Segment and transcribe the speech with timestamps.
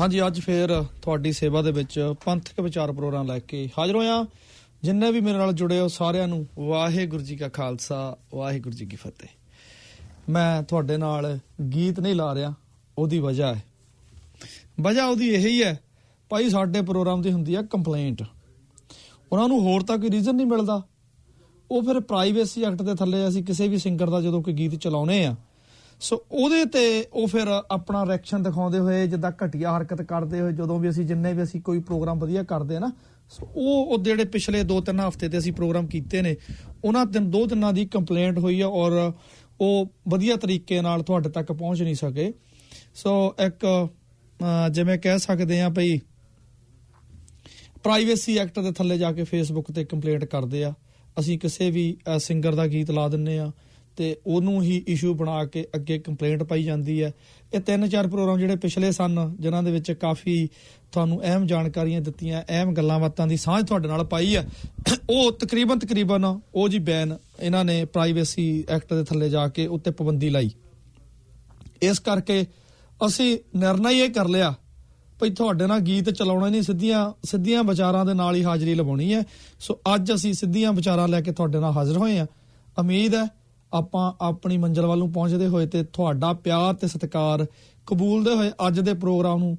[0.00, 4.26] ਹਾਂਜੀ, ਅੱਜ ਫੇਰ ਤੁਹਾਡੀ ਸੇਵਾ ਦੇ ਵਿੱਚ ਪੰਥਕ ਵਿਚਾਰ ਪ੍ਰੋਗਰਾਮ ਲੈ ਕੇ ਹਾਜ਼ਰ ਹੋਇਆ।
[4.82, 8.96] ਜਿੰਨੇ ਵੀ ਮੇਰੇ ਨਾਲ ਜੁੜੇ ਹੋ ਸਾਰਿਆਂ ਨੂੰ ਵਾਹਿਗੁਰੂ ਜੀ ਕਾ ਖਾਲਸਾ, ਵਾਹਿਗੁਰੂ ਜੀ ਕੀ
[8.96, 9.28] ਫਤਿਹ।
[10.28, 11.38] ਮੈਂ ਤੁਹਾਡੇ ਨਾਲ
[11.74, 12.54] ਗੀਤ ਨਹੀਂ ਲਾ ਰਿਹਾ,
[12.98, 13.64] ਉਹਦੀ ਵਜ੍ਹਾ ਹੈ।
[14.80, 15.80] ਵਜ੍ਹਾ ਉਹਦੀ ਇਹੀ ਹੈ
[16.28, 18.22] ਭਾਈ ਸਾਡੇ ਪ੍ਰੋਗਰਾਮ ਦੀ ਹੁੰਦੀ ਹੈ ਕੰਪਲੇਂਟ।
[19.32, 20.82] ਉਹਨਾਂ ਨੂੰ ਹੋਰ ਤਾਂ ਕੋਈ ਰੀਜ਼ਨ ਨਹੀਂ ਮਿਲਦਾ।
[21.70, 25.24] ਉਹ ਫਿਰ ਪ੍ਰਾਈਵੇਸੀ ਐਕਟ ਦੇ ਥੱਲੇ ਅਸੀਂ ਕਿਸੇ ਵੀ ਸਿੰਗਰ ਦਾ ਜਦੋਂ ਕੋਈ ਗੀਤ ਚਲਾਉਨੇ
[25.24, 25.36] ਆ
[26.00, 30.78] ਸੋ ਉਹਦੇ ਤੇ ਉਹ ਫਿਰ ਆਪਣਾ ਰਿਐਕਸ਼ਨ ਦਿਖਾਉਂਦੇ ਹੋਏ ਜਿੱਦਾਂ ਘਟੀਆ ਹਰਕਤ ਕਰਦੇ ਹੋਏ ਜਦੋਂ
[30.78, 32.92] ਵੀ ਅਸੀਂ ਜਿੰਨੇ ਵੀ ਅਸੀਂ ਕੋਈ ਪ੍ਰੋਗਰਾਮ ਵਧੀਆ ਕਰਦੇ ਆ ਨਾ
[33.30, 36.36] ਸੋ ਉਹ ਉਹ ਜਿਹੜੇ ਪਿਛਲੇ 2-3 ਹਫ਼ਤੇ ਤੇ ਅਸੀਂ ਪ੍ਰੋਗਰਾਮ ਕੀਤੇ ਨੇ
[36.84, 39.12] ਉਹਨਾਂ ਦਿਨ ਦੋ ਦਿਨਾਂ ਦੀ ਕੰਪਲੇਂਟ ਹੋਈ ਆ ਔਰ
[39.60, 42.32] ਉਹ ਵਧੀਆ ਤਰੀਕੇ ਨਾਲ ਤੁਹਾਡੇ ਤੱਕ ਪਹੁੰਚ ਨਹੀਂ ਸਕੇ।
[42.94, 43.88] ਸੋ ਇੱਕ
[44.42, 45.98] ਅਹ, ਜਿਵੇਂ ਕਹਿ ਸਕਦੇ ਆ ਭਈ
[47.82, 50.72] ਪ੍ਰਾਈਵੇਸੀ ਐਕਟ ਦੇ ਥੱਲੇ ਜਾ ਕੇ ਫੇਸਬੁੱਕ ਤੇ ਕੰਪਲੇਂਟ ਕਰਦੇ ਆ।
[51.18, 53.52] ਅਸੀਂ ਕਿਸੇ ਵੀ ਸਿੰਗਰ ਦਾ ਗੀਤ ਲਾ ਦਿੰਨੇ ਆ।
[53.98, 57.12] ਤੇ ਉਹਨੂੰ ਹੀ ਇਸ਼ੂ ਬਣਾ ਕੇ ਅੱਗੇ ਕੰਪਲੇਂਟ ਪਾਈ ਜਾਂਦੀ ਹੈ।
[57.54, 60.48] ਇਹ ਤਿੰਨ ਚਾਰ ਪ੍ਰੋਗਰਾਮ ਜਿਹੜੇ ਪਿਛਲੇ ਸਨ, ਜਿਨ੍ਹਾਂ ਦੇ ਵਿੱਚ ਕਾਫੀ
[60.92, 64.46] ਤੁਹਾਨੂੰ ਅਹਿਮ ਜਾਣਕਾਰੀਆਂ ਦਿੱਤੀਆਂ, ਅਹਿਮ ਗੱਲਾਂ ਬਾਤਾਂ ਦੀ ਸਾਂਝ ਤੁਹਾਡੇ ਨਾਲ ਪਾਈ ਹੈ।
[65.10, 69.90] ਉਹ ਤਕਰੀਬਨ ਤਕਰੀਬਨ ਉਹ ਜੀ ਬੈਨ ਇਹਨਾਂ ਨੇ ਪ੍ਰਾਈਵੇਸੀ ਐਕਟ ਦੇ ਥੱਲੇ ਜਾ ਕੇ ਉੱਤੇ
[69.90, 70.50] ਪਾਬੰਦੀ ਲਾਈ।
[71.82, 72.44] ਇਸ ਕਰਕੇ
[73.06, 74.54] ਅਸੀਂ ਨਿਰਣਾ ਹੀ ਇਹ ਕਰ ਲਿਆ
[75.20, 79.22] ਭਈ ਤੁਹਾਡੇ ਨਾਲ ਗੀਤ ਚਲਾਉਣਾ ਨਹੀਂ, ਸਿੱਧੀਆਂ ਸਿੱਧੀਆਂ ਵਿਚਾਰਾਂ ਦੇ ਨਾਲ ਹੀ ਹਾਜ਼ਰੀ ਲਵਾਉਣੀ ਹੈ।
[79.60, 82.26] ਸੋ ਅੱਜ ਅਸੀਂ ਸਿੱਧੀਆਂ ਵਿਚਾਰਾਂ ਲੈ ਕੇ ਤੁਹਾਡੇ ਨਾਲ ਹਾਜ਼ਰ ਹੋਏ ਹਾਂ।
[82.78, 83.37] ਉਮੀਦ ਹੈ
[83.72, 87.46] ਆਪਾਂ ਆਪਣੀ ਮੰਜ਼ਿਲ ਵੱਲ ਨੂੰ ਪਹੁੰਚਦੇ ਹੋਏ ਤੇ ਤੁਹਾਡਾ ਪਿਆਰ ਤੇ ਸਤਿਕਾਰ
[87.86, 89.58] ਕਬੂਲਦੇ ਹੋਏ ਅੱਜ ਦੇ ਪ੍ਰੋਗਰਾਮ ਨੂੰ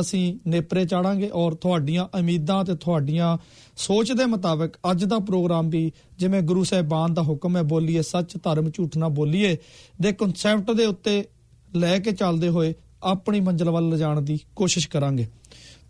[0.00, 3.38] ਅਸੀਂ ਨੇਪਰੇ ਚਾੜਾਂਗੇ ਔਰ ਤੁਹਾਡੀਆਂ ਉਮੀਦਾਂ ਤੇ ਤੁਹਾਡੀਆਂ
[3.76, 8.36] ਸੋਚ ਦੇ ਮੁਤਾਬਕ ਅੱਜ ਦਾ ਪ੍ਰੋਗਰਾਮ ਵੀ ਜਿਵੇਂ ਗੁਰੂ ਸਾਹਿਬਾਨ ਦਾ ਹੁਕਮ ਹੈ, ਬੋਲੀਏ ਸੱਚ
[8.36, 9.56] ਧਰਮ ਝੂਠ ਨਾ ਬੋਲੀਏ,
[10.00, 11.24] ਦੇ ਕਨਸੈਪਟ ਦੇ ਉੱਤੇ
[11.76, 15.26] ਲੈ ਕੇ ਚੱਲਦੇ ਹੋਏ ਆਪਣੀ ਮੰਜ਼ਿਲ ਵੱਲ ਲਿਜਾਣ ਦੀ ਕੋਸ਼ਿਸ਼ ਕਰਾਂਗੇ।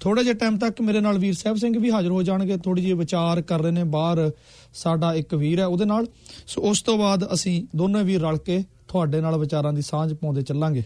[0.00, 2.92] ਥੋੜੇ ਜਿਹੇ ਟਾਈਮ ਤੱਕ ਮੇਰੇ ਨਾਲ ਵੀਰ ਸਾਹਿਬ ਸਿੰਘ ਵੀ ਹਾਜ਼ਰ ਹੋ ਜਾਣਗੇ ਥੋੜੀ ਜਿਹੀ
[2.92, 4.30] ਵਿਚਾਰ ਕਰ ਰਹੇ ਨੇ, ਬਾਹਰ
[4.74, 6.06] ਸਾਡਾ ਇੱਕ ਵੀਰ ਹੈ ਉਹਦੇ ਨਾਲ।
[6.46, 10.42] ਸੋ ਉਸ ਤੋਂ ਬਾਅਦ ਅਸੀਂ ਦੋਨੇ ਵੀਰ ਰਲ ਕੇ ਤੁਹਾਡੇ ਨਾਲ ਵਿਚਾਰਾਂ ਦੀ ਸਾਂਝ ਪਾਉਂਦੇ
[10.42, 10.82] ਚੱਲਾਂਗੇ।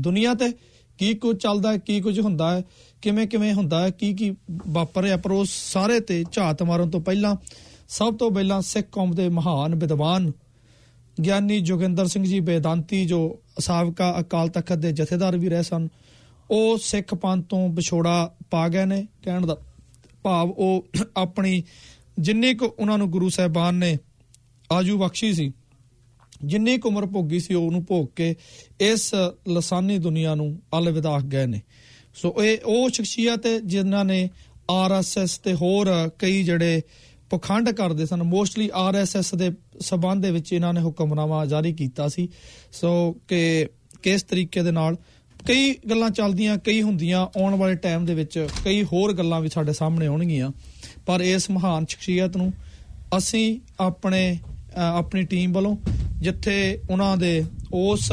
[0.00, 0.52] ਦੁਨੀਆ ਤੇ
[0.98, 2.64] ਕੀ ਕੁਝ ਚੱਲਦਾ ਹੈ, ਕੀ ਕੁਝ ਹੁੰਦਾ ਹੈ,
[3.02, 7.00] ਕਿਵੇਂ ਕਿਵੇਂ ਹੁੰਦਾ ਹੈ, ਕੀ ਕੀ ਵਾਪਰ ਰਿਹਾ, ਪਰ ਉਸ ਸਾਰੇ ਤੇ ਝਾਤ ਮਾਰਨ ਤੋਂ
[7.00, 7.36] ਪਹਿਲਾਂ,
[7.88, 10.32] ਸਭ ਤੋਂ ਪਹਿਲਾਂ ਸਿੱਖ ਕੌਮ ਦੇ ਮਹਾਨ ਵਿਦਵਾਨ
[11.24, 15.88] ਗਿਆਨੀ ਜੋਗਿੰਦਰ ਸਿੰਘ ਜੀ, ਬੇਦਾਂਤੀ ਜੋ ਸਾਬਕਾ ਅਕਾਲ ਤਖਤ ਦੇ ਜਥੇਦਾਰ ਵੀ ਰਹੇ ਸਨ
[16.50, 19.56] ਉਹ ਸਿੱਖ ਪੰਥ ਤੋਂ ਵਿਛੋੜਾ ਪਾ ਗਏ ਨੇ। ਕਹਿਣ ਦਾ
[20.22, 21.62] ਭਾਵ ਉਹ ਆਪਣੀ
[22.18, 23.96] ਜਿੰਨੀ ਕੁ ਉਹਨਾਂ ਨੂੰ ਗੁਰੂ ਸਾਹਿਬਾਨ ਨੇ
[24.70, 25.52] ਆਜੂ ਬਖਸ਼ੀ ਸੀ,
[26.44, 28.34] ਜਿੰਨੀ ਕੁ ਉਮਰ ਭੋਗੀ ਸੀ ਉਹਨੂੰ ਭੋਗ ਕੇ
[28.80, 29.10] ਇਸ
[29.48, 31.60] ਲਸਾਨੀ ਦੁਨੀਆ ਨੂੰ ਅਲਵਿਦਾ ਗਏ ਨੇ।
[32.14, 34.28] ਸੋ ਇਹ ਉਹ ਸ਼ਖਸੀਅਤ ਹੈ ਜਿਨ੍ਹਾਂ ਨੇ
[34.70, 36.82] ਆਰਐਸਐਸ ਤੇ ਹੋਰ ਕਈ ਜਿਹੜੇ
[37.30, 39.50] ਪਖੰਡ ਕਰਦੇ ਸਨ, ਮੋਸਟਲੀ ਆਰਐਸਐਸ ਦੇ
[39.80, 42.28] ਸਬੰਧ ਦੇ ਵਿੱਚ ਇਹਨਾਂ ਨੇ ਹੁਕਮਨਾਮਾ ਜਾਰੀ ਕੀਤਾ ਸੀ।
[42.72, 43.66] ਸੋ ਕਿ
[44.02, 44.96] ਕਿਸ ਤਰੀਕੇ ਦੇ ਨਾਲ
[45.46, 49.72] ਕਈ ਗੱਲਾਂ ਚੱਲਦੀਆਂ ਕਈ ਹੁੰਦੀਆਂ ਆਉਣ ਵਾਲੇ ਟਾਈਮ ਦੇ ਵਿੱਚ ਕਈ ਹੋਰ ਗੱਲਾਂ ਵੀ ਸਾਡੇ
[49.72, 50.50] ਸਾਹਮਣੇ ਆਉਣਗੀਆਂ।
[51.06, 52.52] ਪਰ ਇਸ ਮਹਾਨ ਸ਼ਖਸੀਅਤ ਨੂੰ
[53.18, 54.38] ਅਸੀਂ ਆਪਣੇ
[54.76, 55.76] ਆਪਣੀ ਟੀਮ ਵੱਲੋਂ
[56.20, 58.12] ਜਿੱਥੇ ਉਹਨਾਂ ਦੇ ਉਸ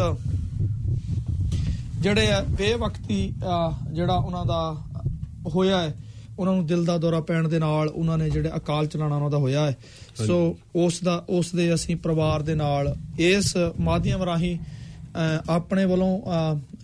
[2.02, 3.34] ਜਿਹੜੇ ਆ ਬੇਵਕਤੀ
[3.94, 4.76] ਜਿਹੜਾ ਉਹਨਾਂ ਦਾ
[5.48, 5.94] ਹੋਇਆ ਹੈ
[6.40, 9.38] ਉਹਨਾਂ ਨੂੰ ਦਿਲ ਦਾ ਦੌਰਾ ਪੈਣ ਦੇ ਨਾਲ ਉਹਨਾਂ ਨੇ ਜਿਹੜੇ ਅਕਾਲ ਚਲਾਣਾ ਉਹਨਾਂ ਦਾ
[9.38, 9.78] ਹੋਇਆ ਹੈ।
[10.28, 14.58] ਸੋ ਉਸ ਦਾ ਉਸ ਦੇ ਅਸੀਂ ਪਰਿਵਾਰ ਦੇ ਨਾਲ ਇਸ ਮਾਧਿਅਮ ਰਾਹੀਂ
[15.50, 16.10] ਆਪਣੇ ਵੱਲੋਂ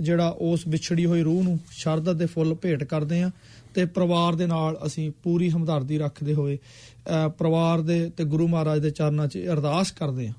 [0.02, 3.30] ਜਿਹੜਾ ਉਸ ਵਿਛੜੀ ਹੋਈ ਰੂਹ ਨੂੰ ਸ਼ਰਧਾ ਦੇ ਫੁੱਲ ਭੇਟ ਕਰਦੇ ਹਾਂ
[3.74, 6.58] ਤੇ ਪਰਿਵਾਰ ਦੇ ਨਾਲ ਅਸੀਂ ਪੂਰੀ ਹਮਦਰਦੀ ਰੱਖਦੇ ਹੋਏ
[7.38, 10.34] ਪਰਿਵਾਰ ਦੇ ਤੇ ਗੁਰੂ ਮਹਾਰਾਜ ਦੇ ਚਰਨਾਂ 'ਚ ਅਰਦਾਸ ਕਰਦੇ ਹਾਂ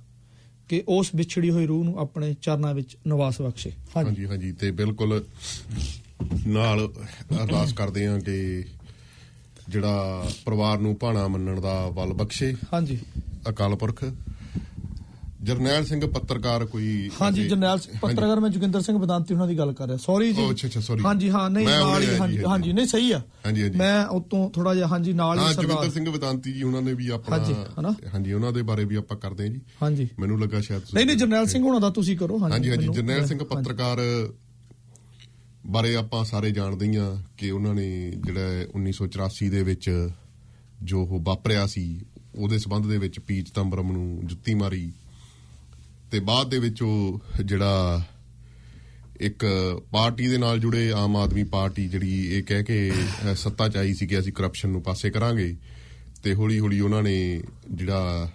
[0.69, 4.71] ਕਿ ਉਸ ਵਿਛੜੀ ਹੋਈ ਰੂਹ ਨੂੰ ਆਪਣੇ ਚਰਨਾਂ ਵਿੱਚ ਨਿਵਾਸ ਬਖਸ਼ੇ। ਹਾਂਜੀ। ਹਾਂਜੀ ਹਾਂਜੀ। ਤੇ
[4.71, 5.23] ਬਿਲਕੁਲ
[6.47, 6.89] ਨਾਲ
[7.35, 8.65] ਅਰਦਾਸ ਕਰਦੇ ਹਾਂ ਕਿ
[9.69, 12.99] ਜਿਹੜਾ ਪਰਿਵਾਰ ਨੂੰ ਭਾਣਾ ਮੰਨਣ ਦਾ ਬਲ ਬਖਸ਼ੇ। ਹਾਂਜੀ।
[13.49, 14.05] ਅਕਾਲ ਪੁਰਖ
[15.45, 19.73] ਜਰਨੈਲ ਸਿੰਘ ਪੱਤਰਕਾਰ ਕੋਈ ਹਾਂਜੀ ਜਰਨੈਲ ਸਿੰਘ- ਪੱਤਰਕਾਰ ਮੈਂ ਜੋਗਿੰਦਰ ਸਿੰਘ ਬਦਾਂਤੀ ਉਹਨਾਂ ਦੀ ਗੱਲ
[19.73, 22.87] ਕਰ ਰਿਹਾ ਸੌਰੀ ਜੀ ਅੱਛਾ, ਅੱਛਾ, sorry। ਹਾਂਜੀ ਹਾਂ ਨਹੀਂ ਨਾਲ ਹੀ ਉਹਨੇ- ਹਾਂਜੀ ਨਹੀਂ
[22.87, 26.53] ਸਹੀ ਆ ਹਾਂਜੀ, ਹਾਂਜੀ। ਮੈਂ ਉਤੋਂ ਥੋੜਾ ਜਿਹਾ ਹਾਂਜੀ ਨਾਲ ਹੀ ਸਰਦਾਰ ਜੋਗਿੰਦਰ ਸਿੰਘ ਵਿਦਾਂਤੀ
[26.53, 27.95] ਜੀ ਉਹਨਾਂ ਨੇ ਵੀ ਆਪਣਾ ਹਾਂਜੀ, ਹਨਾ?
[28.15, 31.07] ਹਾਂਜੀ ਉਹਨਾਂ ਦੇ ਬਾਰੇ ਵੀ ਆਪਾਂ ਕਰਦੇ ਹਾਂ ਜੀ ਹਾਂਜੀ ਮੈਨੂੰ ਲੱਗਾ ਸ਼ਾਇਦ ਤੁਸੀਂ- ਨਹੀਂ
[31.07, 34.01] ਨਹੀਂ ਜਰਨੈਲ ਸਿੰਘ ਹੋਣਾ ਦਾ ਤੁਸੀਂ ਕਰੋ ਹਾਂਜੀ ਹਾਂਜੀ ਜਰਨੈਲ ਸਿੰਘ। ਪੱਤਰਕਾਰ
[35.67, 40.09] ਬਾਰੇ ਆਪਾਂ ਸਾਰੇ ਜਾਣਦੇ ਹੀ ਆ ਕਿ ਉਹਨਾਂ ਨੇ ਜਿਹੜਾ 1984 ਦੇ ਵਿੱਚ
[40.83, 42.01] ਜੋ ਉਹ ਵਾਪਰਿਆ ਸੀ
[42.37, 44.93] ਉਹਦੇ ਸਬੰਧ ਦੇ ਵਿੱਚ ਪੀਚ ਤੰਬਰਮ ਨੂੰ ਜੁੱਤੀ ਮਾਰੀ
[46.15, 48.03] ਤੇ ਬਾਅਦ ਦੇ ਵਿੱਚ ਉਹ ਜਿਹੜਾ
[49.21, 49.45] ਇੱਕ
[49.91, 53.95] ਪਾਰਟੀ ਦੇ ਨਾਲ ਜੁੜੇ ਆਮ ਆਦਮੀ ਪਾਰਟੀ ਜਿਹੜੀ ਇਹ ਕਹਿ ਕੇ ਅਹ, ਸੱਤਾ ਚ ਆਈ
[53.95, 55.57] ਸੀ ਕਿ ਅਸੀਂ ਕਰਪਸ਼ਨ ਨੂੰ ਪਾਸੇ ਕਰਾਂਗੇ
[56.23, 58.31] ਤੇ ਹੌਲੀ ਹੌਲੀ ਉਹਨਾਂ ਨੇ ਜਿਹੜਾ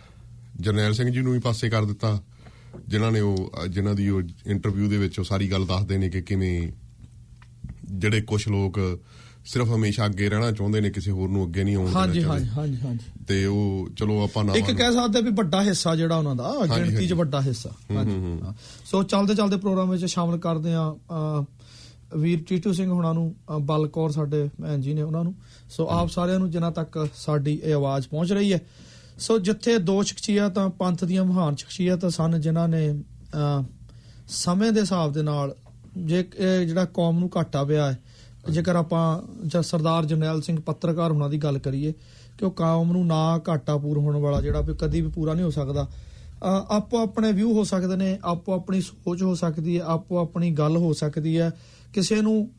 [0.62, 2.22] ਜਰਨੈਲ ਸਿੰਘ ਜੀ ਨੂੰ ਵੀ ਪਾਸੇ ਕਰ ਦਿੱਤਾ
[2.88, 6.10] ਜਿਨ੍ਹਾਂ ਨੇ ਉਹ ਅਹ, ਜਿਨ੍ਹਾਂ ਦੀ ਉਹ ਇੰਟਰਵਿਊ ਦੇ ਵਿੱਚ ਉਹ ਸਾਰੀ ਗੱਲ ਦੱਸਦੇ ਨੇ
[6.10, 6.72] ਕਿ ਕਿਵੇਂ
[7.92, 8.80] ਜਿਹੜੇ ਕੁਝ ਲੋਕ
[9.50, 12.46] ਸਿਰਫ ਹਮੇਸ਼ਾ ਅੱਗੇ ਰਹਿਣਾ ਚਾਹੁੰਦੇ ਨੇ ਕਿਸੇ ਹੋਰ ਨੂੰ ਅੱਗੇ ਨਹੀਂ ਆਉਣ ਦੇਣਾ ਹਾਂਜੀ ਚਾਹੁੰਦੇ।
[12.46, 16.18] ਹਾਂਜੀ ਹਾਂਜੀ ਹਾਂਜੀ। ਤੇ ਉਹ ਚਲੋ ਆਪਾਂ ਨਾ ਇੱਕ ਕਹਿ ਸਕਦੇ ਵੀ ਵੱਡਾ ਹਿੱਸਾ ਜਿਹੜਾ
[16.18, 18.54] ਉਹਨਾਂ ਦਾ ਗਿਣਤੀ 'ਚ। ਵੱਡਾ ਹਿੱਸਾ। ਹਾਂਜੀ।
[18.86, 20.94] ਸੋ ਚੱਲਦੇ ਚੱਲਦੇ ਪ੍ਰੋਗਰਾਮ ਵਿੱਚ ਸ਼ਾਮਲ ਕਰਦੇ ਆ
[22.18, 25.34] ਵੀਰ ਟੀਟੂ ਸਿੰਘ ਹੁਣਾਂ ਨੂੰ ਬਲਕੌਰ ਸਾਡੇ ਭੈਣ ਜੀ ਨੇ ਉਹਨਾਂ ਨੂੰ।
[25.69, 28.62] ਸੋ ਆਪ ਸਾਰਿਆਂ ਨੂੰ ਜਿਨ੍ਹਾਂ ਤੱਕ ਸਾਡੀ ਇਹ ਆਵਾਜ਼ ਪਹੁੰਚ ਰਹੀ ਹੈ।
[29.19, 32.84] ਸੋ ਜਿੱਥੇ ਦੋ ਸ਼ਖਸੀਅਤਾਂ ਪੰਥ ਦੀਆਂ ਮਹਾਨ ਸ਼ਖਸੀਅਤਾਂ ਸਨ ਜਿਨ੍ਹਾਂ ਨੇ
[34.30, 35.56] ਸਮੇਂ ਦੇ ਹਿਸਾਬ ਦੇ ਨਾਲ
[35.98, 36.24] ਜੇ
[36.66, 38.00] ਜਿਹੜਾ ਕੌਮ ਨੂੰ ਘਾਟਾ ਪਿਆ ਹੈ
[38.50, 41.94] ਜੇਕਰ ਆਪਾਂ ਜਾਂ ਸਰਦਾਰ ਜਰਨੈਲ ਸਿੰਘ ਪੱਤਰਕਾਰ ਉਹਨਾਂ ਦੀ ਗੱਲ ਕਰੀਏ
[42.38, 45.46] ਕਿ ਉਹ ਕੌਮ ਨੂੰ ਨਾ ਘਾਟਾ ਪੂਰ ਹੋਣ ਵਾਲਾ ਜਿਹੜਾ ਵੀ ਕਦੀ ਵੀ ਪੂਰਾ ਨਹੀਂ
[45.46, 45.88] ਹੋ ਸਕਦਾ
[46.69, 50.78] ਆਪੋ ਆਪਣੇ ਵਿਊ ਹੋ ਸਕਦੇ ਨੇ ਆਪੋ ਆਪਣੀ ਸੋਚ ਹੋ ਸਕਦੀ ਹੈ ਆਪੋ ਆਪਣੀ ਗੱਲ
[50.78, 51.51] ਹੋ ਸਕਦੀ ਹੈ।
[51.94, 52.50] ਕਿਸੇ ਨੂੰ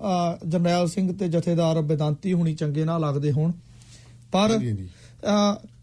[0.48, 3.52] ਜਰਨੈਲ ਸਿੰਘ ਤੇ ਜਥੇਦਾਰ ਬੇਦਾਂਤੀ ਹੁਣੀ ਚੰਗੇ ਨਾ ਲੱਗਦੇ ਹੋਣ।
[4.32, 4.58] ਪਰ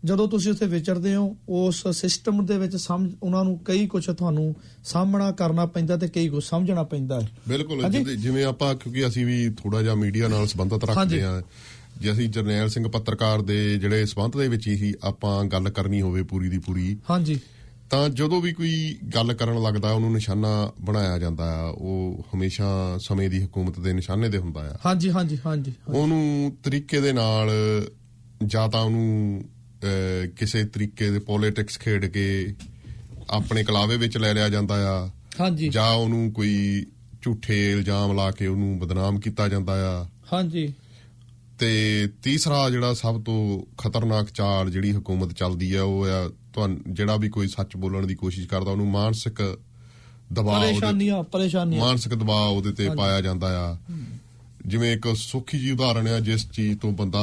[0.07, 4.55] ਜਦੋਂ ਤੁਸੀਂ ਉੱਥੇ ਵਿਚਰਦੇ ਹੋ ਉਸ ਸਿਸਟਮ ਦੇ ਵਿੱਚ ਸਮਝ ਉਹਨਾਂ ਨੂੰ ਕਈ ਕੁਝ ਤੁਹਾਨੂੰ
[4.83, 9.49] ਸਾਹਮਣਾ ਕਰਨਾ ਪੈਂਦਾ ਤੇ ਕਈ ਕੁਝ ਸਮਝਣਾ ਪੈਂਦਾ ਹੈ। ਬਿਲਕੁਲ। ਜਿਵੇਂ- ਆਪਾਂ ਕਿਉਂਕਿ ਅਸੀਂ ਵੀ
[9.49, 11.41] ਥੋੜਾ ਜਿਹਾ ਮੀਡੀਆ ਨਾਲ ਸੰਬੰਧਤ। ਰੱਖਦੇ ਹਾਂ।
[12.01, 16.23] ਜੇ ਅਸੀਂ ਜਰਨੈਲ ਸਿੰਘ ਪੱਤਰਕਾਰ ਦੇ ਜਿਹੜੇ ਸੰਬੰਧ ਦੇ ਵਿੱਚ ਹੀ ਆਪਾਂ ਗੱਲ ਕਰਨੀ ਹੋਵੇ
[16.23, 17.39] ਪੂਰੀ ਦੀ ਪੂਰੀ। ਹਾਂਜੀ।
[17.89, 23.29] ਤਾਂ ਜਦੋਂ ਵੀ ਕੋਈ ਗੱਲ ਕਰਨ ਲੱਗਦਾ ਉਹਨੂੰ ਨਿਸ਼ਾਨਾ ਬਣਾਇਆ ਜਾਂਦਾ ਆ। ਉਹ ਹਮੇਸ਼ਾ ਸਮੇਂ
[23.29, 27.49] ਦੀ ਹਕੂਮਤ ਦੇ ਨਿਸ਼ਾਨੇ ਤੇ ਹੁੰਦਾ ਆ। ਹਾਂਜੀ ਹਾਂਜੀ ਹਾਂਜੀ। ਉਹਨੂੰ ਤਰੀਕੇ ਦੇ ਨਾਲ
[28.45, 29.43] ਜਾਂ ਤਾਂ ਉਹਨੂੰ
[30.35, 32.55] ਕਿਸੇ ਤਰੀਕੇ ਦੇ ਪੋਲਿਟਿਕਸ ਖੇਡ ਕੇ
[33.29, 35.09] ਆਪਣੇ ਕਲਾਵੇ ਵਿੱਚ ਲੈ ਲਿਆ ਜਾਂਦਾ ਆ।
[35.39, 36.85] ਹਾਂਜੀ। ਜਾਂ ਉਹਨੂੰ ਕੋਈ
[37.21, 40.73] ਝੂਠੇ ਇਲਜ਼ਾਮ ਲਾ ਕੇ ਉਹਨੂੰ ਬਦਨਾਮ ਕੀਤਾ ਜਾਂਦਾ ਆ। ਹਾਂਜੀ।
[41.59, 47.15] ਤੇ ਤੀਸਰਾ ਜਿਹੜਾ ਸਭ ਤੋਂ ਖਤਰਨਾਕ ਚਾਲ ਜਿਹੜੀ ਹਕੂਮਤ ਚੱਲਦੀ ਆ ਉਹ ਆ ਤੁਹਾਨੂੰ ਜਿਹੜਾ
[47.15, 49.57] ਵੀ ਕੋਈ ਸੱਚ ਬੋਲਣ ਦੀ ਕੋਸ਼ਿਸ਼ ਕਰਦਾ ਉਹਨੂੰ ਮਾਨਸਿਕ
[50.33, 53.77] ਦਬਾਅ ਪਰੇਸ਼ਾਨੀਆਂ ਪਰੇਸ਼ਾਨੀਆਂ। ਮਾਨਸਿਕ ਦਬਾਅ ਉਹਦੇ ਤੇ ਪਾਇਆ ਜਾਂਦਾ ਆ।
[54.67, 57.21] ਜਿਵੇਂ ਇੱਕ ਸੁੱਖੀ ਜੀ ਉਦਾਹਰਣ ਆ ਜਿਸ ਚੀਜ਼ ਤੋਂ ਬੰਦਾ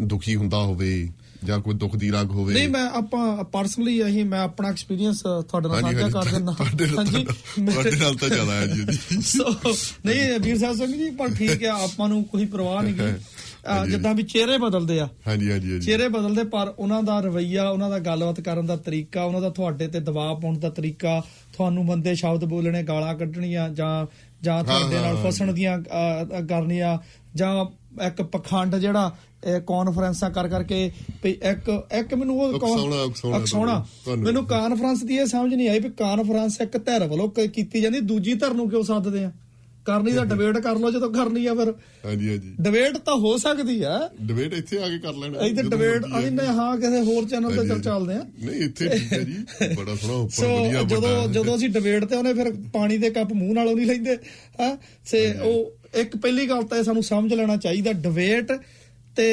[0.00, 1.08] ਦੁਖੀ ਹੁੰਦਾ ਹੋਵੇ
[1.44, 5.68] ਜਾਂ ਕੋਈ ਦੁੱਖ ਦੀ ਰਗ ਹੋਵੇ। ਨਹੀਂ ਮੈਂ ਆਪਾਂ ਪਰਸਨਲੀ ਇਹੀ ਮੈਂ ਆਪਣਾ ਐਕਸਪੀਰੀਅੰਸ ਤੁਹਾਡੇ
[5.68, 8.86] ਨਾਲ ਹਾਂਜੀ, ਸਾਂਝਾ ਹਾਂਜੀ, ਕਰ ਦਿੰਦਾ ਨਾਲ ਤੁਹਾਡੇ ਨਾਲ ਤਾਂ ਜ਼ਿਆਦਾ ਹੈ ਜੀ।
[9.22, 9.44] ਸੋ
[10.06, 13.86] ਨਹੀਂ ਵੀਰ ਸਾਹਿਬ ਸਿੰਘ ਜੀ ਪਰ ਠੀਕ ਆ ਆਪਾਂ ਨੂੰ ਕੋਈ ਪਰਵਾਹ ਨਹੀਂ ਗੀ। ਅਹ,
[13.86, 17.90] ਜਿੱਦਾਂ ਵੀ ਚਿਹਰੇ ਬਦਲਦੇ ਆ। ਹਾਂਜੀ ਹਾਂਜੀ ਹਾਂਜੀ। ਚਿਹਰੇ ਬਦਲਦੇ ਪਰ ਉਹਨਾਂ ਦਾ ਰਵਈਆ ਉਹਨਾਂ
[17.90, 21.22] ਦਾ ਗੱਲਬਾਤ ਕਰਨ ਦਾ ਤਰੀਕਾ ਉਹਨਾਂ ਦਾ ਤੁਹਾਡੇ ਤੇ ਦਬਾਅ ਪਾਉਣ ਦਾ ਤਰੀਕਾ
[21.52, 24.06] ਤੁਹਾਨੂੰ ਬੰਦੇ ਸ਼ਬਦ ਬੋਲਣੇ ਗਾਲਾਂ ਕੱਢਣੀਆਂ ਜਾਂ
[24.42, 25.78] ਜਾਂ ਤੁਹਾਡੇ ਨਾਲ। ਫਸਣ ਦੀਆਂ
[26.48, 26.98] ਕਰਨੀਆਂ
[27.34, 27.66] ਜਾਂ
[28.06, 30.92] ਇੱਕ ਪਖੰਡ ਜਿਹੜਾ ਇਹ ਕਾਨਫਰੰਸਾਂ ਕਰ ਕਰਕੇ
[31.24, 36.60] ਵੀ ਇੱਕ ਇੱਕ ਮੈਨੂੰ ਉਹ। ਤੁਹਾਨੂੰ। ਮੈਨੂੰ ਕਾਨਫਰੰਸ ਦੀ ਇਹ ਸਮਝ ਨਹੀਂ ਆਈ ਵੀ ਕਾਨਫਰੰਸ
[36.60, 39.32] ਇੱਕ ਧਿਰ ਵੱਲੋਂ ਕੀਤੀ ਜਾਂਦੀ ਦੂਜੀ ਧਿਰ ਨੂੰ ਕਿਉਂ ਸੱਦਦੇ ਆ
[39.88, 41.72] ਕਰਨੀ ਤਾਂ ਡਿਬੇਟ ਕਰ ਲਓ ਜਦੋਂ ਕਰਨੀ ਆ ਫਿਰ।
[42.04, 46.04] ਹਾਂਜੀ ਹਾਂਜੀ। ਡਿਬੇਟ ਤਾਂ ਹੋ ਸਕਦੀ ਆ। ਡਿਬੇਟ ਇੱਥੇ ਆ ਕੇ ਕਰ ਲੈਣਾ। ਇੱਥੇ ਡਿਬੇਟ
[46.18, 49.74] ਅਸੀਂ ਨਹੀਂ ਹਾਂ ਕਿਸੇ ਹੋਰ ਚੈਨਲ ਤੇ ਚੱਲ ਚੱਲਦੇ ਆ। ਨਹੀਂ ਇੱਥੇ ਠੀਕ ਹੈ ਜੀ।
[49.74, 53.54] ਬੜਾ ਸੋਹਣਾ ਉੱਪਰ ਵਧੀਆ ਜਦੋਂ ਜਦੋਂ ਅਸੀਂ ਡਿਬੇਟ ਤੇ ਆਉਨੇ ਫਿਰ ਪਾਣੀ ਦੇ ਕੱਪ ਮੂੰਹ
[53.54, 54.16] ਨਾਲੋਂ ਨਹੀਂ ਲੈਂਦੇ
[54.60, 54.76] ਹਾਂ?
[55.04, 58.52] ਸੇ ਉਹ ਇੱਕ ਪਹਿਲੀ ਗੱਲ ਤਾਂ ਇਹ ਸਾਨੂੰ ਸਮਝ ਲੈਣਾ ਚਾਹੀਦਾ ਡਿਬੇਟ
[59.16, 59.28] ਤੇ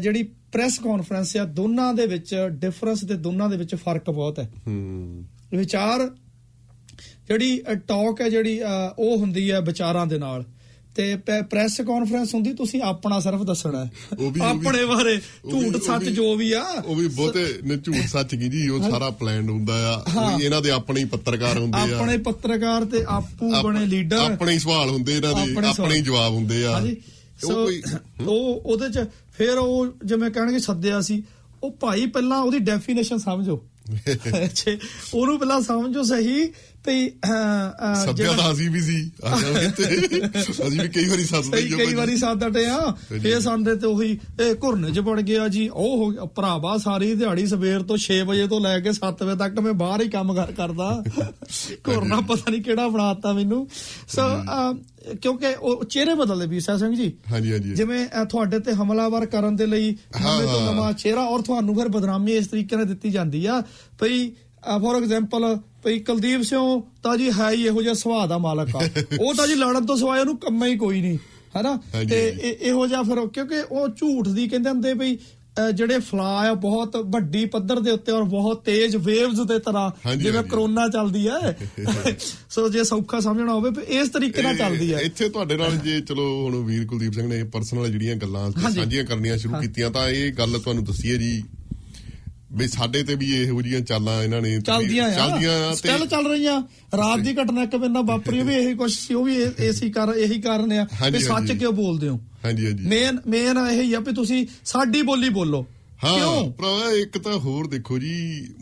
[0.00, 0.22] ਜਿਹੜੀ
[0.52, 5.24] ਪ੍ਰੈਸ ਕਾਨਫਰੰਸ ਆ ਦੋਨਾਂ ਦੇ ਵਿੱਚ ਡਿਫਰੈਂਸ ਤੇ ਦੋਨਾਂ ਦੇ ਵਿੱਚ ਫ਼ਰਕ ਬਹੁਤ ਹੈ। ਹੂੰ।
[5.54, 6.10] ਵਿਚਾਰ
[7.28, 8.60] ਜਿਹੜੀ ਟਾਕ ਹੈ ਜਿਹੜੀ
[8.98, 10.44] ਉਹ ਹੁੰਦੀ ਹੈ ਵਿਚਾਰਾਂ ਦੇ ਨਾਲ।
[10.94, 11.16] ਤੇ
[11.50, 13.88] ਪ੍ਰੈਸ ਕਾਨਫਰੰਸ ਹੁੰਦੀ ਤੁਸੀਂ ਆਪਣਾ ਸਿਰਫ ਦੱਸਣਾ
[14.44, 15.16] ਆਪਣੇ ਬਾਰੇ
[15.50, 19.10] ਝੂਠ ਸੱਚ ਜੋ ਵੀ ਆ। ਉਹ ਵੀ ਬਹੁਤੇ ਨੇ ਝੂਠ ਸੱਚ ਕੀ ਜੀ ਉਹ ਸਾਰਾ
[19.10, 23.62] ਪਲਾਨ ਹੁੰਦਾ ਆ। ਵੀ ਇਹਨਾਂ ਦੇ ਆਪਣੇ ਹੀ ਪੱਤਰਕਾਰ ਹੁੰਦੇ ਆ। ਆਪਣੇ ਪੱਤਰਕਾਰ ਤੇ ਆਪੂ
[23.62, 26.96] ਬਣੇ ਲੀਡਰ ਆਪਣੇ ਹੀ ਸਵਾਲ ਹੁੰਦੇ ਇਹਨਾਂ ਦੇ ਆਪਣੇ ਹੀ ਜਵਾਬ ਹੁੰਦੇ ਆ। ਹਾਂਜੀ।
[27.44, 27.68] ਉਹ ਸੋ
[28.26, 29.06] ਉਹ ਉਹਦੇ ਚ
[29.36, 31.22] ਫਿਰ ਉਹ ਜਿਵੇਂ ਕਹਿਣਗੇ ਸੱਦਿਆ ਸੀ
[31.62, 33.64] ਉਹ ਭਾਈ ਪਹਿਲਾਂ ਉਹਦੀ ਡੈਫੀਨੇਸ਼ਨ ਸਮਝੋ।
[34.44, 34.78] ਅੱਛੇ
[35.14, 36.44] ਉਹਨੂੰ ਪਹਿਲਾਂ ਸਮਝੋ ਸਹੀ
[36.88, 39.36] ਅਹ, ਸੱਭਿਆ ਤਾਂ ਅਸੀਂ ਵੀ ਸੀ ਆ
[39.76, 43.74] ਤੇ ਅਸੀਂ ਵੀ ਕਈ ਵਾਰੀ ਸੱਦਦੇ ਕਈ ਜੋ ਕਈ ਵਾਰੀ ਸਾਦਟੇ ਆ। ਹਾਂਜੀ। ਫੇਰ ਸਾਡੇ
[43.76, 47.82] ਤੇ ਉਹੀ ਇਹ ਘੁਰਨੇ ਚ ਪੜ ਗਿਆ ਜੀ। ਉਹ ਹੋ ਗਿਆ ਭਰਾਵਾ ਸਾਰੀ ਦਿਹਾੜੀ ਸਵੇਰ
[47.82, 51.02] ਤੋਂ 6 ਵਜੇ ਤੋਂ ਲੈ ਕੇ 7 ਵਜੇ ਤੱਕ ਮੈਂ ਬਾਹਰ ਹੀ ਕੰਮ ਕਰ ਕਰਦਾ।
[51.88, 53.68] ਘੁਰਨਾ ਪਤਾ ਨਹੀਂ ਕਿਹੜਾ ਬਣਾਤਾ ਮੈਨੂੰ।
[54.08, 54.22] ਸੋ
[55.22, 59.56] ਕਿਉਂਕਿ ਉਹ ਚਿਹਰੇ ਬਦਲਦੇ ਵੀ ਸਾ ਸਿੰਘ ਜੀ। ਹਾਂਜੀ ਹਾਂਜੀ। ਜਿਵੇਂ ਤੁਹਾਡੇ ਤੇ ਹਮਲਾਵਰ ਕਰਨ
[59.56, 63.46] ਦੇ ਲਈ ਨਵੇਂ ਤੋਂ। ਨਵਾਂ ਚਿਹਰਾ ਔਰ ਤੁਹਾਨੂੰ ਫਿਰ ਬਦਨਾਮੀ ਇਸ ਤਰੀਕੇ ਨਾਲ ਦਿੱਤੀ ਜਾਂਦੀ
[63.46, 63.62] ਆ।
[64.00, 64.30] ਭਈ
[64.80, 68.80] ਫੋਰ ਐਗਜ਼ਾਮਪਲ ਭਈ ਕੁਲਦੀਪ ਸਿੰਘ ਤਾਂ ਜੀ ਹੈ ਹੀ ਇਹੋ ਜਿਹਾ ਸੁਭਾਅ ਦਾ ਮਾਲਕ ਆ
[69.20, 71.18] ਉਹ ਤਾਂ ਜੀ ਲੜਨ ਤੋਂ ਸਿਵਾਏ ਉਹਨੂੰ ਕੰਮ ਹੀ ਕੋਈ ਨਹੀਂ
[71.56, 71.78] ਹੈਨਾ
[72.08, 75.16] ਤੇ। ਇਹ- ਜਿਹਾ ਫਿਰ ਕਿਉਂਕਿ ਉਹ ਝੂਠ ਦੀ ਕਹਿੰਦੇ ਹੁੰਦੇ ਭਈ
[75.74, 80.42] ਜਿਹੜੇ ਫਲਾ ਆ ਬਹੁਤ ਵੱਡੀ ਪੱਧਰ ਦੇ ਉੱਤੇ ਔਰ ਬਹੁਤ ਤੇਜ਼ ਵੇਵਸ ਦੇ ਤਰ੍ਹਾਂ ਜਿਵੇਂ।
[80.42, 81.56] ਕਰੋਨਾ ਚੱਲਦੀ ਹੈ
[82.50, 86.44] ਸੋ ਜੇ ਸੌਖਾ ਸਮਝਣਾ ਹੋਵੇ ਇਸ ਤਰੀਕੇ ਨਾਲ ਚੱਲਦੀ ਹੈ ਇੱਥੇ ਤੁਹਾਡੇ ਨਾਲ ਜੇ ਚਲੋ
[86.44, 90.58] ਹੁਣ ਵੀਰ ਕੁਲਦੀਪ ਸਿੰਘ ਨੇ ਪਰਸਨਲ ਜਿਹੜੀਆਂ ਗੱਲਾਂ। ਸਾਂਝੀਆਂ ਕਰਨੀਆਂ ਸ਼ੁਰੂ ਕੀਤੀਆਂ ਤਾਂ ਇਹ ਗੱਲ
[90.58, 91.42] ਤੁਹਾਨੂੰ ਦੱਸੀਏ ਜੀ
[92.56, 96.60] ਵੀ ਸਾਡੇ ਤੇ ਵੀ ਇਹੋ ਜਿਹੀਆਂ ਚਾਲਾਂ ਇਹਨਾਂ ਨੇ ਚੱਲਦੀਆਂ ਆ। ਚੱਲਦੀਆਂ ਸਟਿਲ ਚੱਲ ਰਹੀਆਂ।
[96.96, 100.14] ਰਾਤ ਦੀ ਘਟਨਾ ਇੱਕ ਬੰਦਾ ਵਾਪਰੀ ਉਹ ਵੀ ਇਹੀ ਕੁਛ ਸੀ ਉਹ ਵੀ ਏਸੀ ਕਰ
[100.16, 102.18] ਇਹੀ ਕਾਰਨ ਆ ਵੀ ਸੱਚ। ਕਿਉਂ ਬੋਲਦੇ ਹੋ?
[102.44, 105.66] ਹਾਂਜੀ ਹਾਂਜੀ। ਮੇਨ ਮੇਨ ਇਹ ਹੀ ਆ ਵੀ ਤੁਸੀਂ ਸਾਡੀ ਬੋਲੀ ਬੋਲੋ।
[106.04, 108.14] ਹਾਂ ਭਰਾ ਇੱਕ ਤਾਂ ਹੋਰ ਦੇਖੋ ਜੀ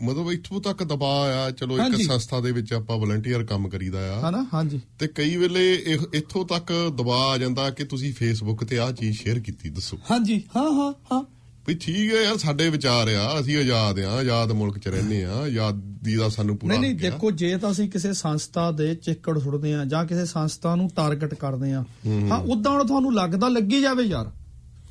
[0.03, 4.29] ਮਤਲਬ ਇੱਥੋਂ ਤੱਕ ਦਬਾਅ ਆ ਚਲੋ ਇੱਕ। ਸੰਸਥਾ ਦੇ ਵਿੱਚ ਆਪਾਂ ਵਲੰਟੀਅਰ ਕੰਮ ਕਰੀਦਾ ਆ।
[4.29, 4.45] ਹਨਾ?
[4.53, 5.73] ਹਾਂਜੀ। ਤੇ ਕਈ ਵੇਲੇ
[6.13, 10.41] ਇੱਥੋਂ ਤੱਕ ਦਬਾਅ ਆ ਜਾਂਦਾ ਕਿ ਤੁਸੀਂ ਫੇਸਬੁੱਕ ਤੇ ਆਹ ਚੀਜ਼ ਸ਼ੇਅਰ ਕੀਤੀ ਦੱਸੋ। ਹਾਂਜੀ।
[10.55, 11.23] ਹਾਂ ਹਾਂ ਹਾਂ।
[11.67, 15.33] ਵੀ ਠੀਕ ਹੈ ਯਾਰ ਸਾਡੇ ਵਿਚਾਰ ਆ ਅਸੀਂ ਆਜ਼ਾਦ ਆ ਆਜ਼ਾਦ ਮੁਲਕ ਚ ਰਹਿੰਦੇ ਆ
[15.33, 19.73] ਆਜ਼ਾਦੀ ਦਾ ਸਾਨੂੰ ਪੂਰਾ ਨਹੀਂ ਨਹੀਂ। ਦੇਖੋ ਜੇ ਤਾਂ ਅਸੀਂ ਕਿਸੇ ਸੰਸਥਾ ਦੇ ਚਿੱਕੜ ਸੁੱਟਦੇ
[19.73, 21.83] ਆ ਜਾਂ ਕਿਸੇ ਸੰਸਥਾ ਨੂੰ ਟਾਰਗੇਟ ਕਰਦੇ ਆ
[22.29, 24.31] ਹਾਂ ਉਦਾਂ ਹੁਣ ਤੁਹਾਨੂੰ ਲੱਗਦਾ ਲੱਗੀ ਜਾਵੇ ਯਾਰ।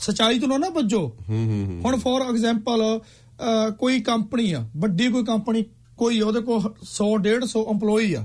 [0.01, 0.69] ਸਚਾਈ ਤੋਂ ਨਾ
[1.29, 2.83] ਹੂੰ ਹੁਣ ਫੋਰ ਐਗਜ਼ਾਮਪਲ
[3.79, 5.65] ਕੋਈ ਕੰਪਨੀ ਆ ਵੱਡੀ ਕੋਈ ਕੰਪਨੀ
[5.97, 8.25] ਕੋਈ ਉਹਦੇ ਕੋਲ 100 150 EMPLOYE ਆ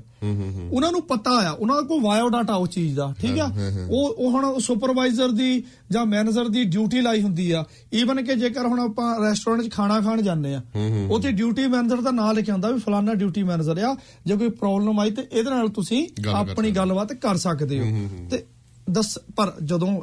[0.71, 3.51] ਉਹਨਾਂ ਨੂੰ ਪਤਾ ਆ ਉਹਨਾਂ ਕੋਲ ਬਾਇਓ ਡਾਟਾ ਉਸ ਚੀਜ਼ ਦਾ ਠੀਕ ਆ।
[3.89, 8.65] ਉਹ ਉਹ ਹੁਣ ਸੁਪਰਵਾਈਜ਼ਰ ਦੀ ਜਾਂ ਮੈਨੇਜਰ ਦੀ ਡਿਊਟੀ ਲਾਈ ਹੁੰਦੀ ਆ ਈਵਨ ਕਿ ਜੇਕਰ
[8.65, 10.61] ਹੁਣ ਆਪਾਂ ਰੈਸਟੋਰੈਂਟ 'ਚ ਖਾਣਾ ਖਾਣ ਜਾਂਦੇ ਆ।
[11.09, 13.95] ਉੱਥੇ ਡਿਊਟੀ ਮੈਨੇਜਰ ਦਾ ਨਾਂ ਲਿਖਿਆ ਹੁੰਦਾ ਵੀ ਫਲਾਨਾ ਡਿਊਟੀ ਮੈਨੇਜਰ ਆ
[14.25, 18.43] ਜੇ ਕੋਈ ਪ੍ਰੋਬਲਮ ਆਈ ਤੇ ਇਹਦੇ ਨਾਲ ਤੁਸੀਂ ਆਪਣੀ। ਗੱਲਬਾਤ ਕਰ ਸਕਦੇ ਹੂੰ। ਤੇ
[18.89, 20.01] ਦੱਸ ਪਰ ਜਦੋਂ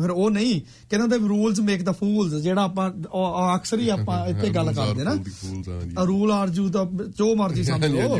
[0.00, 0.60] ਫਿਰ ਉਹ ਨਹੀਂ
[0.90, 2.90] ਕਹਿੰਦੇ ਨੇ ਰੂਲਸ ਮੇਕ ਦਾ ਫੂਲਸ ਜਿਹੜਾ ਆਪਾਂ
[3.56, 5.18] ਅਕਸਰ ਹੀ ਆਪਾਂ ਇੱਥੇ ਗੱਲ ਕਰਦੇ ਨਾ।
[6.04, 8.18] ਰੂਲ ਆਰ ਜੂ। ਦਾ ਜੋ ਮਰਜ਼ੀ ਸਮਝ। ਲਓ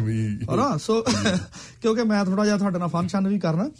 [0.54, 0.76] ਹਨਾ?
[0.76, 1.04] ਸੋ
[1.82, 3.70] ਕਿਉਂਕਿ ਮੈਂ ਥੋੜਾ ਜਿਹਾ ਤੁਹਾਡੇ ਨਾਲ ਫੰਕਸ਼ਨ ਵੀ ਕਰਨਾ।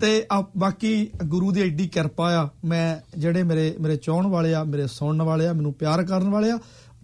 [0.00, 0.26] ਤੇ
[0.56, 5.22] ਬਾਕੀ ਗੁਰੂ ਦੀ ਐਡੀ ਕਿਰਪਾ ਆ ਮੈਂ ਜਿਹੜੇ ਮੇਰੇ ਮੇਰੇ ਚਾਹਣ ਵਾਲੇ ਆ ਮੇਰੇ ਸੁਣਨ
[5.22, 6.58] ਵਾਲੇ ਆ ਮੈਨੂੰ ਪਿਆਰ ਕਰਨ ਵਾਲੇ ਆ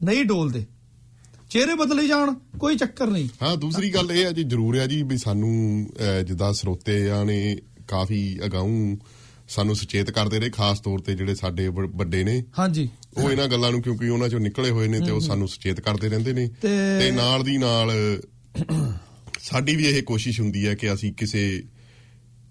[0.05, 0.67] ਨਹੀਂ ਡੋਲਦੇ।
[1.53, 5.03] ਚਿਹਰੇ ਬਦਲੇ ਜਾਣ ਕੋਈ ਚੱਕਰ ਨਹੀਂ। ਹਾਂ ਦੂਸਰੀ ਗੱਲ ਇਹ ਹੈ ਜੀ ਜ਼ਰੂਰ ਹੈ ਜੀ
[5.03, 5.87] ਵੀ ਸਾਨੂੰ
[6.27, 7.57] ਜਿੱਦਾਂ ਸਰੋਤਿਆਂ ਨੇ
[7.89, 8.97] ਕਾਫੀ ਅਗਾਊਂ
[9.49, 13.71] ਸਾਨੂੰ ਸੁਚੇਤ ਕਰਦੇ ਰਹੇ ਖਾਸ ਤੌਰ ਤੇ ਜਿਹੜੇ ਸਾਡੇ ਵੱਡੇ ਨੇ। ਹਾਂਜੀ। ਉਹ ਇਹਨਾਂ ਗੱਲਾਂ
[13.71, 17.01] ਨੂੰ ਕਿਉਂਕਿ ਉਹਨਾਂ ਚੋਂ ਨਿਕਲੇ ਹੋਏ ਨੇ ਤੇ ਉਹ ਸਾਨੂੰ ਸੁਚੇਤ ਕਰਦੇ ਰਹਿੰਦੇ ਨੇ। ਤੇ-
[17.01, 17.93] ਤੇ ਨਾਲ ਦੀ ਨਾਲ
[19.41, 21.63] ਸਾਡੀ ਵੀ ਇਹ ਕੋਸ਼ਿਸ਼ ਹੁੰਦੀ ਹੈ ਕਿ ਅਸੀਂ ਕਿਸੇ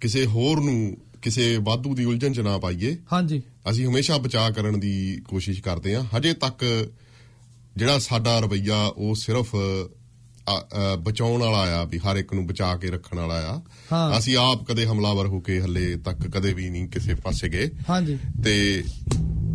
[0.01, 4.79] ਕਿਸੇ ਹੋਰ ਨੂੰ ਕਿਸੇ ਵਾਧੂ ਦੀ ਉਲਝਣ ਚ ਨਾ ਪਾਈਏ। ਹਾਂਜੀ। ਅਸੀਂ ਹਮੇਸ਼ਾ ਬਚਾਅ ਕਰਨ
[4.79, 6.91] ਦੀ ਕੋਸ਼ਿਸ਼ ਕਰਦੇ ਹਾਂ। ਹਜੇ ਤੱਕ
[7.77, 9.55] ਜਿਹੜਾ ਸਾਡਾ ਰਵਈਆ ਉਹ ਸਿਰਫ
[11.03, 13.61] ਬਚਾਉਣ ਵਾਲਾ ਆ ਵੀ ਹਰ ਇੱਕ ਨੂੰ ਬਚਾ ਕੇ ਰੱਖਣ ਵਾਲਾ
[13.93, 17.69] ਆ। ਅਸੀਂ ਆਪ ਕਦੇ ਹਮਲਾਵਰ ਹੋ ਕੇ ਹੱਲੇ ਤੱਕ ਕਦੇ ਵੀ ਨਹੀਂ ਕਿਸੇ ਪਾਸੇ ਗਏ।
[17.89, 18.83] ਹਾਂਜੀ। ਤੇ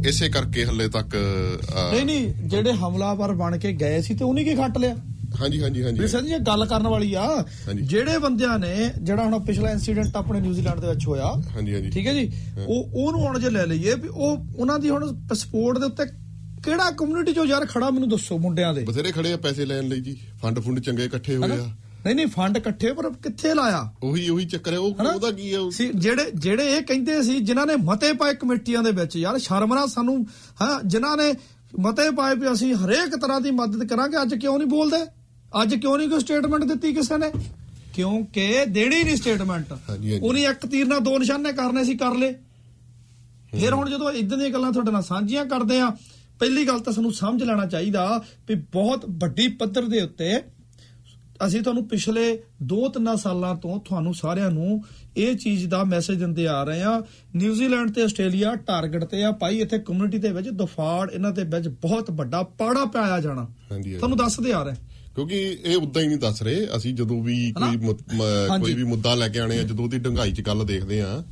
[0.09, 4.55] ਇਸੇ ਕਰਕੇ ਹੱਲੇ ਤੱਕ ਨਹੀਂ ਨਹੀਂ ਜਿਹੜੇ ਹਮਲਾਵਰ ਬਣ ਕੇ ਗਏ ਸੀ ਤੇ ਉਹਨੇ ਕੀ
[4.55, 4.97] ਖੱਟ ਲਿਆ?
[5.41, 7.27] ਹਾਂਜੀ ਹਾਂਜੀ ਹਾਂਜੀ। ਵੀ ਸਰ ਗੱਲ ਕਰਨ ਵਾਲੀ ਆ।
[7.75, 12.07] ਜਿਹੜੇ ਬੰਦਿਆਂ ਨੇ ਜਿਹੜਾ ਹੁਣ ਪਿਛਲਾ ਇਨਸੀਡੈਂਟ ਆਪਣੇ ਨਿਊਜ਼ੀਲੈਂਡ ਦੇ ਵਿੱਚ ਹੋਇਆ। ਹਾਂਜੀ ਹਾਂਜੀ। ਠੀਕ
[12.07, 12.31] ਹੈ ਜੀ?
[12.67, 16.05] ਉਹ ਉਹਨੂੰ ਹੁਣ ਜੇ ਲੈ ਲਈਏ ਵੀ ਉਹ ਉਹਨਾਂ ਦੀ ਹੁਣ ਸਪੋਰਟ ਦੇ ਉੱਤੇ
[16.65, 18.85] ਕਿਹੜਾ ਕਮਿਊਨਿਟੀ ਚੋਂ ਯਾਰ ਖੜਾ ਮੈਨੂੰ ਦੱਸੋ ਮੁੰਡਿਆਂ ਦੇ?
[18.85, 21.51] ਬਥੇਰੇ ਖੜੇ ਆ ਪੈਸੇ ਲੈਣ ਲਈ ਜੀ। ਫੰਡ ਫੁੰਡ ਚੰਗੇ ਇਕੱਠੇ ਹੋਏ?
[21.51, 21.57] ਆ।
[22.07, 23.91] ਨਹੀਂ ਨਹੀਂ ਫੰਡ ਇਕੱਠੇ ਪਰ ਕਿੱਥੇ ਲਾਇਆ?
[24.03, 24.95] ਉਹੀ ਉਹੀ ਚੱਕਰ ਹੈ। ਉਹ?
[25.15, 28.91] ਉਹਦਾ ਕੀ ਹੈ ਸੀ ਜਿਹੜੇ ਜਿਹੜੇ ਇਹ ਕਹਿੰਦੇ ਸੀ ਜਿਨ੍ਹਾਂ ਨੇ ਮਤੇ ਪਾਏ ਕਮੇਟੀਆਂ ਦੇ
[28.91, 30.27] ਵਿੱਚ ਯਾਰ ਸ਼ਰਮਰਾ ਸਾਨੂੰ
[30.63, 31.35] ਹਾਂ ਜਿਨ੍ਹਾਂ ਨੇ
[31.81, 34.97] ਮਤੇ ਪਾਏ ਵੀ ਅਸੀਂ ਹਰੇਕ ਤਰ੍ਹਾਂ ਦੀ ਮਦਦ ਕਰਾਂਗੇ ਅੱਜ ਕਿਉਂ ਨਹੀਂ ਬੋਲਦੇ?
[35.63, 37.33] ਅੱਜ ਕਿਉਂ ਨਹੀਂ ਕੋਈ ਸਟੇਟਮੈਂਟ ਦਿੱਤੀ ਕਿਸੇ ਨੇ?
[37.95, 39.73] ਕਿਉਂਕਿ ਦੇਣੀ ਨਹੀਂ ਸਟੇਟਮੈਂਟ।
[40.23, 42.33] ਉਹਨੇ ਇੱਕ ਤੀਰ ਨਾਲ ਦੋ ਨਿਸ਼ਾਨੇ ਕਰਨੇ ਸੀ ਕਰ ਲੇ
[43.51, 45.91] ਫਿਰ ਹੁਣ ਜਦੋਂ ਇਦਾਂ ਦੀਆਂ ਗੱਲਾਂ ਤੁਹਾਡੇ ਨਾਲ ਸਾਂਝੀਆਂ ਕਰਦੇ ਆ
[46.41, 50.37] ਪਹਿਲੀ ਗੱਲ ਤਾਂ ਸਾਨੂੰ ਸਮਝ ਲੈਣਾ ਚਾਹੀਦਾ ਵੀ ਬਹੁਤ ਵੱਡੀ ਪੱਧਰ ਦੇ ਉੱਤੇ
[51.47, 52.23] ਅਸੀਂ ਤੁਹਾਨੂੰ ਪਿਛਲੇ
[52.65, 54.83] 2-3 ਸਾਲਾਂ ਤੋਂ ਤੁਹਾਨੂੰ ਸਾਰਿਆਂ ਨੂੰ
[55.17, 57.03] ਇਹ ਚੀਜ਼ ਦਾ ਮੈਸੇਜ ਦਿੰਦੇ ਆ ਰਹੇ ਆ
[57.37, 61.69] ਨਿਊਜ਼ੀਲੈਂਡ ਤੇ ਆਸਟ੍ਰੇਲੀਆ ਟਾਰਗੇਟ ਤੇ ਆ ਭਾਈ ਇੱਥੇ ਕਮਿਊਨਿਟੀ ਦੇ ਵਿੱਚ ਦਫਾੜ ਇਹਨਾਂ ਦੇ ਵਿੱਚ
[61.69, 64.75] ਬਹੁਤ ਵੱਡਾ ਪਾੜਾ ਪਾਇਆ ਜਾਣਾ। ਤੁਹਾਨੂੰ ਦੱਸਦੇ ਆ ਰਹੇ
[65.15, 67.53] ਕਿਉਂਕਿ ਇਹ ਉਦਾਂ ਹੀ ਨਹੀਂ ਦੱਸ ਰਹੇ ਅਸੀਂ ਜਦੋਂ ਵੀ?
[67.53, 67.77] ਕੋਈ।
[68.61, 71.23] ਕੋਈ ਵੀ ਮੁੱਦਾ ਲੈ ਕੇ ਆਣੇ ਆ ਜਦੋਂ ਉਹਦੀ ਡੰਗਾਈ 'ਚ ਗੱਲ ਦੇਖਦੇ ਆ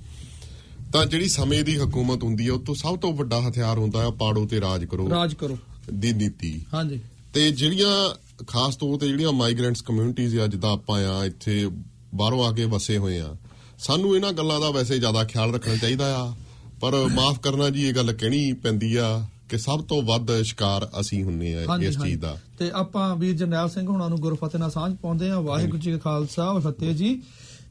[0.95, 4.11] ਤਾਂ ਜਿਹੜੀ ਸਮੇਂ ਦੀ ਹਕੂਮਤ ਹੁੰਦੀ ਹੈ ਉਹ ਤੋਂ ਸਭ ਤੋਂ ਵੱਡਾ ਹਥਿਆਰ ਹੁੰਦਾ ਹੈ
[4.11, 5.59] ਪਾੜੋ ਤੇ ਰਾਜ ਕਰੋ। ਰਾਜ ਕਰੋ।
[5.95, 7.01] ਦੀ ਨੀਤੀ। ਹਾਂਜੀ।
[7.35, 8.15] ਤੇ ਜਿਹੜੀਆਂ
[8.47, 11.71] ਖਾਸ ਤੌਰ ਤੇ ਜਿਹੜੀਆਂ ਮਾਈਗ੍ਰੈਂਟਸ ਕਮਿਊਨਿਟੀਜ਼ ਆ ਜਿੱਦਾਂ ਆਪਾਂ ਆ ਇੱਥੇ
[12.15, 13.37] ਬਾਹਰੋਂ ਆ ਕੇ ਵਸੇ ਹੋਏ ਆ
[13.79, 16.35] ਸਾਨੂੰ ਇਹਨਾਂ ਗੱਲਾਂ ਦਾ ਵੈਸੇ ਜ਼ਿਆਦਾ ਖਿਆਲ ਰੱਖਣਾ ਚਾਹੀਦਾ ਆ।
[16.81, 21.25] ਪਰ ਮਾਫ ਕਰਨਾ ਜੀ ਇਹ ਗੱਲ ਕਹਿਣੀ ਪੈਂਦੀ ਆ ਕਿ ਸਭ ਤੋਂ ਵੱਧ ਸ਼ਿਕਾਰ ਅਸੀਂ
[21.25, 24.97] ਹੁੰਨੇ ਆ ਇਸ। ਚੀਜ਼ ਦਾ। ਤੇ ਆਪਾਂ ਵੀਰ ਜਰਨੈਲ ਸਿੰਘ ਹੁਣਾਂ ਨੂੰ ਗੁਰਫਤਿਹ ਨਾਲ ਸਾਂਝ
[24.97, 27.23] ਪਾਉਂਦੇ ਆ। ਵਾਹਿਗੁਰੂ ਜੀ ਕਾ ਖਾਲਸਾ ਵਾਹਿ ਫਤਿਹ ਜੀ।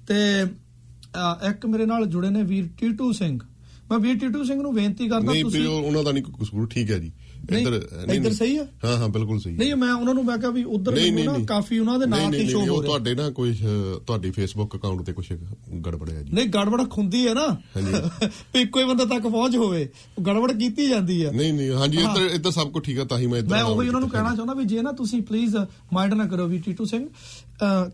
[0.07, 0.45] ਤੇ
[1.49, 3.39] ਇੱਕ ਮੇਰੇ ਨਾਲ ਜੁੜੇ ਨੇ ਵੀਰ ਟੀਟੂ ਸਿੰਘ।
[3.91, 6.67] ਮੈਂ ਵੀਰ ਟੀਟੂ ਸਿੰਘ ਨੂੰ ਬੇਨਤੀ ਕਰਦਾ ਨਹੀਂ ਤੁਸੀਂ ਫਿਰ ਉਹਨਾਂ ਦਾ ਨਹੀਂ ਕੋਈ ਕਸੂਰ
[6.67, 7.11] ਠੀਕ ਹੈ ਜੀ। ਨਹੀਂ,
[7.43, 7.73] ਇੱਧਰ
[8.13, 8.65] ਇੱਧਰ ਸਹੀ ਆ?
[8.85, 11.79] ਹਾਂ ਹਾਂ ਬਿਲਕੁਲ ਸਹੀ ਨਹੀਂ ਮੈਂ ਉਹਨਾਂ ਨੂੰ ਮੈਂ ਕਿਹਾ ਵੀ ਉਧਰ ਮੈਨੂੰ ਨਾ। ਕਾਫੀ
[11.79, 13.53] ਉਹਨਾਂ ਦੇ ਨਾਂ ਤੇ ਨਹੀਂ, ਸ਼ੋ ਨਹੀਂ, ਹੋ ਰਿਹਾ। ਤੁਹਾਡੇ ਨਾ ਕੋਈ
[14.07, 15.25] ਤੁਹਾਡੀ ਫੇਸਬੁੱਕ ਅਕਾਊਂਟ ਤੇ ਕੁਝ
[15.87, 19.87] ਗੜਬੜਿਆ ਜੀ। ਨਹੀਂ ਗੜਬੜ ਖੁੰਦੀ ਹੈ ਨਾ। ਵੀ ਹੀ ਬੰਦਾ ਤੱਕ ਪਹੁੰਚ ਹੋਵੇ
[20.27, 23.27] ਗੜਬੜ ਕੀਤੀ ਜਾਂਦੀ ਹੈ ਨਹੀਂ ਨਹੀਂ ਹਾਂਜੀ ਇੱਧਰ ਇੱਧਰ ਸਭ ਕੁਝ ਠੀਕ ਹੈ ਤਾਂ ਹੀ
[23.27, 25.55] ਮੈਂ ਇੱਧਰ ਮੈਂ ਉਹੀ ਉਹਨਾਂ ਨੂੰ। ਕਹਿਣਾ ਚਾਹੁੰਦਾ ਵੀ ਜੇ ਨਾ ਤੁਸੀਂ ਪਲੀਜ਼
[25.93, 27.07] ਮਾਈਂਡ ਨਾ ਕਰੋ ਵੀ ਟੀਟੂ ਸਿੰਘ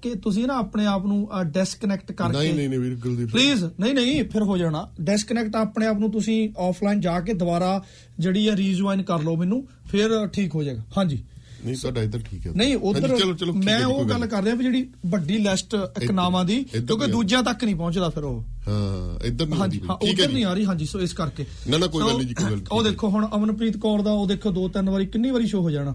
[0.01, 3.93] ਕਿ ਤੁਸੀਂ ਨਾ ਆਪਣੇ ਆਪ ਨੂੰ ਡਿਸਕਨੈਕਟ ਕਰਕੇ ਨਹੀਂ ਨਹੀਂ ਨਹੀਂ ਵੀਰ ਗੁਲਦੀਪ ਪਲੀਜ਼ ਨਹੀਂ
[3.93, 7.81] ਨਹੀਂ ਫਿਰ ਹੋ ਜਾਣਾ। ਡਿਸਕਨੈਕਟ ਆਪਣੇ ਆਪ ਨੂੰ ਤੁਸੀਂ ਆਫਲਾਈਨ ਜਾ ਕੇ ਦੁਬਾਰਾ
[8.19, 11.23] ਜਿਹੜੀ ਆ ਰੀਜੁਆਇਨ ਕਰ ਲਓ। ਮੈਨੂੰ ਫਿਰ ਠੀਕ ਹੋ ਜਾਏਗਾ। ਹਾਂਜੀ।
[11.65, 14.63] ਨਹੀਂ ਤੁਹਾਡਾ ਇੱਧਰ ਠੀਕ ਹੈ। ਨਹੀਂ ਉਧਰ ਚਲੋ ਚਲੋ ਮੈਂ ਉਹ ਗੱਲ ਕਰ ਰਿਹਾ ਵੀ
[14.63, 19.25] ਜਿਹੜੀ ਵੱਡੀ ਲਿਸਟ ਇੱਕ ਇੱਧਰ- ਨਾਵਾਂ ਦੀ ਕਿਉਂਕਿ ਦੂਜਿਆਂ ਤੱਕ ਨਹੀਂ ਪਹੁੰਚਦਾ ਫਿਰ ਉਹ। ਹਾਂ
[19.25, 22.17] ਇੱਧਰ ਨਹੀਂ ਹਾਂ ਉਧਰ ਨਹੀਂ ਆ ਰਹੀ ਹਾਂਜੀ ਸੋ ਇਸ ਕਰਕੇ। ਨਾ, ਨਾ, ਕੋਈ ਗੱਲ
[22.17, 25.05] ਨਹੀਂ ਜੀ, ਕੋਈ ਗੱਲ ਉਹ। ਦੇਖੋ ਹੁਣ ਅਮਨਪ੍ਰੀਤ ਕੌਰ ਦਾ ਉਹ ਦੇਖੋ ਦੋ ਤਿੰਨ ਵਾਰੀ
[25.05, 25.93] ਕਿੰਨੀ ਵਾਰੀ ਸ਼ੋ ਹੋ ਜਾਣਾ।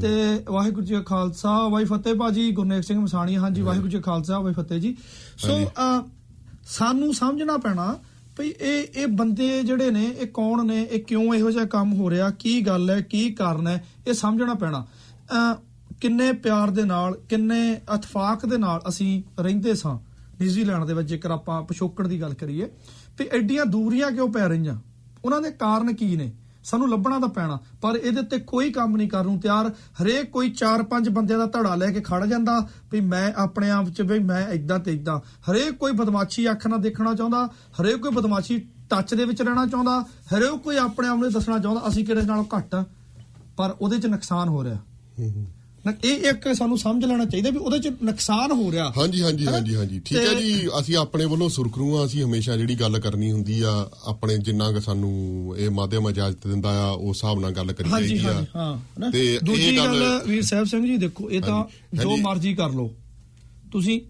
[0.00, 4.12] ਤੇ ਵਾਹਿਗੁਰੂ ਜੀ ਕਾ ਖਾਲਸਾ ਵਾਹਿ ਫਤਿਹ ਬਾਜੀ ਗੁਰਨੇਕ ਸਿੰਘ ਮਸਾਣੀ ਹਾਂਜੀ ਵਾਹਿਗੁਰੂ ਜੀ ਕਾ
[4.12, 4.96] ਖਾਲਸਾ ਵਾਹਿ ਫਤਿਹ ਜੀ।
[5.38, 5.60] ਸੋ
[6.66, 7.98] ਸਾਨੂੰ ਸਮਝਣਾ ਪੈਣਾ
[8.36, 12.10] ਭਈ ਇਹ ਇਹ ਬੰਦੇ ਜਿਹੜੇ ਨੇ ਇਹ ਕੌਣ ਨੇ ਇਹ ਕਿਉਂ ਇਹੋ ਜਿਹਾ ਕੰਮ ਹੋ
[12.10, 14.86] ਰਿਹਾ ਕੀ ਗੱਲ ਹੈ ਕੀ ਕਾਰਨ ਹੈ ਇਹ ਸਮਝਣਾ ਪੈਣਾ।
[15.32, 15.56] ਅਹ,
[16.00, 19.98] ਕਿੰਨੇ ਪਿਆਰ ਦੇ ਨਾਲ ਕਿੰਨੇ ਇਤਫਾਕ ਦੇ ਨਾਲ ਅਸੀਂ ਰਹਿੰਦੇ ਸਾਂ।
[20.40, 22.64] ਨਿਊਜ਼ੀਲੈਂਡ ਦੇ ਵਿੱਚ ਜੇਕਰ ਆਪਾਂ ਪਿਛੋਕੜ ਦੀ ਗੱਲ ਕਰੀਏ
[23.18, 24.80] ਵੀ ਐਡੀਆਂ ਦੂਰੀਆਂ ਕਿਉਂ ਪੈ ਰਹੀਆਂ?
[25.24, 26.32] ਉਹਨਾਂ ਦੇ ਕਾਰਨ ਕੀ ਨੇ?
[26.64, 29.68] ਸਾਨੂੰ ਲੱਭਣਾ ਤਾਂ ਪੈਣਾ ਪਰ ਇਹਦੇ ਤੇ ਕੋਈ ਕੰਮ ਨਹੀਂ ਕਰਨ ਨੂੰ ਤਿਆਰ।
[30.02, 34.02] ਹਰੇਕ ਕੋਈ 4-5 ਬੰਦਿਆਂ ਦਾ ਧੜਾ ਲੈ ਕੇ ਖੜ ਜਾਂਦਾ ਵੀ ਮੈਂ ਆਪਣੇ ਆਪ 'ਚ
[34.02, 38.68] ਵੀ ਮੈਂ ਇਦਾਂ ਤੇ ਇਦਾਂ ਹਰੇਕ ਕੋਈ ਬਦਮਾਸ਼ੀ ਅੱਖ ਨਾਲ ਦੇਖਣਾ ਚਾਹੁੰਦਾ ਹਰੇਕ ਕੋਈ ਬਦਮਾਸ਼ੀ
[38.90, 42.44] ਟੱਚ ਦੇ ਵਿੱਚ ਰਹਿਣਾ ਚਾਹੁੰਦਾ ਹਰੇਕ ਕੋਈ ਆਪਣੇ ਆਪ ਨੂੰ ਦੱਸਣਾ ਚਾਹੁੰਦਾ ਅਸੀਂ ਕਿਹੜੇ ਨਾਲੋਂ
[42.56, 42.84] ਘੱਟ ਆ?
[43.56, 44.76] ਪਰ ਉਹਦੇ 'ਚ ਨੁਕਸਾਨ ਹੋ ਰਿਹਾ।
[45.18, 45.53] ਹੂੰ, ਹੂੰ। ਨ-
[46.04, 49.74] ਇਹ ਇੱਕ ਸਾਨੂੰ ਸਮਝ ਲੈਣਾ ਚਾਹੀਦਾ ਵੀ ਉਹਦੇ ਚ ਨੁਕਸਾਨ ਹੋ ਰਿਹਾ। ਹਾਂਜੀ ਹਾਂਜੀ ਹਾਂਜੀ
[49.74, 53.90] ਹਾਂਜੀ। ਠੀਕ ਹੈ ਜੀ ਅਸੀਂ ਆਪਣੇ ਵੱਲੋਂ ਸੁਰਖਰੂ ਅਸੀਂ ਹਮੇਸ਼ਾ ਜਿਹੜੀ ਗੱਲ ਕਰਨੀ ਹੁੰਦੀ ਆ
[54.06, 58.18] ਆਪਣੇ ਜਿੰਨਾ ਕੁ ਸਾਨੂੰ ਇਹ ਮਾਧਿਅਮ ਇਜਾਜ਼ਤ ਦਿੰਦਾ ਆ ਉਸ ਹਿਸਾਬ ਨਾਲ ਗੱਲ ਕਰੀ ਚਾਹੀਦੀ
[58.18, 61.64] ਹਾਂਜੀ ਆ। ਹਾਂ। ਤੇ ਦੂਜੀ ਗੱਲ ਵੀਰ ਸਾਹਿਬ ਸਿੰਘ ਜੀ ਦੇਖੋ ਇਹ ਤਾਂ
[62.02, 62.90] ਜੋ। ਮਰਜ਼ੀ ਕਰ ਲਓ।
[63.72, 64.00] ਤੁਸੀਂ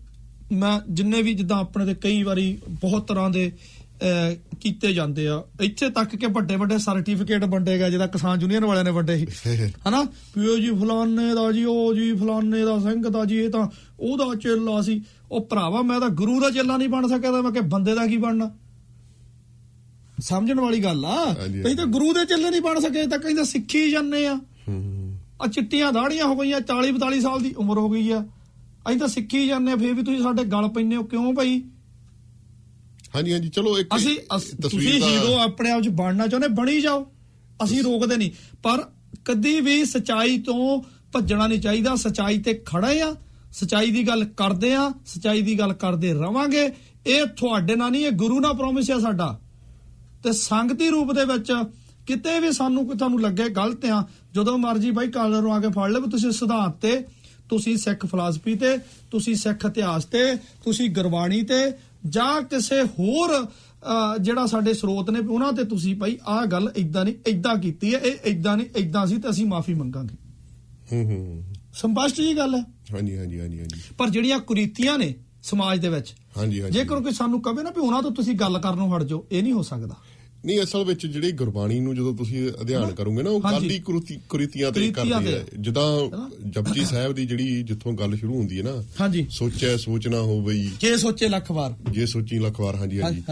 [0.53, 3.53] ਮੈਂ ਜਿੰਨੇ ਵੀ ਜਿੱਦਾਂ ਆਪਣੇ ਤੇ ਕਈ ਵਾਰੀ ਬਹੁਤ ਤਰ੍ਹਾਂ ਦੇ
[4.65, 8.91] ਕੀਤੇ ਜਾਂਦੇ ਆ। ਇੱਥੇ ਤੱਕ ਕਿ ਵੱਡੇ ਵੱਡੇ ਸਰਟੀਫਿਕੇਟ ਵੰਡੇਗਾ ਜਿਹਦਾ ਕਿਸਾਨ ਯੂਨੀਅਨ ਵਾਲਿਆਂ ਨੇ
[8.91, 9.27] ਵੰਡੇ ਸੀ।
[9.89, 10.05] ਹਨਾ?
[10.05, 13.69] ਪੀਓ ਜੀ ਫਲਾਨੇ ਦਾ ਜੀ ਉਹ ਜੀ ਫਲਾਨੇ ਦਾ ਸਿੰਘ ਦਾ ਜੀ ਇਹ ਤਾਂ
[14.01, 17.53] ਉਹਦਾ ਚੇਲਾ ਸੀ। ਉਹ ਭਰਾਵਾ ਮੈਂ ਤਾਂ ਗੁਰੂ ਦਾ ਚੇਲਾ ਨਹੀਂ ਬਣ ਸਕਿਆ ਤਾਂ ਮੈਂ
[17.53, 18.51] ਕਿ ਬੰਦੇ ਦਾ ਕੀ ਬਣਨਾ?
[20.21, 23.91] ਸਮਝਣ ਵਾਲੀ ਗੱਲ ਆ। ਅਸੀਂ ਤਾਂ ਗੁਰੂ ਦੇ ਚੇਲੇ ਨਹੀਂ ਬਣ ਸਕੇ ਤਾਂ ਕਹਿੰਦੇ ਸਿੱਖੀ
[23.91, 24.41] ਜਾਂਦੇ ਆ।
[25.43, 28.27] ਆ ਚਿੱਟੀਆਂ ਦਾੜੀਆਂ ਹੋ ਗਈਆਂ 40 42 ਸਾਲ ਦੀ ਉਮਰ ਹੋ ਗਈ ਆ।
[28.89, 31.63] ਅਸੀਂ ਤਾਂ ਸਿੱਖੀ ਜਾਂਦੇ ਆ ਫੇਰ ਵੀ ਤੁਸੀਂ ਸਾਡੇ ਗਲ ਪੈਂਦੇ ਹੋ ਕਿਉਂ ਭਾਈ?
[33.17, 34.19] ਹਾਂਜੀ ਹਾਂਜੀ ਚਲੋ ਇੱਕ ਅਸੀਂ
[34.63, 37.07] ਤੁਸੀਂ ਹੀਰੋ ਆਪਣੇ ਆਪ ਚ ਬਣਨਾ ਚਾਹੁੰਦੇ ਬਣੀ ਜਾਓ।
[37.65, 38.31] ਅਸੀਂ ਰੋਕਦੇ ਨਹੀਂ।
[38.63, 38.85] ਪਰ
[39.25, 43.17] ਕਦੀ ਵੀ ਸਚਾਈ ਤੋਂ ਭੱਜਣਾ ਨਹੀਂ ਚਾਹੀਦਾ। ਸਚਾਈ ਤੇ ਖੜੇ ਆ।
[43.53, 46.71] ਸਚਾਈ ਦੀ ਗੱਲ ਕਰਦੇ ਆ। ਸਚਾਈ ਦੀ ਗੱਲ ਕਰਦੇ ਰਵਾਂਗੇ।
[47.07, 49.41] ਇਹ ਤੁਹਾਡੇ ਨਾਲ ਨਹੀਂ ਇਹ ਗੁਰੂ ਨਾਲ ਪ੍ਰੋਮਿਸ ਆ ਸਾਡਾ।
[50.25, 51.53] ਤੇ ਸੰਗਤੀ ਰੂਪ ਦੇ ਵਿੱਚ
[52.07, 54.05] ਕਿਤੇ ਵੀ ਸਾਨੂੰ ਕੋਈ ਤੁਹਾਨੂੰ ਲੱਗੇ ਗਲਤ ਆ
[54.35, 57.05] ਜਦੋਂ ਮਰਜ਼ੀ ਬਾਈ ਕਾਲਰ ਨੂੰ ਆ ਕੇ ਫੜ ਲੈ ਵੀ ਤੁਸੀਂ ਸਿਧਾਂਤ ਤੇ
[57.49, 58.79] ਤੁਸੀਂ ਸਿੱਖ ਫਲਸਫੀ ਤੇ
[59.11, 61.71] ਤੁਸੀਂ ਸਿੱਖ ਇਤਿਹਾਸ ਤੇ ਤੁਸੀਂ ਗੁਰਬਾਣੀ ਤੇ
[62.07, 63.47] ਜਾਂ ਕਿਸੇ ਹੋਰ
[64.21, 67.99] ਜਿਹੜਾ ਸਾਡੇ ਸਰੋਤ ਨੇ ਉਹਨਾਂ ਤੇ ਤੁਸੀਂ ਭਾਈ ਆਹ ਗੱਲ ਇਦਾਂ ਨਹੀਂ ਇਦਾਂ ਕੀਤੀ ਹੈ
[67.99, 70.17] ਇਹ ਇਦਾਂ ਨਹੀਂ ਇਦਾਂ ਸੀ ਤੇ ਅਸੀਂ ਮਾਫੀ ਮੰਗਾਂਗੇ।
[70.93, 71.45] ਹੂੰ ਹੂੰ।
[71.75, 72.61] ਸੰਪਸ਼ਟ ਜੀ ਗੱਲ ਹੈ।
[72.95, 77.13] ਹਾਂਜੀ ਹਾਂਜੀ ਹਾਂਜੀ ਹਾਂਜੀ। ਪਰ ਜਿਹੜੀਆਂ ਕੁਰੀਤੀਆਂ ਨੇ ਸਮਾਜ ਦੇ ਵਿੱਚ ਹਾਂਜੀ ਹਾਂਜੀ। ਜੇਕਰ ਕੋਈ
[77.13, 79.95] ਸਾਨੂੰ ਕਵੇ ਨਾ ਵੀ ਉਹਨਾਂ ਤੋਂ ਤੁਸੀਂ ਗੱਲ ਕਰਨੋਂ ਹਟ ਜਾਓ ਇਹ ਨਹੀਂ ਹੋ ਸਕਦਾ।
[80.45, 84.91] ਨਹੀਂ ਅਸਲ ਵਿੱਚ ਜਿਹੜੀ ਗੁਰਬਾਣੀ ਨੂੰ ਜਦੋਂ ਤੁਸੀਂ ਅਧਿਐਨ ਕਰੋਗੇ ਨਾ ਉਹ ਕੁਰੀਤੀ- ਕੁਰੀਤੀਆਂ ਤੇ
[84.91, 86.11] ਕਰਦੀ ਹੈ। ਤੇ। ਜਿੱਦਾਂ
[86.49, 90.97] ਜਪਜੀ ਸਾਹਿਬ ਦੀ ਜਿਹੜੀ ਜਿੱਥੋਂ ਗੱਲ ਸ਼ੁਰੂ ਹੁੰਦੀ ਹੈ ਨਾ ਹਾਂਜੀ। ਸੋਚੈ ਸੋਚਣਾ ਹੋਵਈ। ਜੇ
[90.97, 93.23] ਸੋਚੇ ਲੱਖ ਵਾਰ। ਜੇ ਸੋਚੀ ਲੱਖ ਵਾਰ ਹਾਂਜੀ ਹਾਂਜੀ।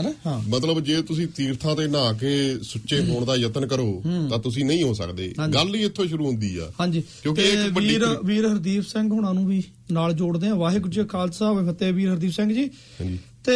[0.48, 4.82] ਮਤਲਬ ਜੇ ਤੁਸੀਂ ਤੀਰਥਾਂ ਤੇ ਨਹਾ ਕੇ ਸੁੱਚੇ ਹੋਣ ਦਾ ਯਤਨ ਕਰੋ ਤਾਂ ਤੁਸੀਂ ਨਹੀਂ
[4.82, 9.08] ਹੋ ਸਕਦੇ। ਗੱਲ ਹੀ ਇੱਥੋਂ ਸ਼ੁਰੂ ਹੁੰਦੀ ਆ। ਹਾਂਜੀ। ਕਿਉਂਕਿ ਇੱਕ ਵੀਰ ਵੀਰ ਹਰਦੀਪ ਸਿੰਘ
[9.08, 12.64] ਹੁਣਾਂ ਨੂੰ ਵੀ ਨਾਲ ਜੋੜਦੇ ਆ ਵਾਹਿਗੁਰੂ ਜੀ ਖਾਲਸਾ ਹੋਵੇ ਫਤਿਹ। ਵੀਰ ਹਰਦੀਪ ਸਿੰਘ ਜੀ।
[12.64, 13.52] ਹਾਂਜੀ। ਤੇ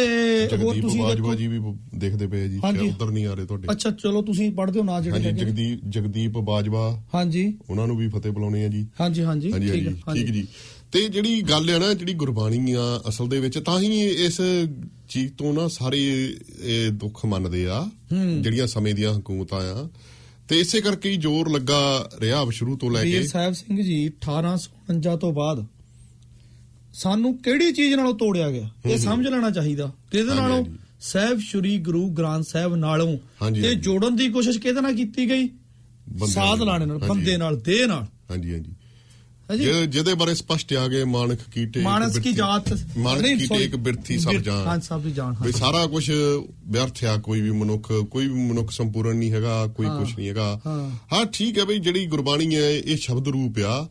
[0.57, 1.59] ਹੋਰ ਤੁਸੀਂ ਬਾਜਵਾ ਜੀ ਵੀ
[1.95, 5.25] ਦੇਖਦੇ ਪਏ ਜੀ। ਉਧਰ ਨਹੀਂ ਆ ਰਹੇ ਤੁਹਾਡੇ। ਅੱਛਾ ਚਲੋ ਤੁਸੀਂ ਪੜ੍ਹਦੇ ਹੋ ਨਾ ਜਿਹੜੇ
[5.25, 9.89] ਹਾਂਜੀ। ਜਗਦੀਪ ਜਗਦੀਪ ਬਾਜਵਾ। ਹਾਂਜੀ। ਉਹਨਾਂ ਨੂੰ ਵੀ ਫਤਿਹ ਬੁਲਾਉਣੇ ਆ ਜੀ। ਹਾਂਜੀ ਹਾਂਜੀ ਠੀਕ
[10.13, 10.47] ਠੀਕ ਜੀ।
[10.91, 14.41] ਤੇ ਜਿਹੜੀ ਗੱਲ ਹੈ ਨਾ ਜਿਹੜੀ ਗੁਰਬਾਣੀ ਆ ਅਸਲ ਦੇ ਵਿੱਚ ਤਾਂ ਹੀ ਇਸ
[15.09, 15.99] ਚੀਜ਼ ਤੋਂ ਨਾ ਸਾਰੇ
[16.61, 17.89] ਇਹ ਦੁੱਖ ਮੰਨਦੇ ਆ
[18.41, 19.89] ਜਿਹੜੀਆਂ ਸਮੇਂ ਦੀਆਂ ਹਕੂਮਤਾਂ ਆ।
[20.47, 24.09] ਤੇ ਇਸੇ ਕਰਕੇ ਹੀ ਜ਼ੋਰ ਲੱਗਾ ਰਿਹਾ ਸ਼ੁਰੂ ਤੋਂ ਲੈ ਕੇ। ਵੀਰ ਸਾਹਿਬ ਸਿੰਘ ਜੀ
[24.09, 25.65] 1849 ਤੋਂ ਬਾਅਦ
[26.97, 28.69] ਸਾਨੂੰ ਕਿਹੜੀ ਚੀਜ਼ ਨਾਲੋਂ ਤੋੜਿਆ ਗਿਆ?
[28.85, 30.65] ਇਹ ਸਮਝ ਲੈਣਾ ਚਾਹੀਦਾ। ਕਿਹਦੇ ਨਾਲੋਂ।
[31.01, 35.49] ਸਾਹਿਬ ਸ੍ਰੀ ਗੁਰੂ ਗ੍ਰੰਥ ਸਾਹਿਬ ਨਾਲੋਂ। ਹਾਂਜੀ। ਜੋੜਨ ਦੀ ਕੋਸ਼ਿਸ਼ ਕਿਹਦੇ ਨਾਲ ਕੀਤੀ ਗਈ?
[36.27, 38.71] ਸਾਧ। ਲਾਣੇ ਨਾਲ। ਬੰਦੇ ਨਾਲ ਦੇਹ ਨਾਲ। ਹਾਂਜੀ ਹਾਂਜੀ।
[39.87, 44.31] ਜਿਹਦੇ- ਬਾਰੇ ਸਪਸ਼ਟ ਆ ਗਏ ਮਾਨਕ ਕੀਟੇ ਮਾਨਸ ਕੀ ਜਾਤ ਮਾਨਕ sorry, ਇੱਕ ਬਿਰਥੀ ਸਭ
[44.31, 46.11] ਜਾਣ। ਹਾਂ ਸਭ ਦੀ ਜਾਣ ਹਾਂ। ਵੀ ਸਾਰਾ ਕੁਝ
[46.67, 50.61] ਵਿਅਰਥ ਆ ਕੋਈ ਵੀ ਮਨੁੱਖ ਕੋਈ ਵੀ ਮਨੁੱਖ ਸੰਪੂਰਨ ਨਹੀਂ ਹੈਗਾ ਕੋਈ। ਕੁਝ ਨਹੀਂ ਹੈਗਾ।
[50.65, 53.89] ਹਾਂ। ਹਾਂ ਠੀਕ ਹੈ ਬਈ ਜਿਹੜੀ ਗੁਰਬਾਣੀ ਹੈ ਇਹ ਸ਼ਬਦ ਰੂਪ ਆ।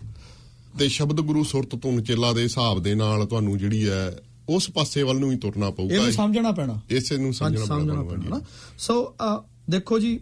[0.79, 4.17] ਤੇ ਸ਼ਬਦ ਗੁਰੂ ਸੁਰਤ ਧੁਨ ਚੇਲਾ ਦੇ ਹਿਸਾਬ ਦੇ ਨਾਲ ਤੁਹਾਨੂੰ ਜਿਹੜੀ ਹੈ
[4.49, 8.41] ਉਸ ਪਾਸੇ ਵੱਲ ਨੂੰ ਹੀ ਤੁਰਨਾ ਪਊਗਾ ਇਹਨੂੰ ਸਮਝਣਾ ਪੈਣਾ। ਇਸੇ ਨੂੰ ਸਮਝਣਾ ਸਮਝਣਾ ਪੈਣਾ
[8.79, 9.15] ਸੋ
[9.71, 10.19] ਦੇਖੋ ਜੀ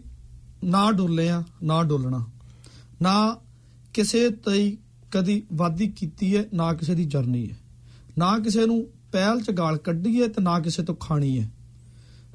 [0.63, 2.25] ਨਾ ਡੋਲੇ ਆ ਨਾ ਡੋਲਣਾ।
[3.01, 3.15] ਨਾ
[3.93, 4.77] ਕਿਸੇ ਤੇ
[5.11, 7.57] ਕਦੀ ਵਾਦੀ ਕੀਤੀ ਹੈ ਨਾ ਕਿਸੇ ਦੀ ਜਰਨੀ ਹੈ।
[8.17, 11.51] ਨਾ ਕਿਸੇ ਨੂੰ ਪਹਿਲ ਚ ਗਾਲ ਕੱਢੀ ਹੈ ਤੇ ਨਾ ਕਿਸੇ ਤੋਂ ਖਾਣੀ ਹੈ।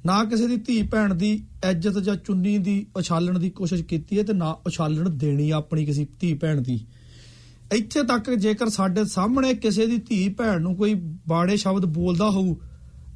[0.06, 1.32] ਨਾ ਕਿਸੇ ਦੀ ਧੀ ਭੈਣ ਦੀ
[1.70, 6.06] ਇੱਜ਼ਤ ਜਾਂ ਚੁੰਨੀ ਦੀ ਉਛਾਲਣ ਦੀ ਕੋਸ਼ਿਸ਼ ਕੀਤੀ ਹੈ ਤੇ ਨਾ ਉਛਾਲਣ ਦੇਣੀ ਆਪਣੀ ਕਿਸੇ
[6.20, 6.80] ਧੀ ਭੈਣ ਦੀ।
[7.72, 10.94] ਇੱਥੇ ਤੱਕ ਜੇਕਰ ਸਾਡੇ ਸਾਹਮਣੇ ਕਿਸੇ ਦੀ ਧੀ ਭੈਣ ਨੂੰ ਕੋਈ
[11.28, 12.54] ਬਾੜੇ ਸ਼ਬਦ ਬੋਲਦਾ ਹੋਊ,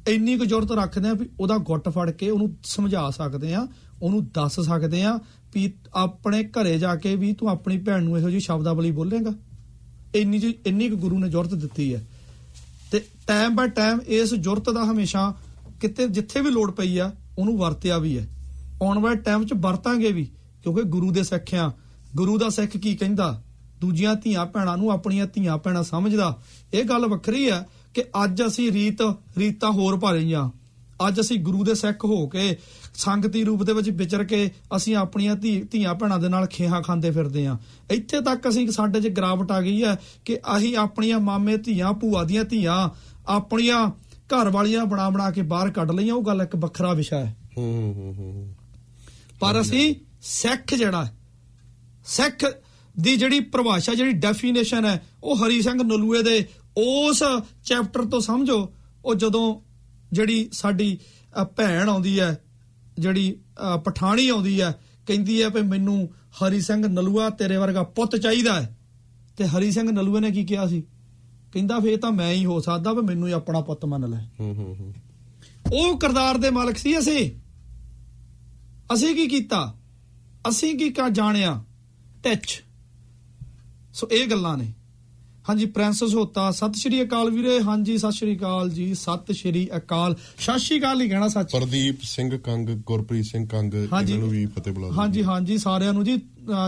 [0.07, 3.67] ਇੰਨੀ ਕੁ ਜ਼ਰੂਰਤ ਰੱਖਦੇ ਆ ਵੀ ਉਹਦਾ ਗੁੱਟ ਫੜ ਕੇ ਉਹਨੂੰ ਸਮਝਾ ਸਕਦੇ ਆ
[4.01, 5.19] ਉਹਨੂੰ ਦੱਸ ਸਕਦੇ ਆ
[5.53, 9.33] ਵੀ ਆਪਣੇ ਘਰੇ ਜਾ ਕੇ ਵੀ ਤੂੰ ਆਪਣੀ ਭੈਣ ਨੂੰ ਇਹੋ ਜਿਹੀ ਸ਼ਬਦਾਵਲੀ ਬੋਲੇਗਾ।
[10.15, 12.07] ਇੰਨੀ ਜਿਹੀ- ਇੰਨੀ ਕੁ ਗੁਰੂ ਨੇ ਜ਼ਰੂਰਤ ਦਿੱਤੀ ਹੈ।
[12.91, 15.35] ਤੇ ਟਾਈਮ ਬਾਏ ਟਾਈਮ ਇਸ ਜ਼ਰੂਰਤ ਦਾ ਹਮੇਸ਼ਾ
[15.81, 18.27] ਕਿਤੇ, ਜਿੱਥੇ ਵੀ ਲੋੜ ਪਈ ਆ, ਉਹਨੂੰ ਵਰਤਿਆ ਵੀ ਹੈ।
[18.83, 20.25] ਆਉਣ ਵਾਲੇ ਟਾਈਮ 'ਚ ਵਰਤਾਂਗੇ ਵੀ,
[20.63, 21.71] ਕਿਉਂਕਿ ਗੁਰੂ ਦੇ ਸਿੱਖਿਆ
[22.15, 23.41] ਗੁਰੂ ਦਾ ਸਿੱਖ ਕੀ ਕਹਿੰਦਾ?
[23.81, 26.37] ਦੂਜੀਆਂ ਧੀਆਂ ਭੈਣਾਂ ਨੂੰ ਆਪਣੀਆਂ ਧੀਆਂ ਭੈਣਾਂ ਸਮਝਦਾ।
[26.73, 29.01] ਇਹ ਗੱਲ ਵੱਖਰੀ ਹੈ ਕਿ ਅੱਜ ਅਸੀਂ ਰੀਤ
[29.37, 30.49] ਰੀਤਾਂ ਹੋਰ ਪਾ ਰਹੀਆਂ।
[31.07, 32.57] ਅੱਜ ਅਸੀਂ ਗੁਰੂ ਦੇ ਸਿੱਖ ਹੋ ਕੇ
[32.95, 37.11] ਸੰਗਤੀ ਰੂਪ ਦੇ ਵਿੱਚ ਵਿਚਰ ਕੇ ਅਸੀਂ ਆਪਣੀਆਂ ਧੀ ਧੀਆਂ ਭੈਣਾਂ ਦੇ ਨਾਲ ਖੇਹਾਂ ਖਾਂਦੇ
[37.11, 37.57] ਫਿਰਦੇ ਆਂ
[37.91, 42.23] ਇੱਥੇ ਤੱਕ ਅਸੀਂ ਸਾਡੇ 'ਚ ਗਿਰਾਵਟ ਆ ਗਈ ਹੈ ਕਿ ਅਸੀਂ ਆਪਣੀਆਂ ਮਾਮੇ ਧੀਆਂ ਭੂਆ
[42.23, 42.89] ਦੀਆਂ ਧੀਆਂ
[43.27, 43.87] ਆਪਣੀਆਂ
[44.27, 47.93] ਘਰ ਵਾਲੀਆਂ ਬਣਾ ਬਣਾ ਕੇ ਬਾਹਰ ਕੱਢ ਲਈਆਂ। ਉਹ ਗੱਲ ਇੱਕ ਵੱਖਰਾ ਵਿਸ਼ਾ ਹੈ। ਹੂੰ
[47.93, 48.55] ਹੂੰ ਹੂੰ
[49.39, 51.07] ਪਰ ਅਸੀਂ ਸਿੱਖ ਜਿਹੜਾ
[52.05, 52.45] ਸਿੱਖ
[53.01, 57.23] ਦੀ ਜਿਹੜੀ ਪਰਿਭਾਸ਼ਾ ਜਿਹੜੀ ਡੈਫੀਨੇਸ਼ਨ ਹੈ ਉਹ ਹਰੀ ਸਿੰਘ ਨਲੂਏ ਦੇ ਉਸ
[57.65, 58.73] ਚੈਪਟਰ ਤੋਂ ਸਮਝੋ
[59.05, 59.61] ਉਹ ਜਦੋਂ
[60.11, 60.99] ਜਿਹੜੀ ਸਾਡੀ
[61.55, 62.43] ਭੈਣ ਆਉਂਦੀ ਹੈ
[62.99, 63.37] ਜਿਹੜੀ
[63.83, 68.77] ਪਠਾਣੀ ਆਉਂਦੀ ਹੈ ਕਹਿੰਦੀ ਹੈ ਵੀ ਮੈਨੂੰ ਹਰੀ ਸਿੰਘ ਨਲੂਆ ਤੇਰੇ ਵਰਗਾ ਪੁੱਤ ਚਾਹੀਦਾ ਹੈ।
[69.37, 70.81] ਤੇ ਹਰੀ ਸਿੰਘ ਨਲੂਏ ਨੇ ਕੀ ਕਿਹਾ ਸੀ?
[71.53, 74.55] ਕਹਿੰਦਾ ਫੇਰ ਤਾਂ ਮੈਂ ਹੀ ਹੋ ਸਕਦਾ ਵੀ ਮੈਨੂੰ ਹੀ ਆਪਣਾ ਪੁੱਤ ਮੰਨ ਲੈ। ਹੂੰ
[74.55, 74.93] ਹੂੰ ਹੂੰ।
[75.73, 77.31] ਉਹ ਕਿਰਦਾਰ ਦੇ ਮਾਲਕ ਸੀ ਅਸੀਂ।
[78.93, 79.77] ਅਸੀਂ ਕੀ ਕੀਤਾ?
[80.49, 81.63] ਅਸੀਂ ਕੀ ਕਾ ਜਾਣਿਆ?
[82.23, 82.64] ਟੱਚ।
[83.95, 84.71] ਸੋ ਇਹ ਗੱਲਾਂ ਨੇ।
[85.49, 90.15] ਹਾਂਜੀ ਪ੍ਰਿੰਸ ਹੋਤਾ ਸਤਿ ਸ਼੍ਰੀ ਅਕਾਲ ਵੀਰੇ। ਹਾਂਜੀ ਸਤਿ ਸ਼੍ਰੀ ਅਕਾਲ ਜੀ। ਸਤਿ ਸ਼੍ਰੀ ਅਕਾਲ।
[90.39, 94.45] ਸਤਿ ਸ਼੍ਰੀ ਅਕਾਲ ਹੀ ਕਹਿਣਾ ਸੱਚ। ਪ੍ਰਦੀਪ ਸਿੰਘ ਕੰਗ ਗੁਰਪ੍ਰੀਤ ਸਿੰਘ ਕੰਗ। ਇਹਨਾਂ ਨੂੰ ਵੀ
[94.45, 96.17] ਫਤਿਹ ਬੁਲਾ। ਹਾਂਜੀ ਹਾਂਜੀ ਸਾਰਿਆਂ ਨੂੰ ਜੀ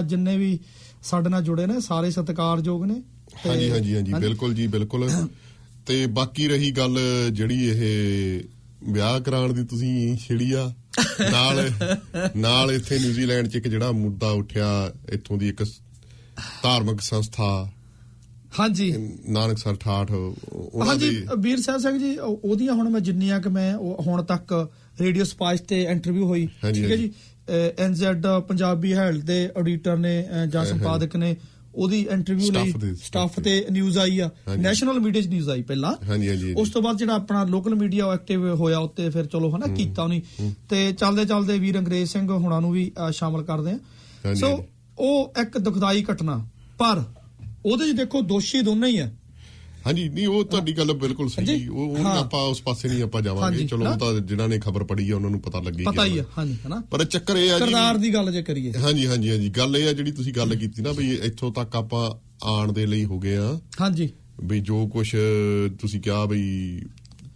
[0.07, 0.59] ਜਿੰਨੇ ਵੀ
[1.03, 3.01] ਸਾਡੇ ਨਾਲ ਜੁੜੇ ਨੇ ਸਾਰੇ ਸਤਿਕਾਰਯੋਗ ਨੇ।
[3.47, 5.09] ਹਾਂਜੀ ਹਾਂਜੀ ਹਾਂਜੀ ਬਿਲਕੁਲ ਜੀ ਬਿਲਕੁਲ।
[5.85, 6.97] ਤੇ ਬਾਕੀ ਰਹੀ ਗੱਲ
[7.31, 8.43] ਜਿਹੜੀ ਇਹ
[8.83, 10.73] ਵਿਆਹ ਕਰਾਉਣ ਦੀ ਤੁਸੀਂ ਛਿੜੀ ਆ
[11.31, 11.69] ਨਾਲ
[12.37, 14.67] ਨਾਲ ਇੱਥੇ ਨਿਊਜ਼ੀਲੈਂਡ 'ਚ ਇੱਕ ਜਿਹੜਾ ਮੁੱਦਾ ਉੱਠਿਆ
[15.13, 15.63] ਇੱਥੋਂ ਦੀ ਇੱਕ
[16.63, 17.69] ਧਾਰਮਿਕ ਸੰਸਥਾ।
[18.59, 18.93] ਹਾਂਜੀ।
[19.29, 23.39] ਨਾਨਕ ਸਰ ਠਾਠ ਉਹਨਾਂ ਹਾਂਜੀ ਦੀ ਵੀਰ ਸਾਹਿਬ ਸਿੰਘ ਜੀ ਉਹ- ਉਹਦੀਆਂ ਹੁਣ ਮੈਂ ਜਿੰਨੀਆਂ
[23.39, 24.69] ਕਿ ਮੈਂ ਹੁਣ ਤੱਕ
[25.01, 27.11] ਰੇਡੀਓ ਸਪਾਈਸ ਤੇ ਇੰਟਰਵਿਊ ਹੋਈ। ਹਾਂਜੀ, ਠੀਕ ਹੈ ਜੀ?
[27.79, 31.35] ਐਨਜ਼ੈਡ ਪੰਜਾਬੀ ਹੈਲਥ ਦੇ ਐਡੀਟਰ ਨੇ ਜਾਂ ਹਾਂਜੀ। ਸੰਪਾਦਕ ਨੇ
[31.75, 35.93] ਉਹਦੀ ਇੰਟਰਵਿਊ ਲਈ ਸਟਾਫ ਤੇ ਨਿਊਜ਼ ਆਈ ਆ। ਹਾਂਜੀ। ਨੈਸ਼ਨਲ ਮੀਡੀਆ 'ਚ ਨਿਊਜ਼ ਆਈ ਪਹਿਲਾਂ।
[36.09, 39.55] ਹਾਂਜੀ ਹਾਂਜੀ ਉਸ ਤੋਂ ਬਾਅਦ ਜਿਹੜਾ ਆਪਣਾ ਲੋਕਲ ਮੀਡੀਆ ਉਹ ਐਕਟਿਵ ਹੋਇਆ ਉੱਤੇ ਫਿਰ ਚਲੋ
[39.55, 40.21] ਹਨਾ ਕੀਤਾ ਉਹਨੇ।
[40.69, 43.77] ਤੇ ਚੱਲਦੇ ਚੱਲਦੇ ਵੀਰ ਅੰਗਰੇਜ਼ ਸਿੰਘ ਹੁਣਾਂ ਨੂੰ ਵੀ ਸ਼ਾਮਲ ਕਰਦੇ ਆ।
[44.25, 44.63] ਹਾਂਜੀ, ਸੋ ਹਾਂਜੀ।
[44.99, 47.03] ਉਹ ਇੱਕ ਦੁਖਦਾਈ ਘਟਨਾ। ਪਰ
[47.65, 49.11] ਉਹਦੇ 'ਚ ਦੇਖੋ ਦੋਸ਼ੀ ਦੋਨੇ ਹੀ ਆ।
[49.87, 53.67] ਹਾਂਜੀ ਨਹੀਂ ਉਹ ਤੁਹਾਡੀ ਗੱਲ ਬਿਲਕੁਲ ਸਹੀ। ਉਹ ਹਾਂ। ਆਪਾਂ ਉਸ ਪਾਸੇ ਨਹੀਂ ਆਪਾਂ ਜਾਵਾਂਗੇ।
[53.67, 56.57] ਚਲੋ ਤਾਂ ਜਿਨ੍ਹਾਂ ਨੇ ਖਬਰ ਪੜ੍ਹੀ ਆ ਉਹਨਾਂ ਨੂੰ ਪਤਾ ਲੱਗੇ ਪਤਾ ਹੀ ਆ ਹਾਂਜੀ
[56.67, 59.77] ਹਨਾ ਪਰ ਚੱਕਰ ਇਹ ਆ ਜੀ ਕਰਦਾਰ ਦੀ ਗੱਲ ਜੇ ਕਰੀਏ। ਹਾਂਜੀ ਹਾਂਜੀ ਹਾਂਜੀ। ਗੱਲ
[59.77, 62.11] ਇਹ ਆ ਜਿਹੜੀ ਤੁਸੀਂ ਗੱਲ ਕੀਤੀ ਨਾ ਵੀ ਇੱਥੋਂ ਤੱਕ ਆਪਾਂ
[62.47, 64.09] ਆਣ ਦੇ ਲਈ ਹੋ ਗਏ ਆ। ਹਾਂਜੀ।
[64.43, 65.15] ਵੀ ਜੋ ਕੁਝ
[65.81, 66.41] ਤੁਸੀਂ ਕਿਹਾ ਵੀ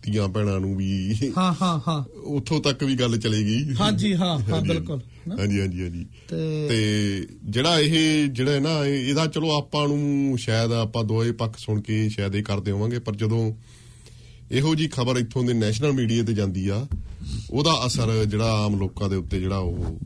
[0.04, 4.62] ਧੀਆਂ ਭੈਣਾਂ ਨੂੰ ਵੀ ਹਾਂ ਹਾਂ ਹਾਂ। ਉੱਥੋਂ ਤੱਕ ਵੀ ਗੱਲ ਚਲੇਗੀ ਹਾਂਜੀ, ਹਾਂ, ਹਾਂ,
[4.62, 5.02] ਬਿਲਕੁਲ।
[5.40, 10.72] ਹਾਂਜੀ ਹਾਂਜੀ ਹਾਂਜੀ। ਤੇ ਜਿਹੜਾ ਇਹ ਜਿਹੜਾ ਹੈ ਨਾ ਇਹ- ਇਹਦਾ ਚਲੋ ਆਪਾਂ ਨੂੰ ਸ਼ਾਇਦ
[10.72, 13.52] ਆਪਾਂ ਦੋਏ ਪੱਖ ਸੁਣ ਕੇ ਸ਼ਾਇਦ ਇਹ ਕਰਦੇ ਹੋਵਾਂਗੇ ਪਰ ਜਦੋਂ
[14.52, 16.86] ਇਹੋ ਜੀ ਖਬਰ ਇੱਥੋਂ ਦੇ ਨੈਸ਼ਨਲ ਮੀਡੀਆ ਤੇ ਜਾਂਦੀ ਆ
[17.52, 20.00] ਉਹਦਾ ਅਸਰ ਜਿਹੜਾ ਆਮ ਲੋਕਾਂ ਦੇ ਉੱਤੇ ਜਿਹੜਾ ਉਹ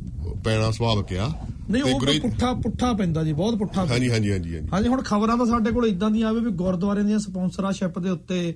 [0.44, 1.32] ਪੈਣਾ ਸੁਭਾਵਿਕ ਆ
[1.70, 5.46] ਨਹੀਂ ਉਹ ਪੁੱਠਾ ਪੁੱਠਾ ਪੈਂਦਾ ਜੀ ਬਹੁਤ ਪੁੱਠਾ। ਹਾਂਜੀ ਹਾਂਜੀ ਹਾਂਜੀ ਹਾਂਜੀ। ਹੁਣ ਖਬਰਾਂ ਤਾਂ
[5.46, 8.54] ਸਾਡੇ ਕੋਲ ਇਦਾਂ ਦੀਆਂ ਆਵੇ ਵੀ ਗੁਰਦੁਆਰੇ ਦੀਆਂ ਸਪਾਂਸਰਸ਼ਿਪ ਦੇ ਉੱਤੇ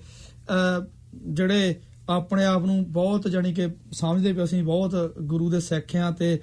[1.16, 1.76] ਜਿਹੜੇ
[2.10, 6.40] ਆਪਣੇ ਆਪ ਨੂੰ ਬਹੁਤ ਜਾਨੀ ਕਿ ਸਮਝਦੇ ਵੀ ਅਸੀਂ ਬਹੁਤ ਗੁਰੂ ਦੇ ਸਿੱਖ ਹਾਂ ਤੇ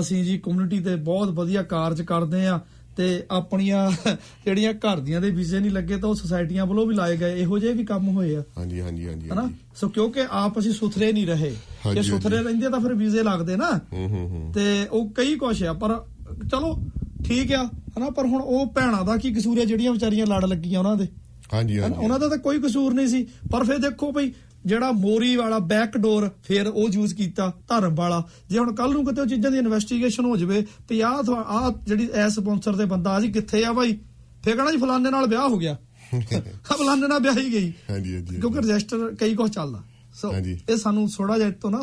[0.00, 2.60] ਅਸੀਂ ਜੀ ਕਮਿਊਨਿਟੀ ਤੇ ਬਹੁਤ ਵਧੀਆ ਕਾਰਜ ਕਰਦੇ ਆ
[2.96, 3.90] ਤੇ ਆਪਣੀਆਂ
[4.44, 7.58] ਜਿਹੜੀਆਂ ਘਰ ਦੀਆਂ ਦੇ ਵੀਜ਼ੇ ਨਹੀਂ ਲੱਗੇ ਤਾਂ ਉਹ ਸੁਸਾਇਟੀਆਂ ਵੱਲੋਂ ਵੀ ਲਾਏ ਗਏ। ਇਹੋ
[7.58, 11.26] ਜਿਹੇ ਵੀ ਕੰਮ ਹੋਏ ਆ। ਹਾਂਜੀ ਹਾਂਜੀ ਹਾਂਜੀ ਹਨਾ। ਸੋ ਕਿਉਂਕਿ ਆਪ ਅਸੀਂ ਸੁਥਰੇ ਨਹੀਂ
[11.26, 11.56] ਰਹੇ।
[11.94, 15.62] ਜੇ ਸੁਥਰੇ। ਰਹਿੰਦੇ ਤਾਂ ਫਿਰ ਵੀਜ਼ੇ ਲੱਗਦੇ ਨਾ। ਹੂੰ ਹੂੰ ਹੂੰ। ਤੇ ਉਹ ਕਈ ਕੁਛ
[15.62, 16.04] ਆ ਪਰ
[16.50, 16.78] ਚਲੋ
[17.24, 17.64] ਠੀਕ ਆ
[17.98, 18.10] ਹਨਾ?
[18.10, 21.06] ਪਰ ਹੁਣ ਉਹ ਭੈਣਾਂ ਦਾ ਕੀ ਕਸੂਰ ਹੈ ਜਿਹੜੀਆਂ ਵਿਚਾਰੀਆਂ ਲੜ ਲੱਗੀਆਂ ਉਹਨਾਂ ਦੇ।
[21.52, 24.32] ਹਾਂਜੀ ਹਾਂਜੀ। ਉਹਨਾਂ ਦਾ ਤਾਂ ਕੋਈ ਕਸੂਰ ਨਹੀਂ ਸੀ। ਪਰ ਫਿਰ ਦੇਖੋ ਭਈ
[24.66, 29.04] ਜਿਹੜਾ ਮੋਰੀ ਵਾਲਾ ਬੈਕ ਡੋਰ ਫਿਰ ਉਹ ਯੂਜ਼ ਕੀਤਾ ਧਰਮ ਵਾਲਾ। ਜੇ ਹੁਣ ਕੱਲ ਨੂੰ
[29.06, 33.10] ਕਿਤੇ ਉਹ ਚੀਜ਼ਾਂ ਦੀ ਇਨਵੈਸਟੀਗੇਸ਼ਨ ਹੋ ਜਾਵੇ ਵੀ ਆਹ ਆ ਜਿਹੜੀ ਐ ਸਪਾਂਸਰ ਦੇ ਬੰਦਾ
[33.10, 33.98] ਆ ਜੀ ਕਿੱਥੇ ਆ ਭਾਈ
[34.44, 35.76] ਫੇਰ ਕਹਣਾ ਜੀ ਫਲਾਣੇ ਨਾਲ ਵਿਆਹ ਹੋ ਗਿਆ।
[36.14, 39.82] ਹਾਂ ਫਲਾਣੇ ਨਾਲ ਵਿਆਹ ਹੀ ਗਈ। ਹਾਂਜੀ ਹਾਂਜੀ ਕਿਉਂਕਿ ਰਜਿਸਟਰ ਕਈ ਕੁਝ ਚੱਲਦਾ।
[40.14, 40.32] ਸੋ।
[40.68, 41.82] ਇਹ ਸਾਨੂੰ ਥੋੜਾ ਜਿਹਾ ਤੋਂ ਨਾ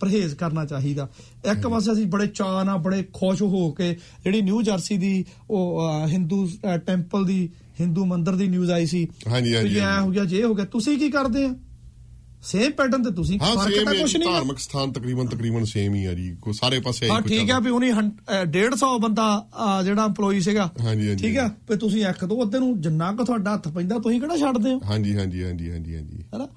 [0.00, 1.08] ਪਰਹੇਜ਼ ਕਰਨਾ ਚਾਹੀਦਾ।
[1.52, 5.80] ਇੱਕ ਪਾਸੇ ਅਸੀਂ ਬੜੇ ਚਾਅ ਨਾਲ ਬੜੇ ਖੁਸ਼ ਹੋ ਕੇ ਜਿਹੜੀ ਨਿਊ ਜਰਸੀ ਦੀ ਉਹ
[6.06, 6.48] ਹਿੰਦੂ
[6.86, 7.48] ਟੈਂਪਲ ਦੀ
[7.80, 10.98] ਹਿੰਦੂ ਮੰਦਿਰ ਦੀ ਨਿਊਜ਼ ਆਈ ਸੀ। ਹਾਂਜੀ, ਹਾਂਜੀ, ਹਾਂਜੀ। ਹੋ ਗਿਆ ਜੇ ਹੋ ਗਿਆ ਤੁਸੀਂ
[10.98, 11.54] ਕੀ ਕਰਦੇ ਆ?
[12.42, 16.14] ਸੇਮ ਪੈਟਰਨ ਤੇ ਤੁਸੀਂ। ਫ਼ਰਕ ਤਾਂ ਕੁਝ ਨਹੀਂ। ਧਾਰਮਿਕ ਸਥਾਨ ਤਕਰੀਬਨ ਤਕਰੀਬਨ ਸੇਮ ਹੀ ਆ
[16.14, 19.46] ਜੀ। ਕੋ ਸਾਰੇ ਪਾਸੇ ਇਹੀ ਹਾਂ ਠੀਕ। ਆ। ਵੀ ਉਹਨੇ 150 ਬੰਦਾ
[19.84, 20.70] ਜਿਹੜਾ EMPLOYE ਸੀਗਾ।
[21.20, 21.50] ਠੀਕ ਆ?
[21.70, 24.80] ਵੀ ਤੁਸੀਂ ਇੱਕ ਦੋ ਅੱਧੇ ਨੂੰ ਜਿੰਨਾ ਕੁ ਤੁਹਾਡਾ ਹੱਥ ਪੈਂਦਾ ਤੁਸੀਂ ਕਿਹੜਾ ਛੱਡਦੇ ਹੋ?
[24.90, 26.48] ਹਾਂਜੀ ਹਾਂਜੀ ਹਾਂਜੀ ਹਾਂਜੀ ਹਾਂਜੀ। ਹੈਨਾ?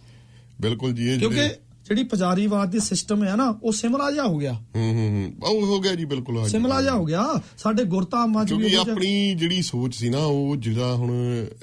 [0.61, 1.49] ਬਿਲਕੁਲ ਜੀ ਇਹ ਕਿਉਂਕਿ
[1.85, 5.65] ਜਿਹੜੇ ਪੁਜਾਰੀਵਾਦ ਦੀ ਸਿਸਟਮ ਹੈ ਨਾ ਉਹ ਸਿਮਲਾ ਜਿਹਾ ਹੋ ਗਿਆ। ਹੂੰ ਹੂੰ ਹੂੰ। ਉਹ
[5.65, 9.35] ਹੋ ਗਿਆ ਜੀ ਬਿਲਕੁਲ ਹਾਂਜੀ। ਸਿਮਲਾ ਜਿਹਾ ਹੋ ਗਿਆ। ਸਾਡੇ ਗੁਰਧਾਮਾਂ ਚ ਵੀ ਕਿਉਂਕਿ ਆਪਣੀ
[9.35, 11.11] ਜਿਹੜੀ ਸੋਚ ਸੀ ਨਾ ਉਹ ਜਿਹੜਾ ਹੁਣ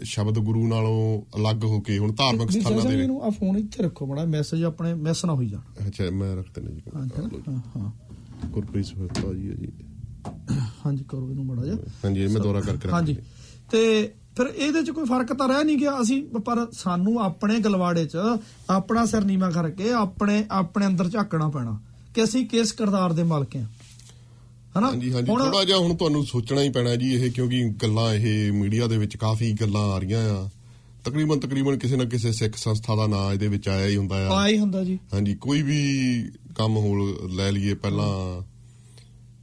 [0.03, 4.07] ਸ਼ਬਦ ਗੁਰੂ ਨਾਲੋਂ ਅਲੱਗ ਹੋ ਕੇ ਹੁਣ ਧਾਰਮਿਕ ਸਥਾਨਾਂ ਦੇ ਇਹਨੂੰ ਆ ਫੋਨ ਇੱਥੇ ਰੱਖੋ
[4.07, 7.03] ਬੜਾ ਮੈਸੇਜ ਆਪਣੇ ਮਿਸ ਨਾ ਹੋਈ ਜਾਣ। ਅੱਛਾ ਮੈਂ ਰੱਖਤੇ ਨੇ ਜੀ। ਹਾਂ
[7.49, 7.91] ਹਾਂ, ਹਾਂ।
[8.47, 9.69] ਗੁਰਪ੍ਰੀਤ ਭਾਜੀ ਹੈ ਜੀ।
[10.87, 11.73] ਹਾਂਜੀ ਕਰੋ ਇਹਨੂੰ ਮੜਾ ਜਾ
[12.05, 13.17] ਹਾਂਜੀ ਮੈਂ ਦੁਬਾਰਾ ਕਰਕੇ ਰੱਖ ਹਾਂਜੀ।
[13.71, 18.07] ਤੇ ਫਿਰ ਇਹਦੇ ਚ ਕੋਈ ਫ਼ਰਕ ਤਾਂ ਰਹਿ ਨਹੀਂ ਗਿਆ। ਅਸੀਂ ਪਰ ਸਾਨੂੰ ਆਪਣੇ ਗਲਵਾੜੇ
[18.07, 18.17] ਚ
[18.71, 21.81] ਆਪਣਾ ਸਿਰ ਨੀਵਾ ਕਰਕੇ ਆਪਣੇ ਆਪਣੇ ਅੰਦਰ ਝਾਕਣਾ ਪੈਣਾ
[22.15, 23.67] ਕਿ ਅਸੀਂ ਕਿਸ ਕਿਰਦਾਰ ਦੇ ਮਾਲਕ ਹਾਂ।
[24.79, 24.89] ਹਨਾ?
[24.89, 28.53] ਹਾਂਜੀ ਹਾਂਜੀ। ਹੁਣ ਥੋੜਾ ਜਿਹਾ ਹੁਣ ਤੁਹਾਨੂੰ ਸੋਚਣਾ ਹੀ ਪੈਣਾ ਜੀ ਇਹ ਕਿਉਂਕਿ ਗੱਲਾਂ ਇਹ
[28.53, 30.49] ਮੀਡੀਆ ਦੇ ਵਿੱਚ ਕਾਫੀ ਗੱਲਾਂ ਆ ਰਹੀਆਂ ਆ।
[31.05, 34.35] ਤਕਰੀਬਨ ਤਕਰੀਬਨ ਕਿਸੇ ਨਾ ਕਿਸੇ ਸਿੱਖ ਸੰਸਥਾ ਦਾ ਨਾਂ ਇਹਦੇ ਵਿੱਚ ਆਇਆ ਹੀ ਹੁੰਦਾ ਆ।
[34.39, 35.79] ਆਇਆ ਹੀ ਹੁੰਦਾ ਜੀ। ਹਾਂਜੀ ਕੋਈ ਵੀ
[36.57, 36.97] ਕੰਮ ਹੋ
[37.31, 38.41] ਲੈ ਲਈਏ ਪਹਿਲਾਂ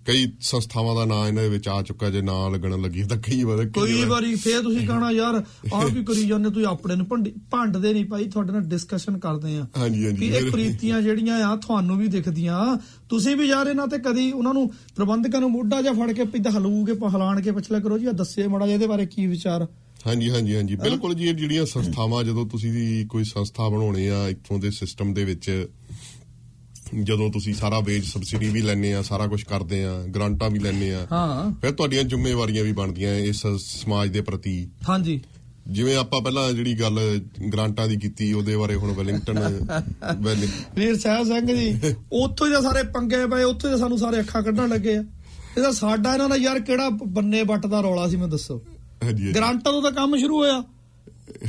[0.08, 3.43] ਕਈ ਸੰਸਥਾਵਾਂ ਦਾ ਨਾਂ ਇਹਨਾਂ ਦੇ ਵਿੱਚ ਆ ਚੁੱਕਾ ਜੇ ਨਾਂ ਲੱਗਣ ਲੱਗੀ ਤਾਂ ਕਈ
[3.43, 5.36] ਵਾਰ ਕਈ ਵਾਰੀ ਫੇਰ ਤੁਸੀਂ ਕਹਣਾ ਯਾਰ
[5.74, 9.58] ਆਹ ਵੀ ਕਰੀ ਜਾਂਦੇ ਤੁਸੀਂ ਆਪਣੇ ਨੂੰ ਭੰਡੀ- ਭੰਡਦੇ ਨਹੀਂ ਭਾਈ ਤੁਹਾਡੇ ਨਾਲ ਡਿਸਕਸ਼ਨ ਕਰਦੇ
[9.58, 12.78] ਆ ਹਾਂਜੀ, ਹਾਂਜੀ। ਕਿ ਇਹ ਪ੍ਰੀਤੀਆਂ ਜਿਹੜੀਆਂ ਆ ਤੁਹਾਨੂੰ ਵੀ ਦਿਖਦੀਆਂ।
[13.10, 16.50] ਤੁਸੀਂ ਵੀ ਯਾਰ ਇਹਨਾਂ ਤੇ ਕਦੀ ਉਹਨਾਂ ਨੂੰ ਪ੍ਰਬੰਧਕਾਂ ਨੂੰ ਮੋਢਾ ਜਾਂ ਫੜ ਕੇ ਪਿੱਦਾ
[16.50, 19.67] ਹਲੂਗੇ ਪਹਲਾਣ ਕੇ ਪੁੱਛ ਲਿਆ ਕਰੋ ਜੀ ਆ ਦੱਸੇ ਮੜਾ ਇਹਦੇ ਬਾਰੇ ਕੀ ਵਿਚਾਰ?
[20.06, 24.72] ਹਾਂਜੀ ਹਾਂਜੀ ਹਾਂਜੀ। ਬਿਲਕੁਲ ਜੀ ਜਿਹੜੀਆਂ ਸੰਸਥਾਵਾਂ ਜਦੋਂ ਤੁਸੀਂ ਕੋਈ ਸੰਸਥਾ ਬਣਾਉਣੇ ਆ ਇੱਥੋਂ ਦੇ
[24.72, 25.50] ਸਿਸਟਮ ਦੇ ਵਿੱਚ
[26.93, 30.93] ਜਦੋਂ ਤੁਸੀਂ ਸਾਰਾ ਵੇਜ ਸਬਸਿਡੀ ਵੀ ਲੈਣੇ ਆ ਸਾਰਾ ਕੁਝ ਕਰਦੇ ਆ ਗ੍ਰਾਂਟਾਂ ਵੀ ਲੈਣੇ
[30.93, 35.21] ਆ ਹਾਂ। ਫਿਰ ਤੁਹਾਡੀਆਂ ਜ਼ਿੰਮੇਵਾਰੀਆਂ ਵੀ ਬਣਦੀਆਂ ਇਸ ਸਮਾਜ ਦੇ ਪ੍ਰਤੀ। ਹਾਂਜੀ।
[35.67, 37.00] ਜਿਵੇਂ ਆਪਾਂ ਪਹਿਲਾਂ ਜਿਹੜੀ ਗੱਲ
[37.54, 39.39] ਗ੍ਰਾਂਟਾਂ ਦੀ ਕੀਤੀ ਉਹਦੇ ਬਾਰੇ ਹੁਣ ਵੈਲਿੰਗਟਨ
[40.21, 44.43] ਵੈਲਿੰਗ ਵੀਰ ਸਾਹਿਬ ਸਿੰਘ ਜੀ ਉੱਥੋਂ ਤਾਂ ਸਾਰੇ ਪੰਗੇ ਪਏ ਉੱਥੋਂ ਤਾਂ ਸਾਨੂੰ ਸਾਰੇ ਅੱਖਾਂ
[44.43, 45.04] ਕੱਢਣ ਲੱਗੇ ਆ।
[45.58, 48.62] ਇਹਦਾ ਸਾਡਾ ਇਹਨਾਂ ਦਾ ਯਾਰ ਕਿਹੜਾ ਬੰਨੇ ਬੱਟ ਦਾ ਰੌਲਾ ਸੀ ਮੈਂ ਦੱਸੋ।
[49.36, 50.63] ਗ੍ਰਾਂਟਾਂ ਤੋਂ ਤਾਂ ਕੰਮ ਸ਼ੁਰੂ ਹੋਇਆ।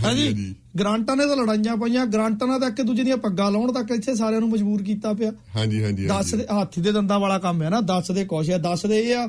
[0.05, 3.91] ਹਾਂਜੀ। ਗ੍ਰਾਂਟਾਂ ਨੇ ਤਾਂ ਲੜਾਈਆਂ ਪਈਆਂ ਗ੍ਰਾਂਟਾਂ ਨਾਲ ਤਾਂ ਇੱਕ ਦੂਜੇ ਦੀਆਂ ਪੱਗਾਂ ਲਾਉਣ ਤੱਕ
[3.91, 7.63] ਇੱਥੇ ਸਾਰਿਆਂ ਨੂੰ ਮਜਬੂਰ ਕੀਤਾ ਪਿਆ। ਹਾਂਜੀ ਹਾਂਜੀ ਦੱਸ। ਦੇ ਹਾਥੀ ਦੇ ਦੰਦਾਂ ਵਾਲਾ ਕੰਮ
[7.63, 9.27] ਹੈ ਨਾ ਦੱਸ ਦੇ ਕੁਛ ਹੈ ਦੱਸ ਦੇ ਇਹ ਆ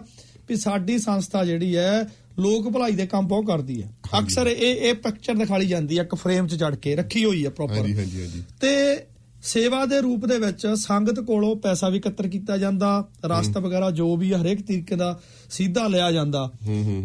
[0.50, 2.10] ਵੀ ਸਾਡੀ ਸੰਸਥਾ ਜਿਹੜੀ ਹੈ
[2.40, 6.16] ਲੋਕ ਭਲਾਈ ਦੇ ਕੰਮ ਬਹੁਤ ਕਰਦੀ ਹੈ। ਅਕਸਰ ਇਹ ਇਹ ਪਿਕਚਰ ਦਿਖਾਈ ਜਾਂਦੀ ਹੈ ਇੱਕ
[6.16, 9.06] ਫਰੇਮ 'ਚ ਜੜ ਕੇ ਰੱਖੀ ਹੋਈ ਹੈ ਪ੍ਰੋਪਰ ਹਾਂਜੀ ਹਾਂਜੀ ਹਾਂਜੀ। ਤੇ
[9.44, 14.16] ਸੇਵਾ ਦੇ ਰੂਪ ਦੇ ਵਿੱਚ ਸੰਗਤ ਕੋਲੋਂ ਪੈਸਾ ਵੀ ਇਕੱਤਰ ਕੀਤਾ ਜਾਂਦਾ ਰਸਤ ਵਗੈਰਾ ਜੋ
[14.18, 16.52] ਵੀ ਹਰੇਕ ਤਰੀਕੇ ਦਾ ਸਿੱਧਾ ਲਿਆ ਜਾਂਦਾ।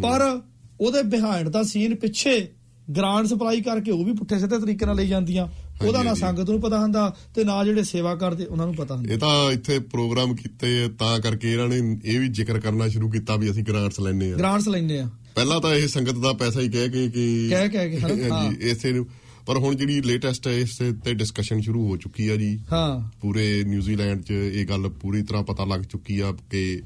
[0.02, 0.40] ਪਰ
[0.80, 2.48] ਉਹਦੇ ਬਿਹਾਈਂਡ ਦਾ ਸੀਨ ਪਿੱਛੇ
[2.96, 5.48] ਗ੍ਰਾਂਟ ਸਪਲਾਈ ਕਰਕੇ ਉਹ ਵੀ ਪੁੱਠੇ ਸਿੱਧੇ ਤਰੀਕੇ ਨਾਲ ਲਈ ਜਾਂਦੀਆਂ।
[5.86, 9.14] ਉਹਦਾ ਨਾ। ਸੰਗਤ ਨੂੰ ਪਤਾ ਹੁੰਦਾ ਤੇ ਨਾ ਜਿਹੜੇ ਸੇਵਾ ਕਰਦੇ ਉਹਨਾਂ ਨੂੰ ਪਤਾ ਹੁੰਦਾ।
[9.14, 13.36] ਇਹ ਤਾਂ ਇੱਥੇ ਪ੍ਰੋਗਰਾਮ ਕੀਤੇ ਤਾਂ ਕਰਕੇ ਇਹਨਾਂ ਨੇ ਇਹ ਵੀ ਜ਼ਿਕਰ ਕਰਨਾ ਸ਼ੁਰੂ ਕੀਤਾ
[13.36, 16.68] ਵੀ ਅਸੀਂ ਗ੍ਰਾਂਟਸ ਲੈਣੇ ਆ ਗ੍ਰਾਂਟਸ ਲੈਂਦੇ ਆ ਪਹਿਲਾਂ ਤਾਂ ਇਹ ਸੰਗਤ ਦਾ ਪੈਸਾ ਹੀ
[16.68, 18.30] ਕਹਿ ਕੇ ਕਿ ਕਹਿ- ਕਹਿ ਕੇ?
[18.30, 19.06] ਹਾਂ। ਇਸੇ ਨੂੰ।
[19.46, 23.64] ਪਰ ਹੁਣ ਜਿਹੜੀ ਲੇਟੈਸਟ ਹੈ ਇਸ ਤੇ ਡਿਸਕਸ਼ਨ ਸ਼ੁਰੂ ਹੋ ਚੁੱਕੀ ਆ ਜੀ। ਹਾਂ। ਪੂਰੇ
[23.66, 26.82] ਨਿਊਜ਼ੀਲੈਂਡ 'ਚ ਇਹ ਗੱਲ ਪੂਰੀ ਤਰ੍ਹਾਂ ਪਤਾ ਲੱਗ ਚੁੱਕੀ ਆ ਕਿ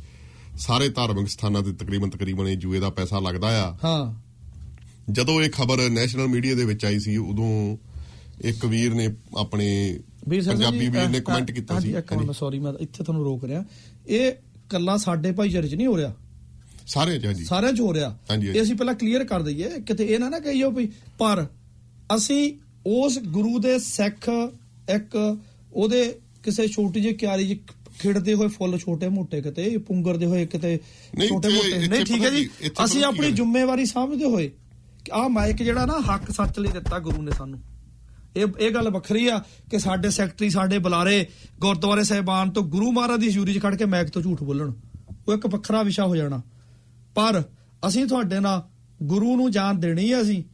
[0.59, 4.28] ਸਾਰੇ ਧਾਰਮਿਕ ਸਥਾਨਾਂ ਤੇ ਤਕਰੀਬਨ ਤਕਰੀਬਨ ਇਹ ਜੂਏ ਦਾ ਪੈਸਾ ਲੱਗਦਾ ਆ। ਹਾਂ।
[5.11, 7.77] ਜਦੋਂ ਇਹ ਖਬਰ ਨੈਸ਼ਨਲ ਮੀਡੀਆ ਦੇ ਵਿੱਚ ਆਈ ਸੀ ਉਦੋਂ
[8.41, 11.95] ਇੱਕ ਵੀਰ ਨੇ ਆਪਣੇ ਪੰਜਾਬੀ ਵੀਰ ਨੇ ਕਮੈਂਟ ਕੀਤਾ ਸੀ।
[12.33, 13.65] ਸੌਰੀ ਮੈਂ ਇੱਥੇ ਤੁਹਾਨੂੰ ਰੋਕ ਰਿਹਾ।
[14.07, 14.33] ਇਹ
[14.71, 16.15] ਕੱਲਾ ਸਾਡੇ ਭਾਈਚਾਰੇ 'ਚ ਨਹੀਂ ਹੋ ਰਿਹਾ?
[16.87, 18.19] ਸਾਰੇ ਚ ਹਾਂਜੀ। ਸਾਰਿਆਂ 'ਚ ਹੋ ਰਿਹਾ।
[18.55, 21.47] ਇਹ ਅਸੀਂ ਪਹਿਲਾਂ ਕਲੀਅਰ ਕਰ ਦਈਏ ਕਿਤੇ ਇਹ ਨਾ ਨਾ ਕਹੀਓ ਵੀ ਪਰ
[22.17, 22.53] ਅਸੀਂ
[22.87, 24.29] ਉਸ ਗੁਰੂ ਦੇ ਸਿੱਖ
[24.95, 25.37] ਇੱਕ
[25.73, 27.61] ਉਹਦੇ ਕਿਸੇ ਛੋਟੀ ਜਿਹੀ ਕਿਆਰੀ ਜਿਹੀ
[28.01, 30.79] ਖਿੜਦੇ ਹੋਏ ਫੁੱਲ ਛੋਟੇ ਮੋਟੇ ਕਿਤੇ ਪੁੰਗਰਦੇ ਹੋਏ ਕਿਤੇ
[31.29, 32.49] ਛੋਟੇ ਮੋਟੇ। ਨਹੀਂ ਠੀਕ ਹੈ ਜੀ।
[32.85, 33.31] ਅਸੀਂ ਆਪਣੀ?
[33.31, 34.51] ਜ਼ਿੰਮੇਵਾਰੀ ਸਮਝਦੇ ਹੋਏ
[35.13, 37.61] ਆਹ ਮਾਈਕ ਜਿਹੜਾ ਨਾ ਹੱਕ ਸੱਚ ਲਈ ਦਿੱਤਾ ਗੁਰੂ ਨੇ ਸਾਨੂੰ।
[38.37, 41.27] ਇਹ ਇਹ ਗੱਲ ਵੱਖਰੀ ਆ ਕਿ ਸਾਡੇ ਸੈਕਟਰੀ ਸਾਡੇ ਬੁਲਾਰੇ
[41.61, 44.73] ਗੁਰਦੁਆਰੇ ਸਾਹਿਬਾਨ ਤੋਂ ਗੁਰੂ ਮਹਾਰਾਜ ਦੀ ਹਜ਼ੂਰੀ 'ਚ ਖੜ ਕੇ ਮੈਕ ਤੋਂ ਝੂਠ ਬੋਲਣ।
[45.29, 46.43] ਉਹ ਇੱਕ ਵੱਖਰਾ ਵਿਸ਼ਾ ਹੋ ਜਾਣਾ।
[47.15, 47.43] ਪਰ
[47.89, 48.69] ਅਸੀਂ ਤੁਹਾਡੇ ਨਾਲ
[49.03, 50.45] ਗੁਰੂ ਨੂੰ ਜਾਣ ਦੇਣੀ ਆ ਅਸੀਂ।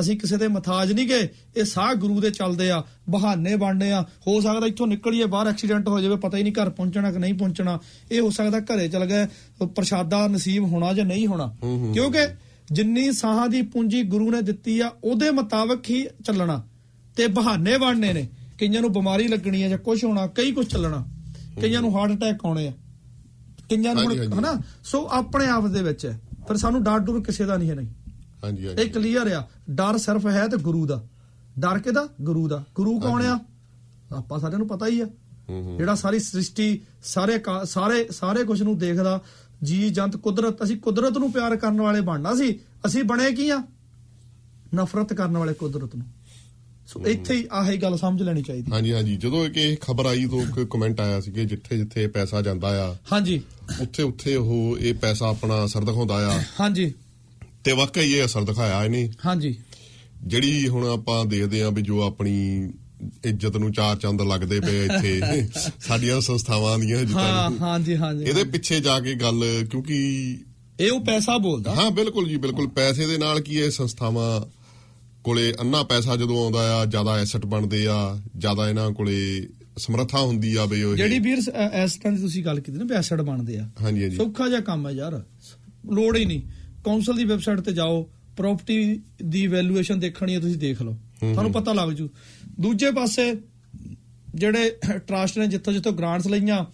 [0.00, 4.02] ਅਸੀਂ ਕਿਸੇ ਦੇ ਮਥਾਜ ਨਹੀਂ ਗਏ ਇਹ ਸਾਹ ਗੁਰੂ ਦੇ ਚੱਲਦੇ ਆ ਬਹਾਨੇ ਬਣਨੇ ਆ।
[4.02, 7.34] ਹੋ ਸਕਦਾ ਇੱਥੋਂ ਨਿਕਲੀਏ ਬਾਹਰ ਐਕਸੀਡੈਂਟ ਹੋ ਜਾਵੇ ਪਤਾ ਹੀ ਨਹੀਂ ਘਰ ਪਹੁੰਚਣਾ ਕਿ ਨਹੀਂ
[7.34, 7.78] ਪਹੁੰਚਣਾ।
[8.12, 9.26] ਇਹ ਹੋ ਸਕਦਾ ਘਰੇ ਚਲ ਗਏ
[9.66, 11.56] ਪ੍ਰਸ਼ਾਦਾ ਨਸੀਬ ਹੋਣਾ ਜਾਂ ਨਹੀਂ ਹੋਣਾ।
[11.94, 12.26] ਕਿਉਂਕਿ
[12.72, 16.64] ਜਿੰਨੀ ਸਾਹਾਂ ਦੀ ਪੂੰਜੀ ਗੁਰੂ ਨੇ ਦਿੱਤੀ ਆ ਉਹਦੇ ਮੁਤਾਬਕ ਹੀ ਚੱਲਣਾ।
[17.16, 18.28] ਤੇ ਬਹਾਨੇ ਬਣਨੇ ਨੇ।
[18.58, 21.06] ਕਈਆਂ ਨੂੰ ਬਿਮਾਰੀ ਲੱਗਣੀ ਹੈ ਜਾਂ ਕੁਝ ਹੋਣਾ ਕਈ ਕੁਝ ਚੱਲਣਾ।
[21.60, 22.72] ਕਈਆਂ ਨੂੰ ਹਾਰਟ ਅਟੈਕ ਆਉਣੇ ਆ।
[23.70, 24.60] ਕਈਆਂ ਨੂੰ। ਹਨਾ?
[24.84, 26.12] ਸੋ ਆਪਣੇ ਆਪ ਦੇ ਵਿੱਚ
[26.48, 27.86] ਫਿਰ ਸਾਨੂੰ ਡਰ ਡਰ ਕਿਸੇ ਦਾ ਨਹੀਂ ਹੈ ਨਹੀਂ।
[28.44, 31.04] ਹਾਂਜੀ ਇਹ ਹਾਂਜੀ ਕਲੀਅਰ ਆ। ਡਰ ਸਿਰਫ ਹੈ ਤੇ ਗੁਰੂ ਦਾ।
[31.58, 32.08] ਡਰ ਕਿਹਦਾ?
[32.22, 33.40] ਗੁਰੂ ਦਾ। ਗੁਰੂ ਕੌਣ ਆ?
[34.16, 35.08] ਆਪਾਂ ਸਾਰਿਆਂ ਨੂੰ ਪਤਾ ਹੀ ਆ।
[35.76, 39.20] ਜਿਹੜਾ ਸਾਰੀ ਸ੍ਰਿਸ਼ਟੀ ਸਾਰੇ ਸਾਰੇ ਸਾਰੇ ਕੁਝ ਨੂੰ ਦੇਖਦਾ
[39.62, 43.62] ਜੀ ਜੰਤ ਕੁਦਰਤ ਅਸੀਂ ਕੁਦਰਤ ਨੂੰ ਪਿਆਰ ਕਰਨ ਵਾਲੇ ਬਣਨਾ ਸੀ। ਅਸੀਂ ਬਣੇ ਕੀ ਆ?
[44.74, 46.06] ਨਫ਼ਰਤ ਕਰਨ ਵਾਲੇ ਕੁਦਰਤ ਨੂੰ।
[46.86, 50.26] ਸੋ ਇੱਥੇ ਹੀ ਆਹੀ ਗੱਲ ਸਮਝ ਲੈਣੀ ਚਾਹੀਦੀ। ਹਾਂਜੀ ਹਾਂਜੀ। ਜਦੋਂ ਇੱਕ ਇਹ ਖਬਰ ਆਈ
[50.26, 53.42] ਤਾਂ ਇੱਕ ਕਮੈਂਟ ਆਇਆ ਸੀ ਕਿ ਜਿੱਥੇ ਜਿੱਥੇ ਪੈਸਾ ਜਾਂਦਾ ਆ ਹਾਂਜੀ।
[53.80, 56.94] ਉੱਥੇ ਉੱਥੇ ਉਹ ਇਹ ਪੈਸਾ ਆਪਣਾ ਅਸਰ ਦਿਖਾਉਂਦਾ ਆ। ਹਾਂਜੀ।
[57.64, 59.58] ਤੇ ਵਾਕਈ ਇਹ ਅਸਰ ਦਿਖਾਇਆ ਇਹਨੇ। ਹਾਂਜੀ।
[60.26, 62.68] ਜਿਹੜੀ ਹੁਣ ਆਪਾਂ ਦੇਖਦੇ ਆਂ ਵੀ ਜੋ ਆਪਣੀ
[63.24, 65.20] ਇੱਜ਼ਤ ਨੂੰ ਚਾਰ ਚੰਦ ਲੱਗਦੇ ਪਏ ਇੱਥੇ।
[65.80, 69.98] ਸਾਡੀਆਂ ਸੰਸਥਾਵਾਂ ਦੀਆਂ ਨੂੰ। ਹਾਂਜੀ ਹਾਂਜੀ ਇਹਦੇ ਪਿੱਛੇ ਜਾ ਕੇ ਗੱਲ ਕਿਉਂਕਿ
[70.80, 74.40] ਇਹ ਉਹ ਪੈਸਾ ਬੋਲਦਾ। ਹਾਂ ਬਿਲਕੁਲ ਜੀ ਬਿਲਕੁਲ। ਪੈਸੇ ਦੇ ਨਾਲ ਕੀ ਇਹ ਸੰਸਥਾਵਾਂ
[75.24, 80.54] ਕੋਲੇ ਅੰਨਾ ਪੈਸਾ ਜਦੋਂ ਆਉਂਦਾ ਆ ਜ਼ਿਆਦਾ ਐਸੈਟ ਬਣਦੇ ਆ ਜ਼ਿਆਦਾ ਇਹਨਾਂ ਕੋਲੇ ਸਮਰੱਥਾ ਹੁੰਦੀ
[80.56, 81.38] ਆ ਬਈ ਉਹ ਜਿਹੜੀ ਵੀਰ
[81.84, 84.60] ਇਸ ਤਰ੍ਹਾਂ ਦੀ ਤੁਸੀਂ ਗੱਲ ਕੀਤੀ ਨਾ ਵੀ ਐਸਡ ਬਣਦੇ ਆ। ਹਾਂਜੀ ਹਾਂਜੀ। ਸੌਖਾ ਜਿਹਾ
[84.60, 85.22] ਕੰਮ ਹੈ ਯਾਰ।
[85.92, 86.42] ਲੋੜ ਹੀ ਨਹੀਂ।
[86.84, 91.72] ਕੌਂਸਲ ਦੀ ਵੈਬਸਾਈਟ ਤੇ ਜਾਓ ਪ੍ਰਾਪਰਟੀ ਦੀ ਵੈਲਿਊਏਸ਼ਨ ਦੇਖਣੀ ਹੈ ਤੁਸੀਂ ਦੇਖ ਲਓ। ਤੁਹਾਨੂੰ ਪਤਾ
[91.72, 92.08] ਲੱਗ ਜੂ।
[92.60, 93.32] ਦੂਜੇ ਪਾਸੇ
[94.34, 94.70] ਜਿਹੜੇ
[95.06, 96.64] ਟਰਸਟ ਨੇ ਜਿੱਥੋਂ ਜਿੱਥੋਂ ਗ੍ਰਾਂਟਸ ਲਈਆਂ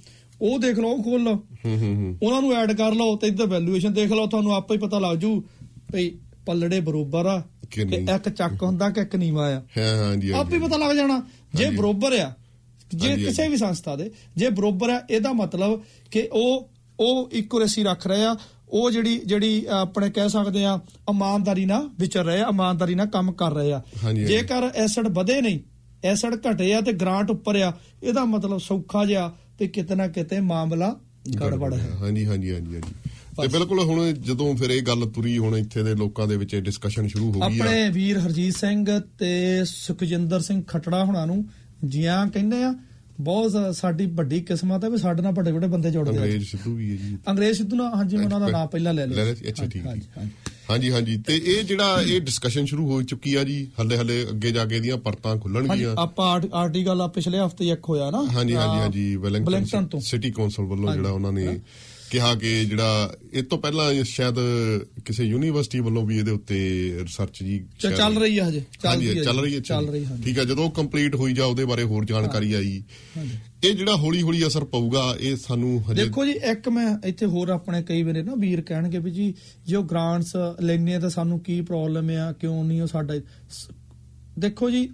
[0.40, 3.46] ਉਹ ਦੇਖ ਲਓ ਖੋਲ ਲਓ ਹੂੰ ਹੂੰ ਹੂੰ ਉਹਨਾਂ ਨੂੰ ਐਡ ਕਰ ਲਓ ਤੇ ਇੱਧਰ
[3.46, 5.40] ਵੈਲਿਊਏਸ਼ਨ ਦੇਖ ਲਓ ਤੁਹਾਨੂੰ ਆਪੇ ਹੀ ਪਤਾ ਲੱਗ ਜੂ
[5.92, 6.10] ਭਈ
[6.46, 10.58] ਪੱਲੜੇ ਬਰੋਬਰ ਆ ਕਿ। ਇੱਕ ਚੱਕ ਹੁੰਦਾ ਕਿ ਇੱਕ ਨੀਵਾ ਆ ਹਾਂ ਹਾਂਜੀ ਆਪੇ ਹਾਂਜੀ
[10.58, 11.22] ਪਤਾ ਲੱਗ ਜਾਣਾ
[11.54, 12.32] ਜੇ। ਬਰੋਬਰ ਆ
[12.94, 16.68] ਜੇ ਕਿਸੇ ਵੀ ਸੰਸਥਾ ਦੇ ਜੇ ਬਰੋਬਰ ਆ ਇਹਦਾ ਮਤਲਬ ਕਿ ਉਹ
[16.98, 18.36] ਉਹ ਇਕੁਰੇਸੀ ਰੱਖ ਰਹੇ ਆ
[18.70, 20.78] ਉਹ ਜਿਹੜੀ ਜਿਹੜੀ ਆਪਣੇ ਕਹਿ ਸਕਦੇ ਆ
[21.10, 23.82] ਇਮਾਨਦਾਰੀ ਨਾਲ ਵਿਚਰ ਰਹੇ ਆ ਇਮਾਨਦਾਰੀ ਨਾਲ ਕੰਮ ਕਰ ਰਹੇ ਆ।
[24.14, 25.58] ਜੇਕਰ ਐਸਿਡ ਵਧੇ ਨਹੀਂ
[26.04, 30.40] ਐਸਿਡ ਘਟੇ ਆ ਤੇ ਗ੍ਰਾਂਟ ਉੱਪਰ ਆ। ਇਹਦਾ ਮਤਲਬ ਸੌਖਾ ਜਿਹਾ ਤੇ ਕਿਤੇ ਨਾ ਕਿਤੇ
[30.40, 30.96] ਮਾਮਲਾ
[31.40, 32.92] ਗੜਬੜ ਹੈ। ਹਾਂਜੀ ਹਾਂਜੀ ਹਾਂਜੀ ਹਾਂਜੀ।
[33.42, 37.08] ਤੇ ਬਿਲਕੁਲ ਹੁਣ ਜਦੋਂ ਫਿਰ ਇਹ ਗੱਲ ਤੁਰੀ ਹੁਣ ਇੱਥੇ ਦੇ ਲੋਕਾਂ ਦੇ ਵਿੱਚ ਡਿਸਕਸ਼ਨ
[37.08, 41.48] ਸ਼ੁਰੂ ਹੋ ਗਈ ਆ। ਆਪਣੇ ਵੀਰ ਹਰਜੀਤ ਸਿੰਘ ਤੇ ਸੁਖਜਿੰਦਰ ਸਿੰਘ ਖਟੜਾ ਹੁਣਾਂ ਨੂੰ
[41.84, 42.74] ਜੀਆਂ ਕਹਿੰਦੇ ਆ
[43.20, 46.74] ਬਹੁਤ ਸਾਡੀ ਵੱਡੀ ਕਿਸਮਤ ਹੈ ਵੀ ਸਾਡੇ ਨਾਲ ਵੱਡੇ ਵੱਡੇ ਬੰਦੇ ਜੁੜਦੇ ਆ ਅੰਗਰੇਜ਼ ਸਿੱਧੂ
[46.74, 49.24] ਵੀ ਹੈ ਜੀ ਅੰਗਰੇਜ਼ ਸਿੱਧੂ ਨਾਲ ਹਾਂਜੀ ਉਹਨਾਂ ਦਾ ਨਾਮ ਪਹਿਲਾਂ ਲੈ ਲਿਆ?
[49.32, 50.18] ਅੱਛਾ, ਠੀਕ, ਠੀਕ।
[50.70, 54.50] ਹਾਂਜੀ। ਹਾਂਜੀ ਤੇ ਇਹ ਜਿਹੜਾ ਇਹ ਡਿਸਕਸ਼ਨ ਸ਼ੁਰੂ ਹੋ ਚੁੱਕੀ ਆ ਜੀ ਹੱਲੇ ਹੱਲੇ ਅੱਗੇ
[54.50, 58.54] ਜਾ ਕੇ ਇਹਦੀਆਂ ਪਰਤਾਂ ਖੁੱਲਣਗੀਆਂ ਆਪਾਂ ਆਰਟ- ਆਰਟੀਕਲ ਆ ਪਿਛਲੇ ਹਫ਼ਤੇ ਇੱਕ ਹੋਇਆ ਨਾ ਹਾਂਜੀ
[58.54, 61.58] ਹਾਂਜੀ ਹਾਂਜੀ ਵੈਲਿੰਗਟਨ ਸਿਟੀ ਕੌਂਸਲ ਵੱਲੋਂ। ਜਿਹੜਾ ਉਹਨਾਂ ਨੇ
[62.10, 64.34] ਕਿਹਾ ਕਿ ਜਿਹੜਾ ਇਹ ਤੋਂ ਪਹਿਲਾਂ ਸ਼ਾਇਦ
[65.04, 66.58] ਕਿਸੇ ਯੂਨੀਵਰਸਿਟੀ ਵੱਲੋਂ ਵੀ ਇਹਦੇ ਉੱਤੇ
[67.02, 68.98] ਰਿਸਰਚ ਜੀ ਚੱਲ ਰਹੀ ਹੈ ਹਜੇ ਚੱਲ
[69.40, 72.52] ਰਹੀ ਹੈ ਚੱਲ ਰਹੀ ਹਾਂਜੀ। ਠੀਕ ਹੈ ਜਦੋਂ ਕੰਪਲੀਟ ਹੋਈ ਜਾ ਉਹਦੇ ਬਾਰੇ ਹੋਰ ਜਾਣਕਾਰੀ
[72.52, 72.82] ਆਈ
[73.64, 77.48] ਇਹ ਜਿਹੜਾ ਹੌਲੀ ਹੌਲੀ ਅਸਰ ਪਊਗਾ ਇਹ ਸਾਨੂੰ ਹਜੇ ਦੇਖੋ ਜੀ ਇੱਕ ਮੈਂ ਇੱਥੇ ਹੋਰ
[77.48, 79.34] ਆਪਣੇ ਕਈ ਵੇਲੇ ਨਾ ਵੀਰ ਕਹਿਣਗੇ ਵੀ ਜੀ
[79.66, 83.14] ਜੋ ਗ੍ਰਾਂਟਸ ਲੈਣੇ ਆ ਤਾਂ ਸਾਨੂੰ ਕੀ ਪ੍ਰੋਬਲਮ ਆ ਕਿਉਂ ਨਹੀਂ ਉਹ ਸਾਡਾ
[84.38, 84.88] ਦੇਖੋ ਜੀ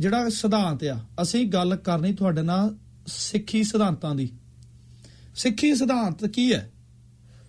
[0.00, 2.74] ਜਿਹੜਾ ਸਿਧਾਂਤ ਆ ਅਸੀਂ ਗੱਲ ਕਰਨੀ ਤੁਹਾਡੇ ਨਾਲ
[3.06, 4.28] ਸਿੱਖੀ ਸਿਧਾਂਤਾਂ ਦੀ।
[5.34, 6.70] ਸਿੱਖੀ ਸਿਧਾਂਤ ਕੀ ਹੈ?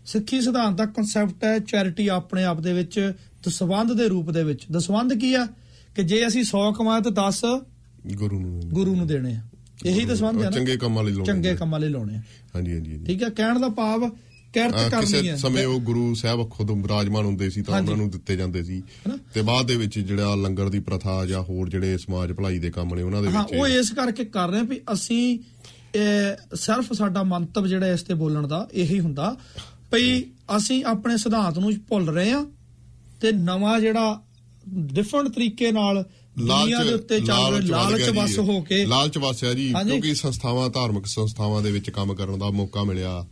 [0.06, 3.14] ਸਿੱਖੀ ਸਿਧਾਂਤ ਦਾ ਕਨਸੈਪਟ ਹੈ ਚੈਰਿਟੀ ਆਪਣੇ ਆਪ ਦੇ ਵਿੱਚ
[3.46, 5.48] ਦਸਵੰਧ ਦੇ ਰੂਪ ਦੇ ਵਿੱਚ। ਦਸਵੰਧ ਕੀ ਆ
[5.96, 7.42] ਕਿ ਜੇ ਅਸੀਂ 100 ਕਮਾਏ ਤਾਂ 10
[8.16, 9.42] ਗੁਰੂ ਨੂੰ ਗੁਰੂ ਨੂੰ ਦੇਣੇ ਆ।
[9.86, 10.52] ਇਹੀ ਦਸਵੰਧ ਹੈ ਨਾ?
[10.52, 12.22] ਚੰਗੇ ਕੰਮਾਂ ਲਈ ਲਾਉਣੇ ਚੰਗੇ ਕੰਮਾਂ ਲਈ ਲਾਉਣੇ ਆ।
[12.56, 14.10] ਹਾਂਜੀ ਹਾਂਜੀ। ਠੀਕ ਹੈ ਕਹਿਣ ਦਾ ਭਾਵ
[14.54, 18.10] ਕਿਰਤ ਕਰਨੀ ਕਿਸੇ ਹੈ। ਸਮੇਂ ਉਹ ਗੁਰੂ ਸਾਹਿਬ ਖੁਦ ਵਿਰਾਜਮਾਨ ਹੁੰਦੇ ਸੀ ਤਾਂ। ਉਹਨਾਂ ਨੂੰ
[18.10, 18.84] ਦਿੱਤੇ ਜਾਂਦੇ ਸੀ?
[19.34, 22.96] ਤੇ ਬਾਅਦ ਦੇ ਵਿੱਚ ਜਿਹੜਾ ਲੰਗਰ ਦੀ ਪ੍ਰਥਾ ਜਾਂ ਹੋਰ ਜਿਹੜੇ ਸਮਾਜ ਭਲਾਈ ਦੇ ਕੰਮ
[22.96, 25.40] ਨੇ ਉਹਨਾਂ ਦੇ ਹਾਂ ਵਿੱਚ ਉਹ ਇਸ ਕਰਕੇ ਕਰ ਰਹੇ ਆ ਵੀ ਅਸੀਂ
[25.96, 29.36] ਇਹ ਸਿਰਫ ਸਾਡਾ ਮੰਤਵ ਜਿਹੜਾ ਇਸ ਤੇ ਬੋਲਣ ਦਾ ਇਹੀ ਹੁੰਦਾ
[29.92, 30.22] ਭਈ
[30.58, 32.46] ਅਸੀਂ ਆਪਣੇ ਸਿਧਾਂਤ ਨੂੰ ਭੁੱਲ ਰਹੇ ਆ
[33.22, 34.22] ਤੇ ਨਵਾਂ ਜਿਹੜਾ
[34.70, 36.04] ਡਿਫਰੈਂਟ ਤਰੀਕੇ ਨਾਲ
[36.38, 40.70] ਦੁਨੀਆ ਦੇ ਉੱਤੇ ਚੱਲ ਰਿਹਾ ਲਾਲਚ। ਵਸ ਹੋ ਕੇ ਲਾਲਚ ਵਸ ਹੈ ਜੀ। ਕਿਉਂਕਿ ਸੰਸਥਾਵਾਂ
[40.70, 43.26] ਧਾਰਮਿਕ ਸੰਸਥਾਵਾਂ ਦੇ ਵਿੱਚ ਕੰਮ ਕਰਨ ਦਾ ਮੌਕਾ ਮਿਲਿਆ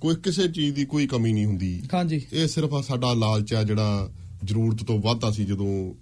[0.00, 4.10] ਕੋਈ ਕਿਸੇ ਚੀਜ਼ ਦੀ ਕੋਈ ਕਮੀ ਨਹੀਂ ਹੁੰਦੀ ਹਾਂਜੀ ਇਹ ਸਿਰਫ ਸਾਡਾ ਲਾਲਚ ਆ ਜਿਹੜਾ
[4.44, 5.94] ਜ਼ਰੂਰਤ ਤੋਂ ਵੱਧ ਅਸੀਂ ਜਦੋਂ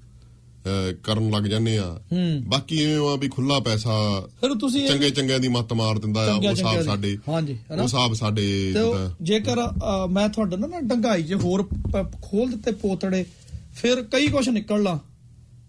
[1.02, 2.00] ਕਰਨ ਲੱਗ ਜਾਂਦੇ ਆ।
[2.46, 6.20] ਬਾਕੀ ਐਵੇਂ ਆ ਵੀ ਖੁੱਲਾ ਪੈਸਾ ਫਿਰ ਤੁਸੀਂ ਇਹ- ਚੰਗੇ ਚੰਗਿਆਂ ਦੀ ਮੱਤ ਮਾਰ ਦਿੰਦਾ
[6.20, 6.54] ਆ ਉਹ ਦੀ।
[6.84, 7.82] ਸਾਡੇ ਹਾਂਜੀ, ਉਹ?
[7.82, 8.72] ਹਿਸਾਬ ਸਾਡੇ
[9.22, 9.56] ਜੇਕਰ
[10.10, 11.68] ਮੈਂ ਤੁਹਾਡੇ ਨਾ ਡੰਗਾਈ 'ਚ ਹੋਰ
[12.22, 13.24] ਖੋਲ ਦਿੱਤੇ ਪੋਤੜੇ
[13.74, 14.98] ਫਿਰ ਕਈ ਕੁਝ ਨਿਕਲਣਾ।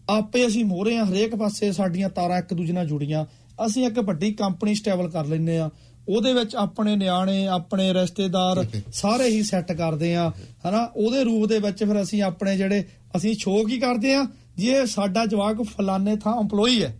[0.09, 3.25] ਆਪੇ ਅਸੀਂ ਮੋਹਰੇ ਆ ਹਰੇਕ ਪਾਸੇ ਸਾਡੀਆਂ ਤਾਰਾਂ ਇੱਕ ਦੂਜੇ ਨਾਲ ਜੁੜੀਆਂ।
[3.65, 5.69] ਅਸੀਂ ਇੱਕ ਵੱਡੀ ਕੰਪਨੀ ਸਟੇਬਲ ਕਰ ਲੈਨੇ ਆ।
[6.09, 10.31] ਉਹਦੇ ਵਿੱਚ ਆਪਣੇ ਨਿਆਣੇ ਆਪਣੇ ਰਿਸ਼ਤੇਦਾਰ ਸਾਰੇ ਹੀ ਸੈੱਟ ਕਰਦੇ ਆ
[10.69, 12.83] ਹਨਾ ਉਹਦੇ ਰੂਪ ਦੇ ਵਿੱਚ ਫਿਰ ਅਸੀਂ ਆਪਣੇ ਜਿਹੜੇ
[13.17, 14.23] ਅਸੀਂ ਸ਼ੋਅ ਕੀ ਕਰਦੇ ਆ
[14.57, 16.97] ਜੇ ਸਾਡਾ ਜਵਾਕ ਫਲਾਣੇ ਥਾਂ EMPLOYE ਹੈ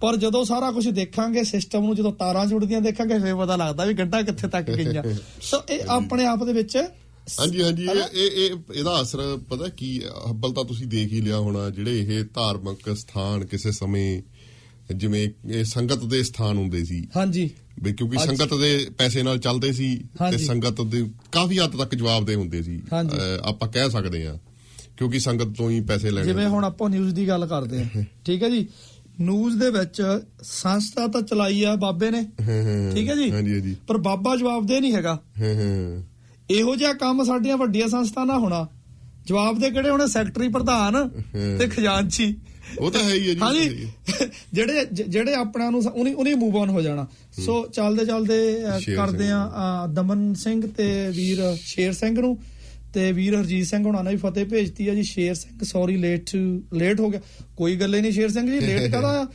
[0.00, 3.94] ਪਰ ਜਦੋਂ ਸਾਰਾ ਕੁਝ ਦੇਖਾਂਗੇ ਸਿਸਟਮ ਨੂੰ ਜਦੋਂ ਤਾਰਾਂ ਜੁੜਦੀਆਂ ਦੇਖਾਂਗੇ ਫੇਰ ਪਤਾ ਲੱਗਦਾ ਵੀ
[3.94, 5.02] ਗੰਢਾਂ ਕਿੱਥੇ ਤੱਕ ਗਈਆਂ।
[5.42, 6.76] ਸੋ ਇਹ ਆਪਣੇ ਆਪ ਦੇ ਵਿੱਚ
[7.40, 10.02] ਹਾਂਜੀ ਹਾਂਜੀ ਇਹ ਇਹ ਇਹ- ਇਹਦਾ ਅਸਰ ਪਤਾ ਕੀ?
[10.30, 14.22] ਹੱਬਲ ਤਾਂ ਤੁਸੀਂ ਦੇਖ ਹੀ ਲਿਆ ਹੋਣਾ ਜਿਹੜੇ ਇਹ ਧਾਰਮਿਕ ਸਥਾਨ ਕਿਸੇ ਸਮੇਂ
[14.94, 17.50] ਜਿਵੇਂ ਇਹ ਸੰਗਤ ਦੇ ਸਥਾਨ ਹੁੰਦੇ ਸੀ। ਹਾਂਜੀ।
[17.82, 19.96] ਵੀ ਕਿਉਂਕਿ ਸੰਗਤ ਦੇ ਪੈਸੇ ਨਾਲ ਚੱਲਦੇ ਸੀ
[20.30, 22.82] ਤੇ। ਸੰਗਤ ਦੇ ਕਾਫੀ ਹੱਦ ਤੱਕ ਜਵਾਬ ਦੇ ਹੁੰਦੇ ਸੀ।
[23.42, 24.36] ਆਪਾਂ ਕਹਿ ਸਕਦੇ ਹਾਂ
[24.96, 28.42] ਕਿਉਂਕਿ ਸੰਗਤ ਤੋਂ ਹੀ ਪੈਸੇ ਲੈਣੇ ਜਿਵੇਂ ਹੁਣ ਆਪਾਂ ਨਿਊਜ਼ ਦੀ ਗੱਲ ਕਰਦੇ ਹਾਂ। ਠੀਕ
[28.42, 28.68] ਹੈ ਜੀ?
[29.20, 32.22] ਨਿਊਜ਼ ਦੇ ਵਿੱਚ ਸੰਸਥਾ ਤਾਂ ਚਲਾਈ ਆ ਬਾਬੇ ਨੇ।
[32.94, 33.30] ਠੀਕ ਹੈ ਜੀ?
[33.30, 35.18] ਹਾਂਜੀ ਹਾਂਜੀ। ਪਰ ਬਾਬਾ ਜਵਾਬਦੇ ਨਹੀਂ ਹੈਗਾ।
[36.50, 38.68] ਇਹੋ ਜਿਹਾ ਕੰਮ ਸਾਡੀਆਂ ਵੱਡੀਆਂ ਸੰਸਥਾ ਨਾਲ ਹੋਣਾ।
[39.26, 40.06] ਜਵਾਬ ਦੇ ਕਿਹੜੇ ਹੋਣੇ?
[40.06, 41.08] ਸੈਕਟਰੀ ਪ੍ਰਧਾਨ
[41.58, 42.36] ਤੇ ਖਜ਼ਾਨਚੀ।
[42.78, 43.88] ਉਹ ਤਾਂ ਹੈ ਹੀ ਹੈ ਜੀ, ਹਾਂਜੀ।
[44.52, 47.06] ਜਿਹੜੇ ਜਿਹੜੇ ਆਪਣਾ ਨੂੰ ਉਹਨੇ ਉਹਨੇ ਮੂਵ ਆਨ ਹੋ ਜਾਣਾ।
[47.46, 48.62] ਸੋ ਚੱਲਦੇ ਚੱਲਦੇ
[48.96, 52.38] ਕਰਦੇ। ਆ ਦਮਨ ਸਿੰਘ ਤੇ ਵੀਰ ਸ਼ੇਰ ਸਿੰਘ ਨੂੰ।
[52.94, 56.30] ਤੇ ਵੀਰ ਹਰਜੀਤ ਸਿੰਘ ਹੁਣਾਂ ਨੇ ਵੀ ਫਤਿਹ ਭੇਜਤੀ ਆ ਜੀ। Sher Singh sorry late
[56.74, 57.20] late ਹੋ ਗਿਆ।
[57.56, 59.26] ਕੋਈ ਗੱਲ ਹੀ ਨਹੀਂ ਸ਼ੇਰ ਸਿੰਘ ਜੀ ਲੇਟ ਕਦਾ ਆ?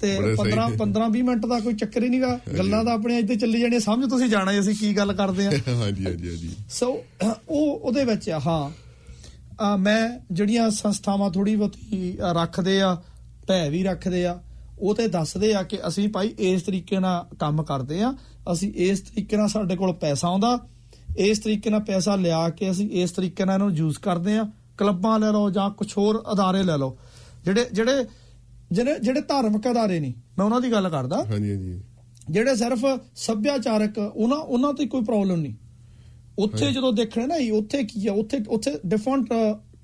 [0.00, 3.18] ਤੇ ਬੜੇ ਸਹੀ। 15 15 20 ਮਿੰਟ ਦਾ ਕੋਈ ਚੱਕਰ ਹੀ ਨਹੀਂਗਾ ਗੱਲਾਂ ਤਾਂ ਆਪਣੇ
[3.18, 7.04] ਇੱਥੇ ਚੱਲੀ ਜਾਣੀਆਂ। ਸਮਝ ਤੁਸੀਂ ਜਾਣਾ ਅਸੀਂ ਕੀ ਗੱਲ ਕਰਦੇ ਆ। ਹਾਂਜੀ ਹਾਂਜੀ ਹਾਂਜੀ। ਸੋ
[7.48, 8.70] ਉਹ ਉਹਦੇ ਵਿੱਚ ਆ, ਹਾਂ।
[9.60, 13.02] ਆ ਮੈਂ ਜਿਹੜੀਆਂ ਸੰਸਥਾਵਾਂ ਥੋੜੀ ਬਹੁਤੀ ਰੱਖਦੇ ਆ
[13.48, 14.42] ਭੈ ਵੀ ਰੱਖਦੇ ਆ
[14.78, 18.14] ਉਹ ਤੇ ਦੱਸਦੇ ਆ ਕਿ ਅਸੀਂ ਭਾਈ ਇਸ ਤਰੀਕੇ ਨਾਲ ਕੰਮ ਕਰਦੇ ਆ।
[18.52, 20.66] ਅਸੀਂ ਇਸ ਤਰੀਕੇ ਨਾਲ ਸਾਡੇ ਕੋਲ ਪੈਸਾ ਆਉਂਦਾ।
[21.16, 24.46] ਇਸ ਤਰੀਕੇ ਨਾਲ ਪੈਸਾ ਲਿਆ ਕੇ ਅਸੀਂ ਇਸ ਤਰੀਕੇ ਨਾਲ ਇਹਨੂੰ ਯੂਜ਼ ਕਰਦੇ ਆ
[24.78, 26.96] ਕਲੱਬਾਂ ਲੈ ਲਓ ਜਾਂ ਕੁਝ ਹੋਰ ਅਦਾਰੇ ਲੈ ਲਓ।
[27.44, 28.04] ਜਿਹੜੇ ਜਿਹੜੇ
[28.72, 31.80] ਜਿਹੜੇ ਜਿਹੜੇ ਧਾਰਮਿਕ ਅਦਾਰੇ ਨਹੀਂ ਮੈਂ ਉਹਨਾਂ ਦੀ ਗੱਲ ਕਰਦਾ। ਹਾਂਜੀ ਹਾਂਜੀ।
[32.30, 32.84] ਜਿਹੜੇ ਸਿਰਫ
[33.16, 35.54] ਸੱਭਿਆਚਾਰਕ ਉਹਨਾਂ ਉਹਨਾਂ ਤੇ ਕੋਈ ਪ੍ਰੋਬਲਮ ਨਹੀਂ।
[36.38, 38.12] ਉੱਥੇ ਜਦੋਂ ਦੇਖਣੇ ਨਾ ਉੱਥੇ ਕੀ ਆ?
[38.12, 39.28] ਉੱਥੇ ਉੱਥੇ ਡਿਫਰੈਂਟ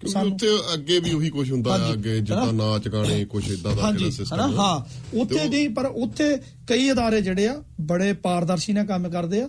[0.08, 2.52] ਸਾਨੂੰ ਉੱਥੇ ਅੱਗੇ ਵੀ ਉਹੀ ਕੁਝ ਹੁੰਦਾ ਹਾਂਜੀ, ਅੱਗੇ ਜਿੱਦਾਂ?
[2.52, 4.80] ਨਾਚ ਗਾਣੇ ਕੁਝ ਇਦਾਂ ਦਾ ਜਿਹੜਾ ਸਿਸਟਮ ਹਾਂ।
[5.20, 6.36] ਉੱਥੇ ਨਹੀਂ ਪਰ ਉੱਥੇ
[6.66, 9.48] ਕਈ ਅਦਾਰੇ ਜਿਹੜੇ ਆ ਬੜੇ ਪਾਰਦਰਸ਼ੀ ਨਾਲ ਕੰਮ ਕਰਦੇ ਆ।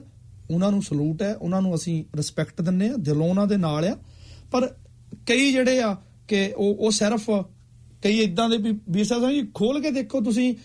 [0.52, 3.98] ਉਹਨਾਂ ਨੂੰ ਸਲੂਟ ਹੈ, ਉਹਨਾਂ ਨੂੰ ਅਸੀਂ ਰਿਸਪੈਕਟ ਦਿੰਨੇ ਆ ਦਿਲੋਂ ਉਹਨਾਂ ਦੇ ਨਾਲ ਆ।
[4.52, 4.76] ਪਰ
[5.26, 7.30] ਕਈ ਜਿਹੜੇ ਆ ਕਿ ਉਹ ਉਹ ਸਿਰਫ
[8.04, 10.56] ਕਈ ਇਦਾਂ ਦੇ ਵੀ ਵੀਰ ਸਾਹਿਬ ਜੀ ਖੋਲ ਕੇ ਦੇਖੋ ਤੁਸੀਂ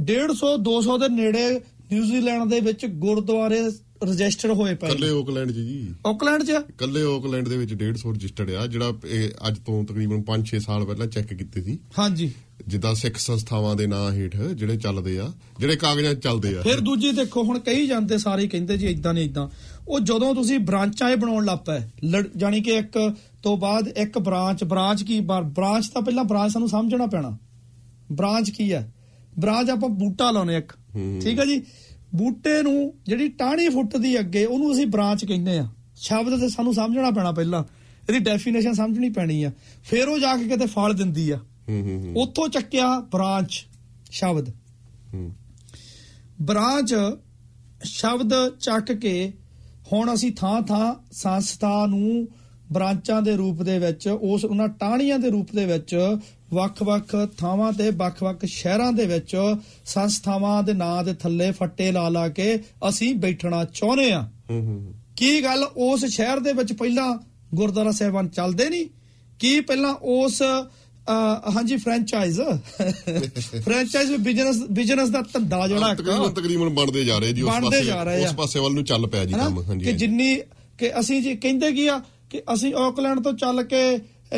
[0.00, 1.60] 150 200 ਦੇ ਨੇੜੇ
[1.92, 3.60] ਨਿਊਜ਼ੀਲੈਂਡ ਦੇ ਵਿੱਚ ਗੁਰਦੁਆਰੇ
[4.04, 6.52] ਰਜਿਸਟਰ ਹੋਏ ਪਏ ਕੱਲੇ। ਓਕਲੈਂਡ 'ਚ ਜੀ। ਆਕਲੈਂਡ 'ਚ?
[6.78, 11.06] ਕੱਲੇ ਓਕਲੈਂਡ ਦੇ ਵਿੱਚ 150 ਰਜਿਸਟਰਡ ਆ ਜਿਹੜਾ ਇਹ ਅੱਜ ਤੋਂ ਤਕਰੀਬਨ 5-6 ਸਾਲ ਪਹਿਲਾਂ
[11.06, 12.30] ਚੈੱਕ ਕੀਤੇ ਸੀ। ਹਾਂਜੀ।
[12.66, 17.12] ਜਿੱਦਾਂ ਸਿੱਖ ਸੰਸਥਾਵਾਂ ਦੇ ਨਾਂ ਹੇਠ ਜਿਹੜੇ ਚੱਲਦੇ ਆ ਜਿਹੜੇ ਕਾਗਜ਼ਾਂ ਚੱਲਦੇ ਆ। ਫਿਰ ਦੂਜੀ
[17.12, 19.48] ਦੇਖੋ ਹੁਣ ਕਈ ਜਾਂਦੇ ਸਾਰੇ ਕਹਿੰਦੇ ਜੀ ਇਦਾਂ ਨਹੀਂ ਇਦਾਂ
[19.88, 21.80] ਉਹ ਜਦੋਂ ਤੁਸੀਂ ਬ੍ਰਾਂਚਾਂ ਇਹ ਬਣਾਉਣ ਲੱਗ ਪਏ
[22.36, 22.98] ਜਾਨੀ ਕਿ ਇੱਕ
[23.42, 27.36] ਤੋਂ ਬਾਅਦ ਇੱਕ ਬ੍ਰਾਂਚ ਬ੍ਰਾਂਚ ਕੀ ਬ੍ਰਾਂਚ ਤਾਂ ਪਹਿਲਾਂ ਬ੍ਰਾਂਚ ਸਾਨੂੰ ਸਮਝਣਾ ਪੈਣਾ।
[28.12, 28.92] ਬ੍ਰਾਂਚ ਕੀ ਹੈ?
[29.38, 30.72] ਬ੍ਰਾਂਚ ਆਪਾਂ ਬੂਟਾ ਲਾਉਨੇ ਇੱਕ।
[31.22, 31.62] ਠੀਕ ਹੈ ਜੀ?
[32.14, 37.10] ਬੂਟੇ ਨੂੰ ਜਿਹੜੀ ਟਾਹਣੀ ਫੁੱਟਦੀ ਅੱਗੇ ਉਹਨੂੰ ਅਸੀਂ ਬ੍ਰਾਂਚ ਕਹਿੰਦੇ ਆ। ਸ਼ਬਦ ਤੇ ਸਾਨੂੰ ਸਮਝਣਾ
[37.10, 37.64] ਪੈਣਾ ਪਹਿਲਾਂ।
[38.08, 39.50] ਇਹਦੀ ਡੈਫੀਨੇਸ਼ਨ ਸਮਝਣੀ ਪੈਣੀ ਆ।
[39.84, 43.66] ਫਿਰ ਉਹ ਜਾ ਕੇ ਕਿਤੇ ਫਲ ਦਿੰਦੀ ਆ। ਹੂੰ ਹੂੰ। ਉੱਥੋਂ ਚੱਕਿਆ ਬ੍ਰਾਂਚ
[44.10, 44.48] ਸ਼ਬਦ।
[45.14, 45.32] ਹੂੰ।
[46.42, 46.94] ਬ੍ਰਾਂਚ
[47.84, 49.32] ਸ਼ਬਦ ਚੱਕ ਕੇ
[49.92, 52.28] ਹੁਣ ਅਸੀਂ ਥਾਂ ਥਾਂ ਸੰਸਥਾ ਨੂੰ
[52.72, 55.96] ਬ੍ਰਾਂਚਾਂ ਦੇ ਰੂਪ ਦੇ ਵਿੱਚ ਉਸ ਉਹਨਾਂ ਟਾਹਣੀਆਂ ਦੇ ਰੂਪ ਦੇ ਵਿੱਚ
[56.54, 59.36] ਵੱਖ-ਵੱਖ ਥਾਵਾਂ ਤੇ ਵੱਖ-ਵੱਖ ਸ਼ਹਿਰਾਂ ਦੇ ਵਿੱਚ
[59.86, 62.58] ਸੰਸਥਾਵਾਂ ਦੇ ਨਾਂ ਦੇ ਥੱਲੇ ਫੱਟੇ ਲਾ ਲਾ ਕੇ
[62.88, 64.28] ਅਸੀਂ ਬੈਠਣਾ ਚਾਹੁੰਦੇ ਆ
[65.16, 65.64] ਕੀ ਗੱਲ?
[65.76, 67.14] ਉਸ ਸ਼ਹਿਰ ਦੇ ਵਿੱਚ ਪਹਿਲਾਂ
[67.54, 68.86] ਗੁਰਦੁਆਰਾ ਸਾਹਿਬਾਨ ਚੱਲਦੇ ਨਹੀਂ?
[69.38, 70.42] ਕੀ ਪਹਿਲਾਂ ਉਸ
[71.56, 72.40] ਹਾਂਜੀ ਫਰੈਂਚਾਈਜ਼
[73.60, 78.34] ਫਰੈਂਚਾਈਜ਼ ਬਿਜ਼ਨਸ ਬਿਜ਼ਨਸ ਦਾ ਧੰਦਾ ਜਿਹੜਾ ਤਕਰੀਬਨ ਤਕਰੀਬਨ ਬਣਦੇ ਜਾ ਰਹੇ ਜੀ ਉਸ ਪਾਸੇ। ਉਸ
[78.34, 80.34] ਪਾਸੇ ਵੱਲ ਨੂੰ ਚੱਲ ਪਿਆ ਜੀ ਕੰਮ ਹਾਂਜੀ ਕਿ। ਜਿੰਨੀ
[80.78, 82.00] ਕਿ ਅਸੀਂ ਜੀ ਕਹਿੰਦੇ ਕੀ ਆ?
[82.30, 83.80] ਕਿ ਅਸੀਂ ਆਕਲੈਂਡ ਤੋਂ ਚੱਲ ਕੇ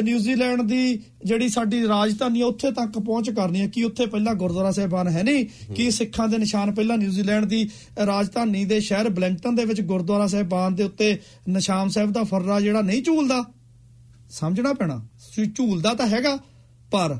[0.03, 5.09] ਨਿਊਜ਼ੀਲੈਂਡ ਦੀ ਜਿਹੜੀ ਸਾਡੀ ਰਾਜਧਾਨੀ ਉੱਥੇ ਤੱਕ ਪਹੁੰਚ ਕਰਨੀ ਹੈ ਕਿ ਉੱਥੇ ਪਹਿਲਾਂ ਗੁਰਦੁਆਰਾ ਸਾਹਿਬਾਨ
[5.09, 5.75] ਹੈ ਨਹੀਂ?
[5.75, 7.71] ਕਿ ਸਿੱਖਾਂ ਦੇ ਨਿਸ਼ਾਨ ਪਹਿਲਾਂ ਨਿਊਜ਼ੀਲੈਂਡ ਦੀ
[8.07, 12.83] ਰਾਜਧਾਨੀ ਦੇ ਸ਼ਹਿਰ ਬਲੈਂਕਟਨ ਦੇ ਵਿੱਚ ਗੁਰਦੁਆਰਾ ਸਾਹਿਬਾਨ ਦੇ ਉੱਤੇ ਨਿਸ਼ਾਨ ਸਾਹਿਬ ਦਾ ਫਰਰਾ ਜਿਹੜਾ
[12.83, 13.45] ਨਹੀਂ ਝੂਲਦਾ?
[14.31, 15.07] ਸਮਝਣਾ ਪੈਣਾ।
[15.55, 16.39] ਝੂਲਦਾ ਤਾਂ ਹੈਗਾ
[16.91, 17.19] ਪਰ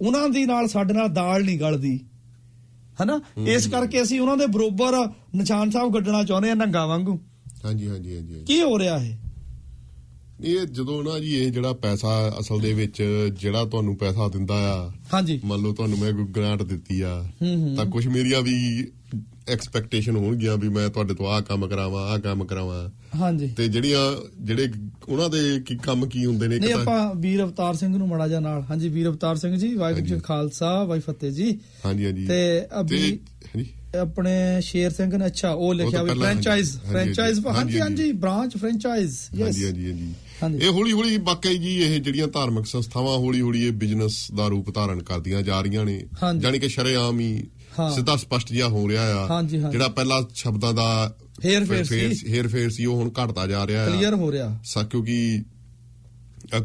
[0.00, 2.00] ਉਹਨਾਂ ਦੀ ਨਾਲ ਸਾਡੇ ਨਾਲ ਦਾਲ ਨਹੀਂ ਗਲਦੀ।
[3.02, 3.20] ਹਨਾ?
[3.46, 7.20] ਇਸ ਕਰਕੇ ਅਸੀਂ ਉਹਨਾਂ ਦੇ ਬਰੋਬਰ ਨਿਸ਼ਾਨ ਸਾਹਿਬ ਗੱਡਣਾ ਚਾਹੁੰਦੇ ਆ ਨੰਗਾ ਵਾਂਗੂ।
[7.64, 9.16] ਹਾਂਜੀ ਹਾਂਜੀ ਹਾਂਜੀ। ਕੀ ਹੋ ਰਿਹਾ ਇਹ?
[10.44, 12.08] ਇਹ ਜਦੋਂ ਨਾ ਜੀ ਇਹ ਜਿਹੜਾ ਪੈਸਾ
[12.40, 13.02] ਅਸਲ ਦੇ ਵਿੱਚ
[13.40, 17.24] ਜਿਹੜਾ ਤੁਹਾਨੂੰ ਪੈਸਾ ਦਿੰਦਾ ਆ ਹਾਂਜੀ। ਮੰਨ ਲਓ ਤੁਹਾਨੂੰ ਮੈਂ ਕੋਈ ਗ੍ਰਾਂਟ ਦਿੱਤੀ ਆ
[17.76, 18.54] ਤਾਂ ਕੁਝ ਮੇਰੀਆਂ ਵੀ
[19.48, 22.88] ਐਕਸਪੈਕਟੇਸ਼ਨ ਹੋਣਗੀਆਂ ਵੀ ਮੈਂ ਤੁਹਾਡੇ ਤੋਂ ਆਹ ਕੰਮ ਕਰਾਵਾਂ ਆਹ ਕੰਮ ਕਰਾਵਾਂ।
[23.20, 24.00] ਹਾਂਜੀ। ਤੇ ਜਿਹੜੀਆਂ
[24.40, 24.68] ਜਿਹੜੇ
[25.08, 28.08] ਉਹਨਾਂ ਦੇ ਕੀ ਕੰਮ ਕੀ ਹੁੰਦੇ ਨੇ ਇੱਕ ਨਹੀਂ ਤਾਂ ਆਪਾਂ ਵੀਰ ਅਵਤਾਰ ਸਿੰਘ ਨੂੰ
[28.08, 32.04] ਮੜਾ ਜਾ ਨਾਲ ਹਾਂਜੀ ਵੀਰ ਅਵਤਾਰ ਸਿੰਘ ਜੀ ਵਾਹਿਗੁਰੂ ਜੀ ਖਾਲਸਾ ਵਾਹਿ ਫਤਿਹ ਜੀ। ਹਾਂਜੀ
[32.06, 33.02] ਹਾਂਜੀ। ਤੇ ਅਭੀ
[33.46, 33.66] ਹਾਂਜੀ।
[34.00, 39.64] ਆਪਣੇ ਸ਼ੇਰ ਸਿੰਘ ਨੇ ਅੱਛਾ ਉਹ ਲਿਖਿਆ ਵੀ ਫਰੈਂਚਾਈਜ਼ ਫਰੈਂਚਾਈਜ਼ ਹਾਂਜੀ, ਹਾਂਜੀ। ਬ੍ਰਾਂਚ ਫਰੈਂਚਾਈਜ਼ ਹਾਂਜੀ
[39.64, 40.12] ਹਾਂਜੀ ਹਾਂਜੀ।
[40.48, 44.74] ਇਹ ਹੌਲੀ ਹੌਲੀ ਵਾਕਈ ਜੀ ਇਹ ਜਿਹੜੀਆਂ ਧਾਰਮਿਕ ਸੰਸਥਾਵਾਂ ਹੌਲੀ ਹੌਲੀ ਇਹ ਬਿਜ਼ਨਸ ਦਾ ਰੂਪ
[44.74, 46.02] ਧਾਰਨ ਕਰਦੀਆਂ ਜਾ ਰਹੀਆਂ ਨੇ।
[46.38, 47.46] ਜਾਣੀ ਕਿ ਸ਼ਰੇਆਮ ਹੀ
[47.78, 52.48] ਹਾਂ। ਸਿੱਧਾ ਸਪਸ਼ਟ ਜਿਹਾ ਹੋ ਰਿਹਾ ਆ। ਜਿਹੜਾ ਪਹਿਲਾਂ ਸ਼ਬਦਾਂ ਦਾ ਹੇਰ ਫੇਰ ਸੀ। ਹੇਰ
[52.48, 55.42] ਫੇਰ ਸੀ ਉਹ ਹੁਣ ਘਟਦਾ ਜਾ ਰਿਹਾ ਆ ਕਲੀਅਰ ਹੋ ਰਿਹਾ ਸਾ ਕਿਉਂਕਿ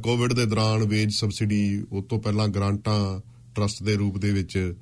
[0.04, 3.20] ਕੋਵਿਡ ਦੇ ਦੌਰਾਨ ਵੇਜ ਸਬਸਿਡੀ ਉਸ ਤੋਂ ਪਹਿਲਾਂ ਗ੍ਰਾਂਟਾਂ
[3.56, 4.74] ਟਰਸਟ ਦੇ ਰੂਪ ਦੇ ਵਿੱਚ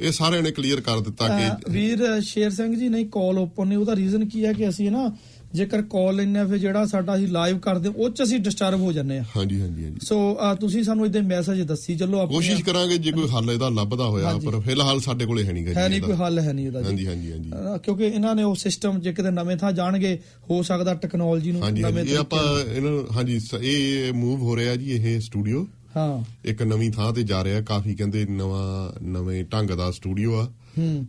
[0.00, 3.78] ਇਹ ਸਾਰਿਆਂ ਨੇ ਕਲੀਅਰ ਕਰ ਦਿੱਤਾ ਕਿ ਵੀਰ ਸ਼ੇਰ ਸਿੰਘ ਜੀ ਨਹੀਂ ਕਾਲ ਓਪਨ ਨਹੀਂ
[3.78, 5.16] ਉਹਦਾ ਰੀਜ਼ਨ ਕੀ ਹੈ ਕਿ ਅਸੀਂ ਨਾ
[5.54, 9.18] ਜੇਕਰ ਕਾਲ ਆ ਫਿਰ ਜਿਹੜਾ ਸਾਡਾ ਅਸੀਂ ਲਾਈਵ ਕਰਦੇ ਉਹ ਚ ਅਸੀਂ ਡਿਸਟਰਬ ਹੋ ਜਾਂਦੇ
[9.18, 10.16] ਆ। ਹਾਂਜੀ ਹਾਂਜੀ ਹਾਂਜੀ। ਸੋ
[10.60, 14.32] ਤੁਸੀਂ ਸਾਨੂੰ ਇਹਦੇ ਮੈਸੇਜ ਦੱਸੀ ਚੱਲੋ ਆਪਣੇ ਕੋਸ਼ਿਸ਼ ਕਰਾਂਗੇ ਜੇ ਕੋਈ ਹੱਲ ਇਹਦਾ ਲੱਭਦਾ ਹੋਇਆ।
[14.44, 17.32] ਪਰ ਫਿਲਹਾਲ ਸਾਡੇ ਕੋਲੇ ਹੈ ਨਹੀਂ ਹੈ ਨਹੀਂ ਕੋਈ। ਹੱਲ ਹੈ ਨਹੀਂ ਇਹਦਾ ਹਾਂਜੀ ਹਾਂਜੀ
[17.32, 17.50] ਹਾਂਜੀ।
[17.84, 20.18] ਕਿਉਂਕਿ ਇਹਨਾਂ ਨੇ ਉਹ ਸਿਸਟਮ ਜੇ ਕਿਤੇ ਨਵੇਂ ਥਾਂ ਜਾਣਗੇ
[20.50, 24.76] ਹੋ ਸਕਦਾ ਟੈਕਨੋਲੋਜੀ ਨੂੰ ਨਵੇਂ ਹਾਂਜੀ ਇਹ ਆਪਾਂ ਤਰੀਕੇ ਇਹਨਾਂ ਹਾਂਜੀ ਇਹ ਮੂਵ ਹੋ ਰਿਹਾ
[24.76, 25.66] ਜੀ ਇਹ ਸਟੂਡੀਓ
[25.96, 30.48] ਹਾਂ। ਇੱਕ ਨਵੀਂ ਥਾਂ ਤੇ ਜਾ ਰਿਹਾ ਕਾਫੀ ਕਹਿੰਦੇ ਨਵਾਂ ਨਵੇਂ ਢੰਗ ਦਾ ਸਟੂਡੀਓ ਆ।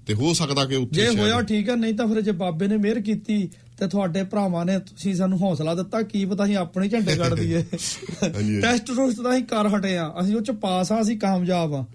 [0.06, 2.78] ਤੇ ਹੋ ਸਕਦਾ ਕਿ ਉੱਥੇ ਜੇ ਹੋਇਆ ਠੀਕ ਹੈ ਨਹੀਂ ਤਾਂ ਫਿਰ ਜੇ ਬਾਬੇ ਨੇ
[2.78, 7.16] ਮਿਹਰ ਕੀਤੀ ਤੇ ਤੁਹਾਡੇ ਭਰਾਵਾਂ ਨੇ ਤੁਸੀਂ ਸਾਨੂੰ ਹੌਸਲਾ ਦਿੱਤਾ ਕੀ ਪਤਾ ਅਸੀਂ ਆਪਣੇ ਝੰਡੇ
[7.16, 7.62] ਕੱਢ ਦਈਏ।
[8.62, 11.86] ਟੈਸਟ ਟੂਸਟ ਤਾਂ ਅਸੀਂ ਕਰ ਹਟੇ ਆ ਅਸੀਂ ਉਹ ਚ ਪਾਸ ਆ ਅਸੀਂ ਕਾਮਯਾਬ ਆ।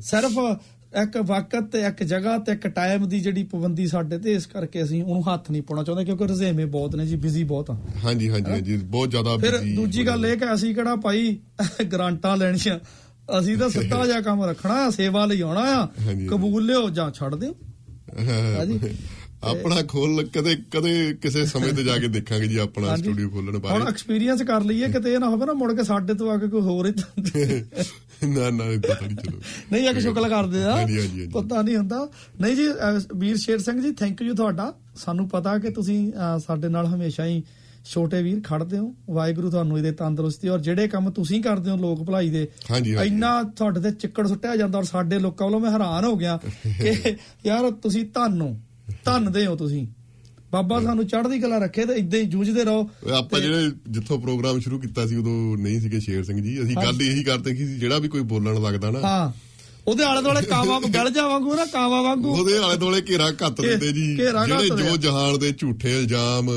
[0.00, 0.38] ਸਿਰਫ
[1.02, 4.82] ਇੱਕ ਵਕਤ ਤੇ ਇੱਕ ਜਗ੍ਹਾ ਤੇ ਇੱਕ ਟਾਈਮ ਦੀ ਜਿਹੜੀ ਪਾਬੰਦੀ ਸਾਡੇ ਤੇ ਇਸ ਕਰਕੇ
[4.82, 8.30] ਅਸੀਂ ਉਹਨੂੰ ਹੱਥ ਨਹੀਂ ਪਾਉਣਾ ਚਾਹੁੰਦੇ ਕਿਉਂਕਿ ਰਜ਼ੇਵੇਂ ਬਹੁਤ ਨੇ ਜੀ ਬਿਜ਼ੀ ਬਹੁਤ ਆ। ਹਾਂਜੀ
[8.30, 11.38] ਹਾਂਜੀ ਹਾਂਜੀ ਬਹੁਤ ਜ਼ਿਆਦਾ ਫਿਰ busy ਦੂਜੀ ਗੱਲ ਇਹ ਕਿ ਅਸੀਂ ਕਿਹੜਾ ਭਾਈ
[11.92, 12.78] ਗਰਾਂਟਾਂ ਲੈਣੀਆਂ?
[13.38, 15.86] ਅਸੀਂ ਤਾਂ ਸਿੱਧਾ ਜਿਹਾ ਕੰਮ ਰੱਖਣਾ ਸੇਵਾ ਲਈ ਆਉਣਾ ਆ।
[16.30, 17.54] ਕਬੂਲ ਲਿਓ ਜਾਂ ਛੱਡ ਦਿਓ।
[18.18, 18.80] ਹਾਂਜੀ।
[19.42, 20.92] ਆਪਣਾ ਖੋਲ ਕਦੇ ਕਦੇ
[21.22, 24.88] ਕਿਸੇ ਸਮੇਂ ਤੇ ਜਾ ਕੇ ਦੇਖਾਂਗੇ ਜੀ ਆਪਣਾ। ਸਟੂਡੀਓ ਖੋਲਣ ਹੁਣ ਬਾਰੇ ਐਕਸਪੀਰੀਅੰਸ ਕਰ ਲਈਏ
[24.88, 26.92] ਕਿਤੇ ਇਹ ਨਾ ਹੋਵੇ ਨਾ ਮੁੜ ਕੇ ਸਾਡੇ ਤੋਂ ਆ ਕੇ ਕੋਈ ਹੋਰ ਹੀ
[28.26, 29.38] ਨਾ ਨਾ ਇਦਾਂ ਨਹੀਂ ਚਲੋ।
[29.72, 30.76] ਨਹੀਂ ਆ ਕੇ ਸ਼ੁਕਲ ਕਰਦੇ ਆ।
[31.34, 32.08] ਪਤਾ ਨਹੀਂ ਹੁੰਦਾ।
[32.40, 32.66] ਨਹੀਂ ਜੀ
[33.16, 36.12] ਵੀਰ ਸ਼ੇਰ ਸਿੰਘ ਜੀ ਥੈਂਕ ਯੂ ਤੁਹਾਡਾ। ਸਾਨੂੰ ਪਤਾ ਕਿ ਤੁਸੀਂ
[36.46, 37.42] ਸਾਡੇ ਨਾਲ ਹਮੇਸ਼ਾ ਹੀ
[37.84, 42.02] ਛੋਟੇ ਵੀਰ ਖੜਦੇ ਹੋ। ਵਾਹਿਗੁਰੂ ਤੁਹਾਨੂੰ ਇਹਦੇ ਤੰਦਰੁਸਤੀ ਔਰ ਜਿਹੜੇ ਕੰਮ ਤੁਸੀਂ ਕਰਦੇ ਹੋ ਲੋਕ
[42.04, 42.46] ਭਲਾਈ ਦੇ।
[43.04, 46.38] ਇੰਨਾ ਤੁਹਾਡੇ ਤੇ ਚਿੱਕੜ ਸੁੱਟਿਆ ਜਾਂਦਾ ਔਰ ਸਾਡੇ ਲੋਕਾਂ ਵੱਲੋਂ ਮੈਂ ਹੈਰਾਨ ਹੋ ਗਿਆ
[46.82, 47.16] ਕਿ
[47.46, 48.54] ਯਾਰ ਤੁਸੀਂ ਧੰਨ
[49.04, 49.86] ਧੰਨਦੇ ਹੋ ਤੁਸੀਂ।
[50.54, 54.78] ਬਾਬਾ ਸਾਨੂੰ ਚੜ੍ਹਦੀ ਕਲਾ ਰੱਖੇ ਤੇ ਇਦਾਂ ਹੀ ਜੂਝਦੇ ਰਹੋ ਆਪਾਂ ਜਿਹੜੇ ਜਿੱਥੋਂ ਪ੍ਰੋਗਰਾਮ ਸ਼ੁਰੂ
[54.78, 58.08] ਕੀਤਾ ਸੀ ਉਦੋਂ ਨਹੀਂ ਸੀਗੇ ਸ਼ੇਰ ਸਿੰਘ ਜੀ। ਅਸੀਂ ਗੱਲ ਇਹੀ ਕਰਦੇ ਕਿ ਜਿਹੜਾ ਵੀ
[58.08, 59.32] ਕੋਈ ਬੋਲਣ ਲੱਗਦਾ ਨਾ। ਹਾਂ।
[59.86, 63.60] ਉਹਦੇ ਆਲੇ ਦੁਆਲੇ ਕਾਵਾ ਗਲ ਜਾ ਵਾਂਗੂ ਨਾ ਕਾਵਾ ਵਾਂਗੂ। ਉਹਦੇ ਆਲੇ ਦੁਆਲੇ ਘੇਰਾ ਘੱਤ
[63.60, 66.50] ਦਿੰਦੇ ਜੀ। ਜਿਹੜੇ ਜੋ। ਜਹਾਨ ਦੇ ਝੂਠੇ ਇਲਜ਼ਾਮ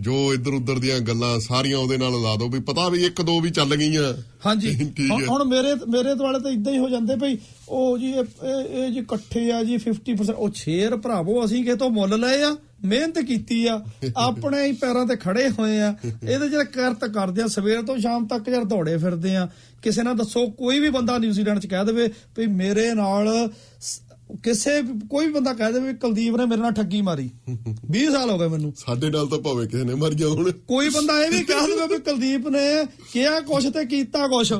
[0.00, 3.40] ਜੋ ਇੱਧਰ ਉੱਧਰ ਦੀਆਂ ਗੱਲਾਂ ਸਾਰੀਆਂ ਉਹਦੇ ਨਾਲ ਲਾ ਦੋ ਵੀ ਪਤਾ ਵੀ ਇੱਕ ਦੋ
[3.40, 4.14] ਵੀ ਚੱਲ ਗਈਆਂ।
[4.46, 4.92] ਹਾਂਜੀ।
[5.28, 7.36] ਹੁਣ ਮੇਰੇ ਮੇਰੇ ਦੁਆਲੇ ਤਾਂ ਇਦਾਂ ਹੀ ਹੋ ਜਾਂਦੇ ਭਈ
[7.68, 12.20] ਉਹ ਜੀ ਇਹ ਜੀ ਇਕੱਠੇ ਆ ਜੀ 50% ਉਹ ਸ਼ੇਰ ਭਰਾਵੋ ਅਸੀਂ ਕਿਹ ਤੋਂ ਮੁੱਲ
[12.20, 12.56] ਲਏ ਆ?
[12.84, 13.80] ਮਿਹਨਤ ਕੀਤੀ ਆ
[14.16, 18.26] ਆਪਣੇ ਹੀ ਪੈਰਾਂ ਤੇ ਖੜੇ ਹੋਏ ਆ। ਇਹਦੇ ਜਿਹੜਾ ਕਰਤ ਕਰਦੇ ਆ ਸਵੇਰ ਤੋਂ ਸ਼ਾਮ
[18.26, 19.48] ਤੱਕ ਯਾਰ ਦੌੜੇ ਫਿਰਦੇ ਆ।
[19.82, 22.08] ਕਿਸੇ ਨਾਲ ਦੱਸੋ ਕੋਈ ਵੀ ਬੰਦਾ ਨਿਊਜ਼ੀਲੈਂਡ ਚ ਕਹਿ ਦੇਵੇ
[22.38, 23.50] ਵੀ ਮੇਰੇ ਨਾਲ
[24.42, 24.70] ਕਿਸੇ
[25.10, 27.30] ਕੋਈ ਵੀ ਬੰਦਾ ਕਹਿ ਦੇਵੇ ਕੁਲਦੀਪ ਨੇ ਮੇਰੇ ਨਾਲ ਠੱਗੀ ਮਾਰੀ।
[27.90, 30.88] 20 ਸਾਲ ਹੋ ਗਏ ਮੈਨੂੰ। ਸਾਡੇ ਨਾਲ ਤਾਂ ਭਾਵੇਂ ਕਿਸੇ ਨੇ ਮਰ ਜਾ ਹੁਣ। ਕੋਈ
[30.88, 34.52] ਬੰਦਾ ਇਹ ਵੀ ਕਹਿ ਦੇਵੇ ਵੀ ਕੁਲਦੀਪ ਨੇ ਕਿਹਾ ਕੁਛ ਤੇ ਕੀਤਾ ਕੁਛ।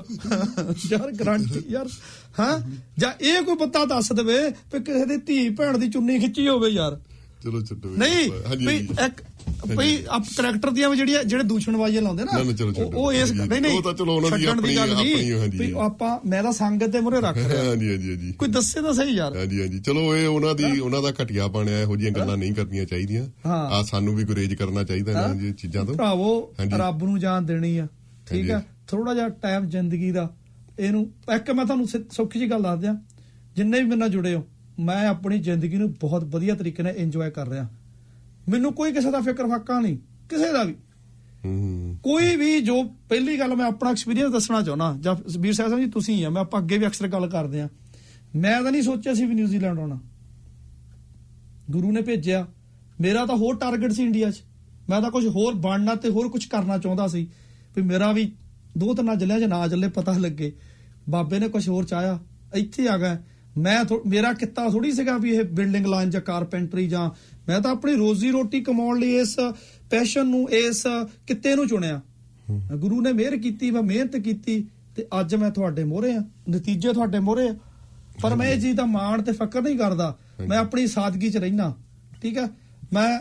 [0.93, 1.89] ਯਾਰ ਗਰੰਟੀ ਯਾਰ
[2.41, 2.59] ਹਾਂ?
[2.99, 4.39] ਜਾਂ ਇਹ ਕੋਈ ਬੰਦਾ ਦੱਸ ਦੇਵੇ
[4.73, 7.01] ਵੀ ਕਿਸੇ ਦੀ ਧੀ ਭੈਣ ਦੀ ਚੁੰਨੀ ਖਿੱਚੀ ਹੋਵੇ ਯਾਰ।
[7.45, 8.67] ਚਲੋ ਛੱਡੋ ਨਹੀਂ ਹਾਂਜੀ
[9.05, 9.23] ਇੱਕ
[9.79, 12.39] ਭਈ ਆਪ ਕਰੈਕਟਰ ਦੀਆਂ ਵੀ ਜਿਹੜੀਆਂ ਜਿਹੜੇ ਦੂਸ਼ਣਬਾਜ਼ੀਆਂ ਲਾਉਂਦੇ ਨਾ।
[12.95, 16.43] ਉਹ- ਇਸ ਨਹੀਂ ਨਹੀਂ ਉਹ ਤਾਂ ਚਲੋ ਉਹਨਾਂ ਦੀ ਆਪਣੀ- ਆਪਣੀ, ਹਾਂਜੀ। ਵੀ ਆਪਾਂ ਮੈਂ
[16.43, 19.61] ਤਾਂ ਸੰਗਤ ਦੇ ਮੂਹਰੇ ਰੱਖ ਰਿਹਾ। ਹਾਂਜੀ ਹਾਂਜੀ ਹਾਂਜੀ। ਕੋਈ ਦੱਸੇ ਤਾਂ ਸਹੀ ਯਾਰ। ਹਾਂਜੀ
[19.61, 23.49] ਹਾਂਜੀ। ਚਲੋ ਇਹ ਉਹਨਾਂ ਦੀ ਉਹਨਾਂ ਦਾ ਘਟਿਆ ਬਣਿਆ ਇਹੋ ਜਿਹੀਆਂ ਗੱਲਾਂ ਨਹੀਂ ਕਰਨੀਆਂ ਚਾਹੀਦੀਆਂ।
[23.49, 27.79] ਆ ਸਾਨੂੰ ਵੀ ਗੁਰੇਜ ਕਰਨਾ ਚਾਹੀਦਾ ਇਹਨਾਂ ਜਿਹੀਆਂ ਚੀਜ਼ਾਂ ਤੋਂ। ਭਰਾਵੋ। ਰੱਬ ਨੂੰ ਜਾਨ ਦੇਣੀ
[27.79, 27.87] ਆ
[28.31, 30.35] ਠੀਕ ਆ। ਥੋੜਾ ਜਿਹਾ ਟਾਈਮ ਜ਼ਿੰਦਗੀ ਦਾ।
[30.79, 32.95] ਇਹਨੂੰ ਇੱਕ ਮੈਂ ਤੁਹਾਨੂੰ ਸੌਖੀ ਜੀ ਗੱਲ ਦੱਸ ਦਿਆਂ।
[33.57, 34.45] ਜਿੰਨੇ ਵੀ ਮੇਰੇ ਨਾਲ ਜੁੜੇ ਹੋ
[34.81, 37.69] ਮੈਂ ਆਪਣੀ ਜ਼ਿੰਦਗੀ ਨੂੰ ਬਹੁਤ ਵਧੀਆ ਤਰੀਕੇ ਨਾਲ ਇੰਜੋਏ ਕਰ ਰਿਹਾ।
[38.49, 39.97] ਮੈਨੂੰ ਕੋਈ ਕਿਸੇ ਦਾ ਫਿਕਰ ਫਾਕਾ ਨਹੀਂ
[40.29, 40.75] ਕਿਸੇ ਦਾ ਵੀ।
[42.03, 46.27] ਕੋਈ ਵੀ ਜੋ ਪਹਿਲੀ ਗੱਲ ਮੈਂ ਆਪਣਾ ਐਕਸਪੀਰੀਅੰਸ ਦੱਸਣਾ ਚਾਹੁੰਦਾ ਜਾਂ ਵੀਰ ਸਾਹਿਬ ਜੀ ਤੁਸੀਂ
[46.27, 47.69] ਆ ਮੈਂ ਆਪਾਂ ਅੱਗੇ ਵੀ ਅਕਸਰ ਗੱਲ ਕਰਦੇ ਆ।
[48.37, 50.01] ਮੈਂ ਤਾਂ ਨਹੀਂ ਸੋਚਿਆ ਸੀ ਵੀ ਨਿਊਜ਼ੀਲੈਂਡ ਆਉਣਾ।
[51.71, 52.47] ਗੁਰੂ ਨੇ ਭੇਜਿਆ।
[53.01, 54.43] ਮੇਰਾ ਤਾਂ ਹੋਰ ਟਾਰਗੇਟ ਸੀ ਇੰਡੀਆ 'ਚ।
[54.89, 57.29] ਮੈਂ ਤਾਂ ਕੁਝ ਹੋਰ ਬਣਨਾ ਤੇ ਹੋਰ ਕੁਝ ਕਰਨਾ ਚਾਹੁੰਦਾ ਸੀ।
[57.77, 58.33] ਵੀ ਮੇਰਾ ਵੀ
[58.79, 60.53] ਦੋ ਤਿੰਨ ਜਲਿਆਂ 'ਚ ਨਾ ਚੱਲੇ ਪਤਾ ਲੱਗੇ।
[61.11, 62.19] ਬਾਬੇ ਨੇ ਕੁਝ ਹੋਰ ਚਾਹਿਆ।
[62.55, 63.23] ਇੱਥੇ ਆ ਗਿਆ।
[63.59, 67.11] ਮੈਂ ਮੇਰਾ ਕਿੱਤਾ ਥੋੜੀ ਸੀਗਾ ਵੀ ਇਹ ਬਿਲਡਿੰਗ ਲਾਈਨ ਜਾਂ ਕਾਰਪੈਂਟਰੀ ਜਾਂ
[67.49, 69.37] ਮੈਂ ਤਾਂ ਆਪਣੀ ਰੋਜ਼ੀ ਰੋਟੀ ਕਮਾਉਣ ਲਈ ਇਸ
[69.91, 70.83] ਪੈਸ਼ਨ ਨੂੰ ਇਸ
[71.27, 72.01] ਕਿੱਤੇ ਨੂੰ ਚੁਣਿਆ।
[72.77, 74.65] ਗੁਰੂ ਨੇ ਮਿਹਰ ਕੀਤੀ ਮੈਂ ਮਿਹਨਤ ਕੀਤੀ
[74.97, 77.55] ਤੇ ਅੱਜ ਮੈਂ ਤੁਹਾਡੇ ਮੋਹਰੇ ਆ ਨਤੀਜੇ ਤੁਹਾਡੇ ਮੋਹਰੇ ਆ
[78.23, 80.17] ਪਰ ਮੈਂ ਇਹ ਚੀਜ਼ ਦਾ ਮਾਣ ਤੇ ਫਕਰ ਨਹੀਂ ਕਰਦਾ।
[80.49, 81.75] ਮੈਂ ਆਪਣੀ ਸਾਦਗੀ 'ਚ ਰਹਿਣਾ
[82.23, 82.49] ਠੀਕ ਹੈ?
[82.93, 83.21] ਮੈਂ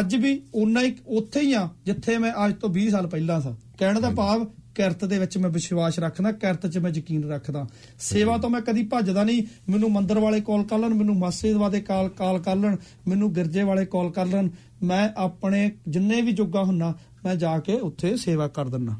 [0.00, 3.52] ਅੱਜ ਵੀ ਉਨਾ ਹੀ ਉੱਥੇ ਹੀ ਆ ਜਿੱਥੇ ਮੈਂ ਅੱਜ ਤੋਂ 20 ਸਾਲ ਪਹਿਲਾਂ ਸਾਂ।
[3.78, 7.66] ਕਹਿਣ ਦਾ ਭਾਵ ਕਿਰਤ ਦੇ ਵਿੱਚ ਮੈਂ ਵਿਸ਼ਵਾਸ ਰੱਖਦਾ ਕਿਰਤ 'ਚ ਮੈਂ ਯਕੀਨ ਰੱਖਦਾ।
[7.98, 11.80] ਸੇਵਾ ਤੋਂ ਮੈਂ ਕਦੀ ਭੱਜਦਾ ਨਹੀਂ। ਮੈਨੂੰ ਮੰਦਰ ਵਾਲੇ ਕਾਲ ਕਰ ਲੈਣ ਮੈਨੂੰ ਮਸਜਿਦ ਵਾਲੇ
[11.80, 12.76] ਕਾਲ ਕਾਲ ਕਰ ਲੈਣ
[13.08, 14.48] ਮੈਨੂੰ ਗਿਰਜੇ ਵਾਲੇ ਕਾਲ ਕਰ ਲੈਣ।
[14.82, 16.94] ਮੈਂ ਆਪਣੇ ਜਿੰਨੇ ਵੀ ਜੁਗਾ ਹੁੰਨਾ
[17.24, 18.92] ਮੈਂ ਜਾ ਕੇ ਉੱਥੇ ਸੇਵਾ ਕਰ ਦਿੰਨਾ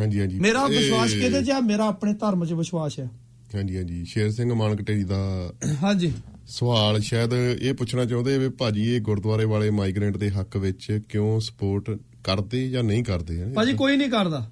[0.00, 1.60] ਹਾਂਜੀ ਹਾਂਜੀ। ਮੇਰਾ ਵਿਸ਼ਵਾਸ ਕਿਹਦੇ 'ਚ ਆ?
[1.60, 3.10] ਮੇਰਾ ਆਪਣੇ ਧਰਮ 'ਚ ਵਿਸ਼ਵਾਸ ਹੈ
[3.54, 5.52] ਹਾਂਜੀ ਹਾਂਜੀ। ਸ਼ੇਰ ਸਿੰਘ ਮਾਨਕਟੇਰੀ ਦਾ
[5.82, 6.12] ਹਾਂਜੀ।
[6.46, 11.40] ਸਵਾਲ ਸ਼ਾਇਦ ਇਹ ਪੁੱਛਣਾ ਚਾਹੁੰਦੇ ਵੀ ਭਾਜੀ ਇਹ ਗੁਰਦੁਆਰੇ ਵਾਲੇ ਮਾਈਗ੍ਰੈਂਟ ਦੇ ਹੱਕ ਵਿੱਚ ਕਿਉਂ
[11.40, 11.90] ਸਪੋਰਟ
[12.24, 13.44] ਕਰਦੇ ਜਾਂ ਨਹੀਂ ਕਰਦੇ?
[13.54, 14.50] ਭਾਜੀ ਕੋਈ ਨਹੀਂ ਕਰਦਾ।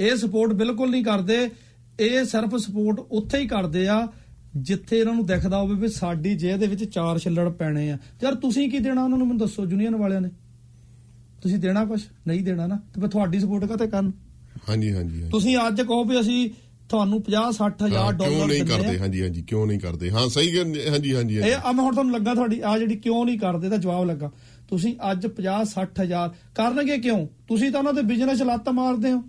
[0.00, 1.50] ਇਹ ਸਪੋਰਟ ਬਿਲਕੁਲ ਨਹੀਂ ਕਰਦੇ।
[2.00, 4.08] ਇਹ ਸਿਰਫ ਸਪੋਰਟ ਉੱਥੇ ਹੀ ਕਰਦੇ ਆ
[4.56, 8.34] ਜਿੱਥੇ ਇਹਨਾਂ ਨੂੰ ਦਿਖਦਾ ਹੋਵੇ ਵੀ ਸਾਡੀ ਜੇਬ ਦੇ ਵਿੱਚ ਚਾਰ ਛਿੱਲੜ ਪੈਣੇ ਆ। ਯਾਰ
[8.34, 9.26] ਤੁਸੀਂ ਕੀ ਦੇਣਾ ਉਹਨਾਂ ਨੂੰ?
[9.26, 10.28] ਮੈਨੂੰ ਦੱਸੋ ਯੂਨੀਅਨ ਵਾਲਿਆਂ ਨੇ।
[11.42, 14.12] ਤੁਸੀਂ ਦੇਣਾ ਕੁਝ ਨਹੀਂ ਦੇਣਾ ਨਾ। ਤੇ ਫਿਰ ਤੁਹਾਡੀ ਸਪੋਰਟ ਕਾਤੇ ਕਰਨ?
[14.68, 16.50] ਹਾਂਜੀ ਹਾਂਜੀ। ਤੁਸੀਂ ਅੱਜ ਕਹੋ ਵੀ ਅਸੀਂ
[16.88, 18.98] ਤੁਹਾਨੂੰ 50 60 ਹਜ਼ਾਰ ਹਾਂ, ਕਿਉਂ ਡਾਲਰ ਨਹੀਂ ਕਰਦੇ?
[18.98, 20.10] ਹਾਂਜੀ ਹਾਂਜੀ ਕਿਉਂ ਨਹੀਂ ਕਰਦੇ?
[20.10, 23.38] ਹਾਂ ਸਹੀ ਹਾਂਜੀ ਹਾਂਜੀ ਇਹ ਆ ਮੈਂ ਹੁਣ ਤੁਹਾਨੂੰ ਲੱਗਾ ਤੁਹਾਡੀ ਆ ਜਿਹੜੀ ਕਿਉਂ ਨਹੀਂ
[23.38, 24.30] ਕਰਦੇ ਦਾ ਜਵਾਬ ਲੱਗਾ।
[24.68, 27.26] ਤੁਸੀਂ ਅੱਜ 50 60 ਹਜ਼ਾਰ ਕਰਨਗੇ ਕਿਉਂ?
[27.48, 29.22] ਤੁਸੀਂ ਤਾਂ ਉਹਨਾਂ ਦੇ ਬਿਜ਼ਨਸ ਲੱਤ ਮਾਰਦੇ ਹੋ।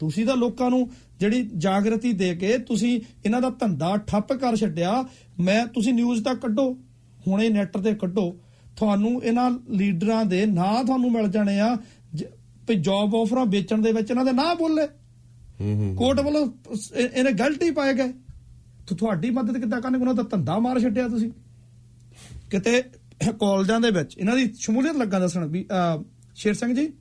[0.00, 0.90] ਤੁਸੀਂ ਤਾਂ ਲੋਕਾਂ ਨੂੰ
[1.20, 5.04] ਜਿਹੜੀ ਜਾਗਰਤੀ ਦੇ ਕੇ ਤੁਸੀਂ ਇਹਨਾਂ ਦਾ ਧੰਦਾ ਠੱਪ ਕਰ ਛੱਡਿਆ
[5.40, 6.78] ਮੈਂ ਤੁਸੀਂ ਨਿਊਜ਼ ਤਾਂ ਕੱਢੋ
[7.26, 8.40] ਹੁਣੇ ਨੈਟ ਤੇ ਕੱਢੋ।
[8.76, 11.74] ਤੁਹਾਨੂੰ ਇਹਨਾਂ ਲੀਡਰਾਂ ਦੇ ਨਾਂ ਤੁਹਾਨੂੰ ਮਿਲ ਜਾਣੇ ਆ
[12.68, 14.86] ਵੀ ਜੌਬ ਆਫਰਾਂ ਵੇਚਣ ਦੇ ਵਿੱਚ ਇਹਨਾਂ ਦੇ ਨਾਂ ਬੋਲੇ।
[15.94, 16.46] ਕੋਰਟ ਵੱਲੋਂ
[16.96, 18.12] ਇਹ- ਇਹਨੇ ਗਲਤੀ ਪਾਏ ਗਏ।
[18.88, 20.00] ਤੇ ਤੁਹਾਡੀ ਮਦਦ ਕਿੱਦਾਂ ਕਰਨਗੇ?
[20.00, 21.30] ਉਹਨਾਂ ਦਾ ਧੰਦਾ ਮਾਰ ਛੱਡਿਆ ਤੁਸੀਂ।
[22.50, 22.82] ਕਿਤੇ
[23.40, 25.66] ਕਾਲਜਾਂ ਦੇ ਵਿੱਚ ਇਹਨਾਂ ਦੀ ਸ਼ਮੂਲੀਅਤ ਲੱਗਾ ਦੱਸਣ ਵੀ
[26.34, 26.92] ਸ਼ੇਰ ਸਿੰਘ ਜੀ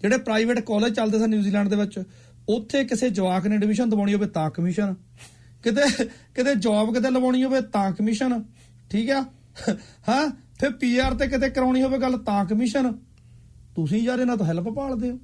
[0.00, 2.02] ਜਿਹੜੇ ਪ੍ਰਾਈਵੇਟ ਕਾਲਜ ਚੱਲਦੇ ਸਨ ਨਿਊਜ਼ੀਲੈਂਡ ਦੇ ਵਿੱਚ,
[2.48, 4.94] ਉੱਥੇ ਕਿਸੇ ਜਵਾਕ ਨੇ ਐਡਮਿਸ਼ਨ ਦਿਵਾਉਣੀ ਹੋਵੇ ਤਾਂ ਕਮਿਸ਼ਨ
[5.62, 8.44] ਕਿਤੇ ਕਿਤੇ ਜੌਬ ਕਿਤੇ ਲਵਾਉਣੀ ਹੋਵੇ ਤਾਂ ਕਮਿਸ਼ਨ
[8.90, 9.20] ਠੀਕ ਆ?
[10.08, 10.30] ਹਾਂ?
[10.60, 12.92] ਫਿਰ ਪੀਆਰ ਤੇ ਕਿਤੇ ਕਰਾਉਣੀ ਹੋਵੇ ਗੱਲ ਤਾਂ ਕਮਿਸ਼ਨ
[13.76, 15.18] ਤੁਸੀਂ ਯਾਰ ਇਹਨਾਂ ਤੋਂ ਹੈਲਪ ਭਾਲਦੇ ਹੋ।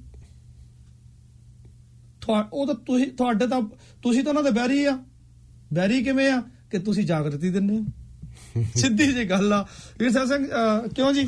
[2.21, 3.61] ਤੁਹਾ- ਉਹ ਤਾਂ ਤੁਸੀਂ, ਤੁਹਾਡੇ ਤਾਂ,
[4.03, 5.03] ਤੁਸੀਂ ਤਾਂ ਉਹਨਾਂ ਦੇ ਬੈਰੀ ਆ।
[5.73, 6.43] ਬੈਰੀ ਕਿਵੇਂ ਆ?
[6.71, 7.85] ਕਿ ਤੁਸੀਂ ਜਾਗਰਤੀ ਦਿੰਦੇ ਹੋ।
[8.75, 9.65] ਸਿੱਧੀ ਜੀ ਗੱਲ ਆ।
[9.99, 10.47] ਵੀਰ ਸਾਹਿਬ ਸਿੰਘ
[10.95, 11.27] ਕਿਉਂ ਜੀ?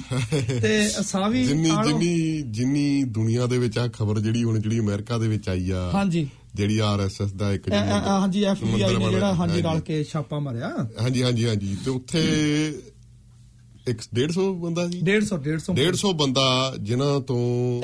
[0.61, 5.28] ਤੇ ਸਾਵੀ ਜਿੰਨੀ ਜਿੰਨੀ ਜਿੰਨੀ ਦੁਨੀਆ ਦੇ ਵਿੱਚ ਆ ਖਬਰ ਜਿਹੜੀ ਹੁਣ ਜਿਹੜੀ ਅਮਰੀਕਾ ਦੇ
[5.28, 10.03] ਵਿੱਚ ਆਈ ਆ ਹਾਂਜੀ। ਜਿਹੜੀ ਆਰਐਸਐਸ ਦਾ ਇੱਕ ਹਾਂਜੀ ਐਫਬੀਆਈ ਨੇ ਜਿਹੜਾ ਹਾਂਜੀ ਰਲ ਕੇ
[10.03, 12.21] ਛਾਪਾ ਮਾਰਿਆ। ਹਾਂਜੀ ਹਾਂਜੀ ਹਾਂਜੀ। ਤੇ ਉੱਥੇ
[13.88, 17.40] ਇੱਕ 150 ਬੰਦਾ ਸੀ 150 150 150 ਬੰਦਾ ਜਿਨ੍ਹਾਂ ਤੋਂ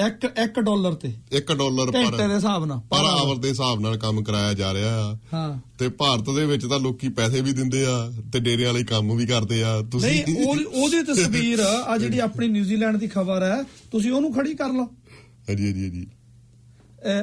[0.08, 3.80] ਇੱਕ 1 ਡਾਲਰ ਤੇ। 1 ਡਾਲਰ ਘੰਟੇ ਦੇ ਪਰ ਹਿਸਾਬ ਨਾਲ ਪਰ ਆਵਰ ਦੇ ਹਿਸਾਬ
[3.80, 7.54] ਨਾਲ ਕੰਮ ਕਰਾਇਆ ਜਾ ਰਿਹਾ ਆ। ਹਾਂ। ਤੇ ਭਾਰਤ ਦੇ ਵਿੱਚ ਤਾਂ ਲੋਕੀ ਪੈਸੇ ਵੀ
[7.54, 11.97] ਦਿੰਦੇ ਆ ਤੇ ਡੇਰੇ ਵਾਲੇ ਕੰਮ ਵੀ ਕਰਦੇ ਆ। ਤੁਸੀਂ ਨਹੀਂ ਉਹ ਉਹਦੀ ਤਸਵੀਰ ਆ
[11.97, 16.08] ਜਿਹੜੀ ਆਪਣੀ ਨਿਊਜ਼ੀਲੈਂਡ ਦੀ ਖਬਰ ਹੈ ਤੁਸੀਂ ਉਹਨੂੰ ਖੜੀ ਕਰ ਲਓ। ਹਾਂਜੀ ਹਾਂਜੀ ਹਾਂਜੀ।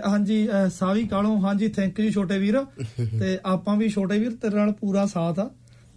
[0.06, 0.48] ਹਾਂਜੀ
[0.78, 2.64] ਸਾਵੀ ਕਾਲੋਂ ਹਾਂਜੀ ਥੈਂਕ ਯੂ ਛੋਟੇ ਵੀਰ।
[3.20, 5.50] ਤੇ ਆਪਾਂ ਵੀ ਛੋਟੇ ਵੀਰ ਤੇਰੇ ਨਾਲ ਪੂਰਾ ਸਾਥ ਆ।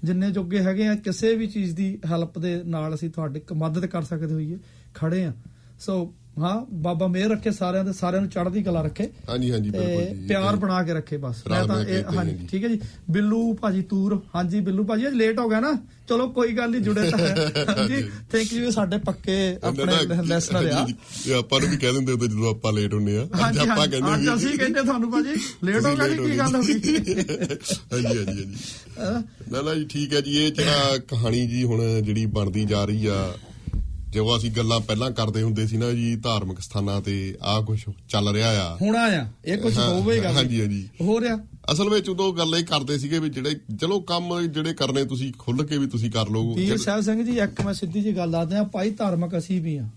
[0.04, 3.86] ਜਿੰਨੇ ਜੋਗੇ ਹੈਗੇ ਆ, ਕਿਸੇ ਵੀ ਚੀਜ਼ ਦੀ ਹੈਲਪ ਦੇ ਨਾਲ ਅਸੀਂ ਤੁਹਾਡੀ ਕ- ਮਦਦ
[3.86, 4.60] ਕਰ ਸਕਦੇ ਹੋਈਏ,
[4.94, 5.34] ਖੜੇ ਆ।
[5.80, 10.04] ਸੋ ਹਾਂ ਬਾਬਾ ਮਿਹਰ ਰੱਖੇ ਸਾਰਿਆਂ ਦੇ ਸਾਰਿਆਂ ਨੂੰ ਚੜ੍ਹਦੀ ਕਲਾ ਰੱਖੇ। ਹਾਂਜੀ ਹਾਂਜੀ ਬਿਲਕੁਲ
[10.18, 12.80] ਜੀ। ਪਿਆਰ ਬਣਾ ਕੇ ਰੱਖੇ ਬਸ। ਮੈਂ ਤਾਂ ਇਹ ਹਾਂਜੀ। ਠੀਕ ਹੈ ਜੀ।
[13.12, 15.74] ਬਿੱਲੂ ਭਾਜੀ ਤੂਰ ਹਾਂਜੀ ਬਿੱਲੂ ਭਾਜੀ ਅੱਜ ਲੇਟ ਹੋ ਗਿਆ ਨਾ।
[16.10, 17.20] ਚਲੋ ਕੋਈ ਗੱਲ ਨਹੀਂ ਜੁੜੇ ਤਾਂ
[17.76, 18.02] ਹਾਂਜੀ
[18.32, 19.94] ਥੈਂਕ ਯੂ ਸਾਡੇ ਪੱਕੇ ਆਪਣੇ
[20.28, 20.96] ਲੈਸਨਰ ਆ। ਹਾਂਜੀ,
[21.34, 24.22] ਆਪਾਂ ਨੂੰ ਵੀ ਕਹਿ ਦਿੰਦੇ ਹੁੰਦੇ ਜਦੋਂ ਆਪਾਂ ਲੇਟ ਹੁੰਨੇ ਆ। ਅੱਜ ਆਪਾਂ ਕਹਿੰਦੇ ਅੱਜ
[24.22, 26.74] ਵੀ- ਅਸੀਂ ਕਹਿੰਦੇ ਤੁਹਾਨੂੰ ਭਾਜੀ ਲੇਟ ਹੋ ਗਿਆ ਜੀ ਕੀ ਗੱਲ ਹੋ ਗਈ?
[27.94, 28.46] ਹਾਂਜੀ ਹਾਂਜੀ ਹਾਂਜੀ?
[29.52, 33.06] ਨਾ ਨਾ ਜੀ ਠੀਕ ਹੈ ਜੀ ਇਹ ਜਿਹੜਾ ਕਹਾਣੀ ਜੀ ਹੁਣ ਜਿਹੜੀ ਬਣਦੀ ਜਾ ਰਹੀ
[33.06, 33.34] ਆ
[34.12, 38.30] ਜੋ ਅਸੀਂ ਗੱਲਾਂ ਪਹਿਲਾਂ ਕਰਦੇ ਹੁੰਦੇ ਸੀ ਨਾ ਜੀ ਧਾਰਮਿਕ ਸਥਾਨਾਂ ਤੇ ਆਹ ਕੁਝ ਚੱਲ
[38.34, 41.40] ਰਿਹਾ ਆ। ਹੁਣ ਆਇਆ ਇਹ ਕੁਝ ਹੋਵੇਗਾ ਹਾਂਜੀ, ਹਾਂਜੀ। ਹੋ ਰਿਹਾ।
[41.72, 45.64] ਅਸਲ ਵਿੱਚ ਉਦੋਂ ਗੱਲ ਇਹ ਕਰਦੇ ਸੀਗੇ ਵੀ ਜਿਹੜੇ ਚਲੋ ਕੰਮ ਜਿਹੜੇ ਕਰਨੇ ਤੁਸੀਂ ਖੁੱਲ
[45.64, 48.56] ਕੇ ਵੀ ਤੁਸੀਂ ਕਰ ਲਓ। ਜਿਹੜੇ- ਸਾਹਿਬ ਸਿੰਘ ਜੀ ਇੱਕ ਮੈਂ ਸਿੱਧੀ ਜੀ ਗੱਲ ਦੱਸਦੇ
[48.56, 49.90] ਆ ਭਾਈ ਧਾਰਮਿਕ ਅਸੀਂ ਵੀ ਆ।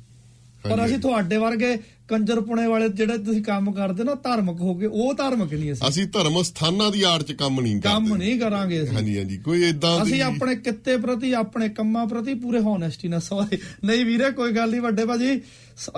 [0.64, 1.76] ਪਰ। ਅਸੀਂ ਤੁਹਾਡੇ ਵਰਗੇ
[2.08, 6.06] ਕੰਜਰਪੁਣੇ ਵਾਲੇ ਜਿਹੜੇ ਤੁਸੀਂ ਕੰਮ ਕਰਦੇ ਨਾ ਧਾਰਮਿਕ ਹੋ ਗਏ ਉਹ ਧਾਰਮਿਕ ਨਹੀਂ ਅਸੀਂ। ਅਸੀਂ
[6.06, 9.62] ਧਰਮ ਸਥਾਨਾਂ ਦੀ ਆੜ ਚ ਕੰਮ ਨਹੀਂ ਕਰਦੇ। ਕੰਮ ਨਹੀਂ ਕਰਾਂਗੇ ਅਸੀਂ। ਹਾਂਜੀ ਹਾਂਜੀ ਕੋਈ
[9.68, 14.52] ਇਦਾਂ ਅਸੀਂ ਆਪਣੇ ਕਿੱਤੇ ਪ੍ਰਤੀ ਆਪਣੇ ਕੰਮਾਂ ਪ੍ਰਤੀ ਪੂਰੇ ਹੋਨੈਸਟੀ ਨਾਲ ਸੌਰੀ ਨਹੀਂ ਵੀਰੇ ਕੋਈ
[14.52, 15.40] ਗੱਲ ਨਹੀਂ ਵੱਡੇ ਭਾਜੀ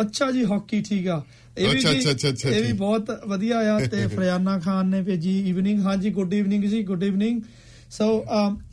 [0.00, 1.22] ਅੱਛਾ ਜੀ ਹਾਕੀ ਠੀਕ ਆ।
[1.58, 4.86] ਇਹ ਵੀ ਅੱਛਾ, ਜੀ- ਅੱਛਾ, ਅੱਛਾ, ਅੱਛਾ, ਇਹ ਵੀ। ਬਹੁਤ ਵਧੀਆ ਆ ਤੇ ਫਰਿਆਨਾ ਖਾਨ
[4.86, 7.40] ਨੇ ਭੇਜੀ। ਈਵਨਿੰਗ ਹਾਂਜੀ good evening ji good evening
[7.98, 8.24] so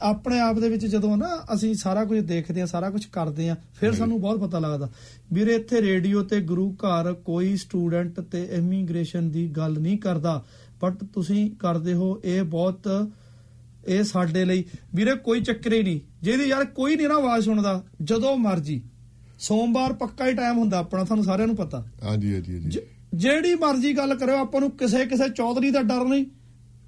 [0.02, 3.56] ਆਪਣੇ ਆਪ ਦੇ ਵਿੱਚ ਜਦੋਂ ਨਾ ਅਸੀਂ ਸਾਰਾ ਕੁਝ ਦੇਖਦੇ ਆ ਸਾਰਾ ਕੁਝ ਕਰਦੇ ਆ
[3.76, 4.90] ਫਿਰ ਸਾਨੂੰ ਬਹੁਤ ਪਤਾ ਲੱਗਦਾ।
[5.34, 10.44] ਵੀਰੇ ਇੱਥੇ ਰੇਡੀਓ ਤੇ ਗੁਰੂ ਘਰ ਕੋਈ ਸਟੂਡੈਂਟ ਤੇ ਇਮੀਗ੍ਰੇਸ਼ਨ ਦੀ ਗੱਲ ਨਹੀਂ ਕਰਦਾ।
[10.82, 12.88] ਬਟ ਤੁਸੀਂ ਕਰਦੇ ਹੋ ਇਹ ਬਹੁਤ
[13.88, 14.64] ਇਹ ਸਾਡੇ ਲਈ।
[14.96, 18.82] ਵੀਰੇ ਕੋਈ ਚੱਕਰ ਹੀ ਨਹੀਂ। ਜਿਹਦੀ ਯਾਰ ਕੋਈ ਨਹੀਂ ਨਾ ਆਵਾਜ਼ ਸੁਣਦਾ ਜਦੋਂ ਮਰਜ਼ੀ।
[19.40, 22.80] ਸੋਮਵਾਰ ਪੱਕਾ ਹੀ ਟਾਈਮ ਹੁੰਦਾ ਆਪਣਾ ਤੁਹਾਨੂੰ ਸਾਰਿਆਂ ਨੂੰ ਪਤਾ। ਹਾਂਜੀ ਹਾਂਜੀ ਹਾਂਜੀ।
[23.16, 26.26] ਜਿਹੜੀ ਮਰਜ਼ੀ ਗੱਲ ਕਰਿਓ ਆਪਾਂ ਨੂੰ ਕਿਸੇ ਕਿਸੇ ਚੌਧਰੀ ਦਾ ਡਰ ਨਹੀਂ।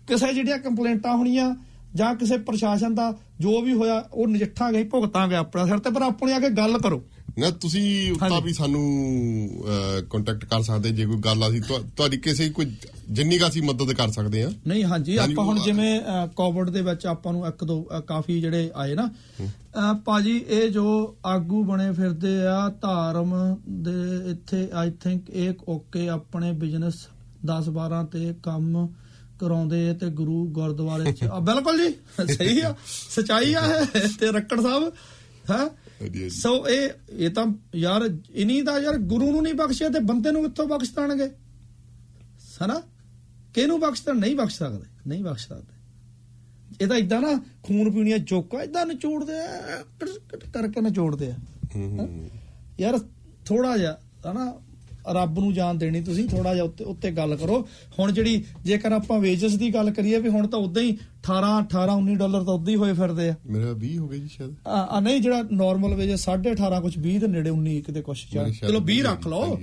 [0.08, 1.54] ਕਿਸੇ ਜਿਹੜੀਆਂ ਕੰਪਲੇਂਟਾਂ ਹੋਣੀਆਂ
[1.96, 6.32] ਜਾਂ ਕਿਸੇ ਪ੍ਰਸ਼ਾਸਨ ਦਾ ਜੋ ਵੀ ਹੋਇਆ ਉਹ ਨਜਿੱਠਾਂਗੇ ਭੁਗਤਾਂਗੇ ਆਪਣਾ ਸਿਰ ਤੇ ਪਰ ਆਪਣੀ
[6.32, 7.04] ਆ ਕੇ ਗੱਲ ਕਰੋ।
[7.40, 8.82] ਨਾ ਤੁਸੀਂ ਉੱਤਾ ਹਾਂਜੀ। ਵੀ ਸਾਨੂੰ
[10.10, 12.66] ਕੰਟੈਕਟ ਕਰ ਸਕਦੇ ਜੇ ਕੋਈ ਗੱਲ ਅਸੀਂ ਤੁਹਾ- ਤੁਹਾਡੀ ਕਿਸੇ ਕੋਈ
[13.10, 16.00] ਜਿੰਨੀ ਕੁ ਅਸੀਂ ਮਦਦ ਕਰ ਸਕਦੇ ਆ ਨਹੀਂ ਹਾਂਜੀ ਆਪਾਂ ਹੁਣ ਜਿਵੇਂ
[16.36, 19.10] ਕੋਵਿਡ ਦੇ ਵਿੱਚ ਆਪਾਂ ਨੂੰ ਇੱਕ ਦੋ ਕਾਫੀ ਜਿਹੜੇ ਆਏ ਨਾ
[20.06, 20.86] ਭਾਜੀ ਇਹ ਜੋ
[21.26, 23.34] ਆਗੂ ਬਣੇ ਫਿਰਦੇ ਆ ਧਾਰਮ
[23.84, 27.08] ਦੇ ਇੱਥੇ ਆਈ ਥਿੰਕ ਇਹ ਓਕੇ ਆਪਣੇ ਬਿਜ਼ਨਸ
[27.46, 28.88] 10 12 ਤੇ ਕੰਮ
[29.40, 31.94] ਕਰਾਉਂਦੇ ਤੇ ਗੁਰੂ ਗੁਰਦੁਆਰੇ ਚ। ਬਿਲਕੁਲ ਜੀ
[32.34, 33.62] ਸਹੀ ਆ ਸਚਾਈ ਆ
[34.20, 34.94] ਤੇ ਰੱਕੜ ਸਾਹਿਬ
[35.52, 40.32] ਹੈ। ਸੋ ਇਹ ਇਹ ਤਾਂ ਯਾਰ ਇਨੀ ਦਾ ਯਾਰ ਗੁਰੂ ਨੂੰ ਨਹੀਂ ਬਖਸ਼ਿਆ ਤੇ ਬੰਦੇ
[40.32, 41.30] ਨੂੰ ਕਿੱਥੋਂ ਬਖਸ਼ ਦੇਣਗੇ?
[42.66, 42.82] ਹਨਾ?
[43.54, 44.16] ਕਿਹਨੂੰ ਬਖਸ਼ ਦੇਣ?
[44.16, 45.74] ਨਹੀਂ ਬਖਸ਼ ਸਕਦੇ ਨਹੀਂ ਬਖਸ਼ ਸਕਦੇ।
[46.82, 47.34] ਇਹ ਤਾਂ ਇਦਾਂ ਨਾ
[47.64, 49.84] ਖੂਨ ਪੀਣੀਆਂ ਚੋਕਾ ਇਦਾਂ ਨਿਚੋੜਦੇ ਆ
[50.54, 51.36] ਕਰਕੇ ਨਿਚੋੜਦੇ ਆ।
[52.80, 53.00] ਯਾਰ
[53.46, 53.98] ਥੋੜਾ ਜਿਹਾ
[54.32, 54.54] ਹਨਾ?
[55.14, 57.68] ਰੱਬ ਨੂੰ ਜਾਨ ਦੇਣੀ ਤੁਸੀਂ ਥੋੜਾ ਜਿਹਾ ਉੱਤੇ ਉੱਤੇ ਗੱਲ ਕਰੋ।
[58.00, 61.96] ਹੁਣ ਜਿਹੜੀ ਜੇਕਰ ਆਪਾਂ ਵੇਜਸ ਦੀ ਗੱਲ ਕਰੀਏ ਵੀ ਹੁਣ ਤਾਂ ਉਦਾਂ ਹੀ 18 18
[61.98, 65.00] 19 ਡਾਲਰ ਤਾਂ ਉਦਾਂ ਹੀ ਹੋਏ ਫਿਰਦੇ ਆ। ਮੇਰਾ 20 ਹੋ ਗਿਆ ਜੀ ਸ਼ਾਇਦ। ਆ
[65.00, 68.80] ਨਹੀਂ ਜਿਹੜਾ ਨਾਰਮਲ ਵੇਜ 18.5 ਕੁਝ 20 ਦੇ ਨੇੜੇ 19 ਕਿਤੇ ਕੁਝ ਮੇਰੇ ਖਿਆਲ ਚਲੋ
[68.80, 69.60] 20 ਵੀਹ ਰੱਖ ਲਓ।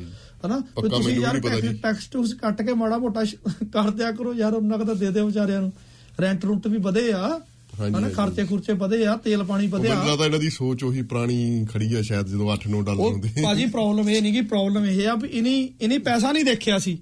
[0.47, 0.61] ਹਨਾ?
[0.89, 1.41] ਤੁਸੀਂ ਯਾਰ।
[1.83, 3.25] ਟੈਕਸ ਟੂਸ ਕੱਟ ਕੇ ਮਾੜਾ ਮੋਟਾ
[3.65, 5.73] ਕਰ ਦਿਆ ਕਰੋ ਯਾਰ ਉਹਨਾਂ ਕਦਾ ਦੇ ਦਿਓ ਵਿਚਾਰਿਆਂ ਨੂੰ।
[6.21, 7.41] ਰੈਂਟ ਰੁੰਟ ਵੀ ਵਧੇ ਆ।
[7.81, 11.67] ਹਨਾ। ਖਰਚੇ ਖੁਰਚੇ ਵਧੇ ਆ ਤੇਲ ਪਾਣੀ ਵਧਿਆ। ਮੈਨੂੰ ਲੱਗਦਾ ਇਹਨਾਂ ਦੀ ਸੋਚ ਉਹੀ ਪੁਰਾਣੀ
[11.73, 15.15] ਖੜੀ ਆ ਸ਼ਾਇਦ ਜਦੋਂ 8-9 ਡਾਲਰ ਹੁੰਦੇ। ਭਾਜੀ ਪ੍ਰੋਬਲਮ ਇਹ ਨਹੀਂ ਕਿ ਪ੍ਰੋਬਲਮ ਇਹ ਆ
[15.15, 16.99] ਵੀ ਇਨੀ ਇਨੀ ਪੈਸਾ ਨਹੀਂ ਦੇਖਿਆ ਸੀ।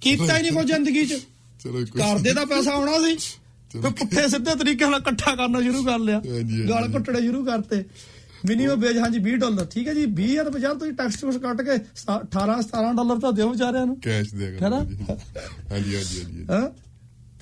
[0.00, 1.14] ਕੀਤਾ ਹੀ ਨਹੀਂ ਕੋਈ ਜ਼ਿੰਦਗੀ 'ਚ।
[1.64, 3.16] ਚਲੋ ਕਰਦੇ ਦਾ ਪੈਸਾ ਆਉਣਾ ਸੀ।
[3.70, 6.22] ਤੇ ਪੁੱਠੇ ਸਿੱਧੇ ਤਰੀਕੇ ਨਾਲ ਇਕੱਠਾ ਕਰਨਾ ਸ਼ੁਰੂ ਕਰ ਲਿਆ।
[6.68, 7.84] ਗਾਲ ਘੁੱਟਣੇ ਸ਼ੁਰੂ ਕਰਤੇ।
[8.46, 11.76] ਮਿਨੀਮਮ ਵੇਜ ਹਾਂਜੀ 20 ਡਾਲਰ। ਠੀਕ ਹੈ ਜੀ 20000 ਬਾਜ਼ਾਰ ਤੁਸੀਂ ਟੈਕਸ ਟੂਸ ਕੱਟ ਕੇ
[12.14, 14.76] 18 17 ਡਾਲਰ ਤਾਂ ਦਿਓ ਵਿਚਾਰਿਆਂ ਨੂੰ। ਕੈਸ਼ ਦੇ ਹੈਨਾ?
[14.76, 15.14] ਹਾਂਜੀ
[15.70, 16.70] ਹਾਂਜੀ ਹਾਂਜੀ ਹਾਂਜੀ। ਹਾਂ?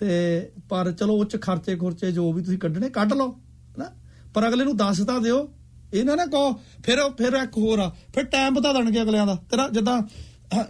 [0.01, 3.35] ਤੇ ਪਰ ਚਲੋ ਉਹ ਚ ਖਰਚੇ ਖੁਰਚੇ ਜੋ ਵੀ ਤੁਸੀਂ ਕੱਢਣੇ ਕੱਢ ਲਓ
[3.79, 3.91] ਨਾ
[4.35, 5.49] ਪਰ ਅਗਲੇ ਨੂੰ ਦੱਸ ਤਾਂ ਦਿਓ
[5.95, 6.53] ਇਹ ਨਾ ਨਾ ਕਹੋ
[6.85, 10.03] ਫਿਰ ਫਿਰ ਇੱਕ ਹੋਰ ਆ ਫਿਰ ਟਾਈਮ ਬਤਾ ਦੇਣਗੇ ਅਗਲਿਆਂ ਦਾ। ਤੇਰਾ ਜਿੱਦਾਂ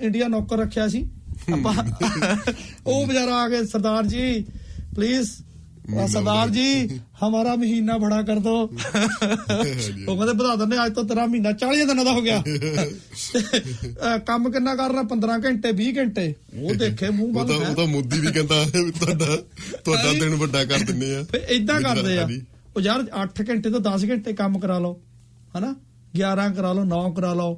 [0.01, 1.03] ਇੰਡੀਆ ਨੌਕਰ ਰੱਖਿਆ ਸੀ
[1.55, 1.75] ਆਪਾਂ
[2.87, 4.45] ਉਹ ਵਿਚਾਰਾ ਆ ਕੇ ਸਰਦਾਰ ਜੀ
[4.95, 5.31] ਪਲੀਜ਼
[6.09, 6.65] ਸਰਦਾਰ ਜੀ
[7.21, 12.05] ਹਮਾਰਾ ਮਹੀਨਾ ਬੜਾ ਕਰ ਦੋ। ਉਹ ਕਹਿੰਦੇ ਵਧਾ ਦਿੰਦੇ ਅੱਜ ਤੋਂ ਤੇਰਾ ਮਹੀਨਾ 40 ਦਿਨਾਂ
[12.05, 12.43] ਦਾ ਹੋ ਗਿਆ।
[14.27, 15.03] ਕੰਮ ਕਿੰਨਾ ਕਰ ਰਿਹਾ?
[15.03, 18.65] 15 ਘੰਟੇ 20 ਘੰਟੇ। ਉਹ ਦੇਖੇ ਮੂੰਹ ਤਾਂ ਉਹ। ਤਾਂ ਮੋਦੀ ਵੀ ਕਹਿੰਦਾ
[19.01, 19.37] ਤੁਹਾਡਾ
[19.85, 22.29] ਤੁਹਾਡਾ ਦਿਨ ਵੱਡਾ ਕਰ ਦਿੰਨੇ ਆ। ਫੇ ਇਦਾਂ ਕਰਦੇ ਆ।
[22.77, 25.01] ਉਹ ਯਾਰ 8 ਘੰਟੇ ਤੋਂ 10 ਘੰਟੇ ਕੰਮ ਕਰਾ ਲਓ
[25.59, 25.75] ਹਨਾ?
[26.15, 27.55] 11 ਕਰਾ ਲਓ 9 ਕਰਾ ਲਓ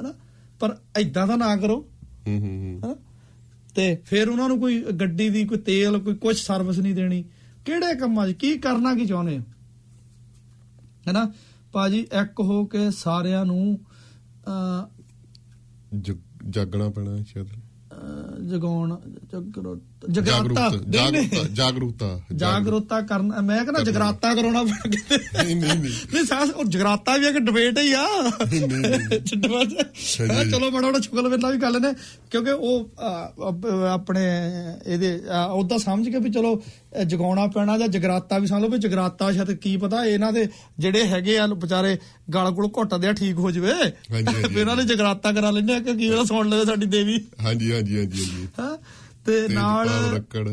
[0.00, 0.14] ਹਨਾ?
[0.60, 1.76] ਪਰ ਇਦਾਂ ਤਾਂ ਨਾ ਕਰੋ।
[2.26, 2.96] ਹੂੰ ਹੂੰ
[3.74, 7.24] ਤੇ ਫਿਰ ਉਹਨਾਂ ਨੂੰ ਕੋਈ ਗੱਡੀ ਦੀ ਕੋਈ ਤੇਲ ਕੋਈ ਕੁਝ ਸਰਵਿਸ ਨਹੀਂ ਦੇਣੀ।
[7.68, 9.44] ਕਿਹੜੇ ਕੰਮਾਂ 'ਚ ਕੀ ਕਰਨਾ ਕੀ ਚਾਹੁੰਦੇ ਹੋ?
[11.08, 11.32] ਹੈਨਾ?
[11.72, 13.78] ਭਾਜੀ ਇੱਕ ਹੋ ਕੇ ਸਾਰਿਆਂ ਨੂੰ
[16.00, 16.16] ਜ-
[16.50, 17.46] ਜਾਗਣਾ ਪੈਣਾ ਸ਼ਾਇਦ।
[18.46, 19.76] ਜਗਾਉਣ ਜਗਰੋ
[20.10, 26.50] ਜਗਰਾਤਾ। ਜਾਗਰੂਕਤਾ। ਜਾਗਰੂਕਤਾ ਜਾਗਰੂਕਤਾ। ਕਰਨ ਮੈਂ ਕਹਿੰਦਾ ਜਗਰਾਤਾ ਕਰਾਉਣਾ ਪੈਣਾ ਨਹੀਂ ਨਹੀਂ ਨਹੀਂ। ਨਹੀਂ ਸਾਸ
[26.50, 29.64] ਉਹ ਜਗਰਾਤਾ ਵੀ ਇੱਕ ਡਿਬੇਟ ਹੀ ਆ। ਨਹੀਂ। ਛੱਡਵਾ
[30.44, 31.92] ਚਲੋ ਬੜਾ ਬੜਾ ਸ਼ੁਕਲ ਵੇਲਾ ਵੀ ਗੱਲ ਨੇ
[32.30, 32.90] ਕਿਉਂਕਿ ਉਹ
[33.88, 34.24] ਆਪਣੇ
[34.86, 35.20] ਇਹਦੇ
[35.52, 36.62] ਉਹਦਾ ਸਮਝ ਕੇ ਵੀ ਚਲੋ
[37.06, 41.04] ਜਗਾਉਣਾ ਪੈਣਾ ਜਾਂ ਜਗਰਾਤਾ ਵੀ ਸਮਝ ਲਓ ਵੀ ਜਗਰਾਤਾ ਸ਼ਾਇਦ ਕੀ ਪਤਾ ਇਹਨਾਂ ਦੇ ਜਿਹੜੇ
[41.04, 41.98] ਹੈਗੇ ਆ ਵਿਚਾਰੇ
[42.34, 45.94] ਗਲ ਗੁਲ ਘੁੱਟਦੇ ਆ ਠੀਕ ਹੋ ਜਵੇ। ਹਾਂਜੀ। ਇਹਨਾਂ ਨੇ ਜਗਰਾਤਾ ਕਰਾ ਲੈਂਦੇ ਆ ਕਿ
[45.94, 48.26] ਕੀ ਵੇਲਾ ਸੁਣ ਲਵੇ ਸਾਡੀ ਦੇਵੀ। ਹਾਂਜੀ ਹਾਂਜੀ ਹਾਂਜੀ।
[48.60, 48.76] ਹਾਂ।
[49.28, 49.88] ਤੇ ਨਾਲ।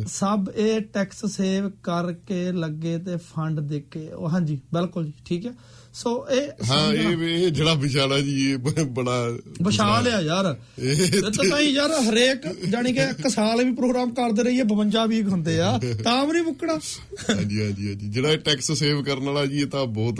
[0.07, 5.45] ਸਭ ਇਹ ਟੈਕਸ ਸੇਵ ਕਰਕੇ ਲੱਗੇ ਤੇ ਫੰਡ ਦੇ ਕੇ। ਉਹ ਹਾਂਜੀ ਬਿਲਕੁਲ ਜੀ ਠੀਕ
[5.45, 5.53] ਹੈ।
[5.93, 9.29] ਸੋ ਇਹ ਹਾਂ ਇਹ ਇਹ ਜਿਹੜਾ ਵਿਸ਼ਾਲਾ ਜੀ ਇਹ ਬੜਾ
[9.61, 14.13] ਵਿਸ਼ਾਲ ਆ ਯਾਰ। ਇਹ ਤਾਂ ਤਾਂ ਹੀ ਯਾਰ ਹਰੇਕ ਜਾਨੀ ਕਿ ਇੱਕ ਸਾਲ ਵੀ ਪ੍ਰੋਗਰਾਮ
[14.13, 18.71] ਕਰਦੇ ਰਹੀਏ 52 ਵੀਕ ਹੁੰਦੇ ਆ ਤਾਂ ਵੀ ਨਹੀਂ ਮੁੱਕਣਾ। ਹਾਂਜੀ ਹਾਂਜੀ ਹਾਂਜੀ। ਜਿਹੜਾ ਟੈਕਸ
[18.71, 20.15] ਸੇਵ ਕਰਨ ਵਾਲਾ ਜੀ ਇਹ ਤਾਂ ਬਹੁਤ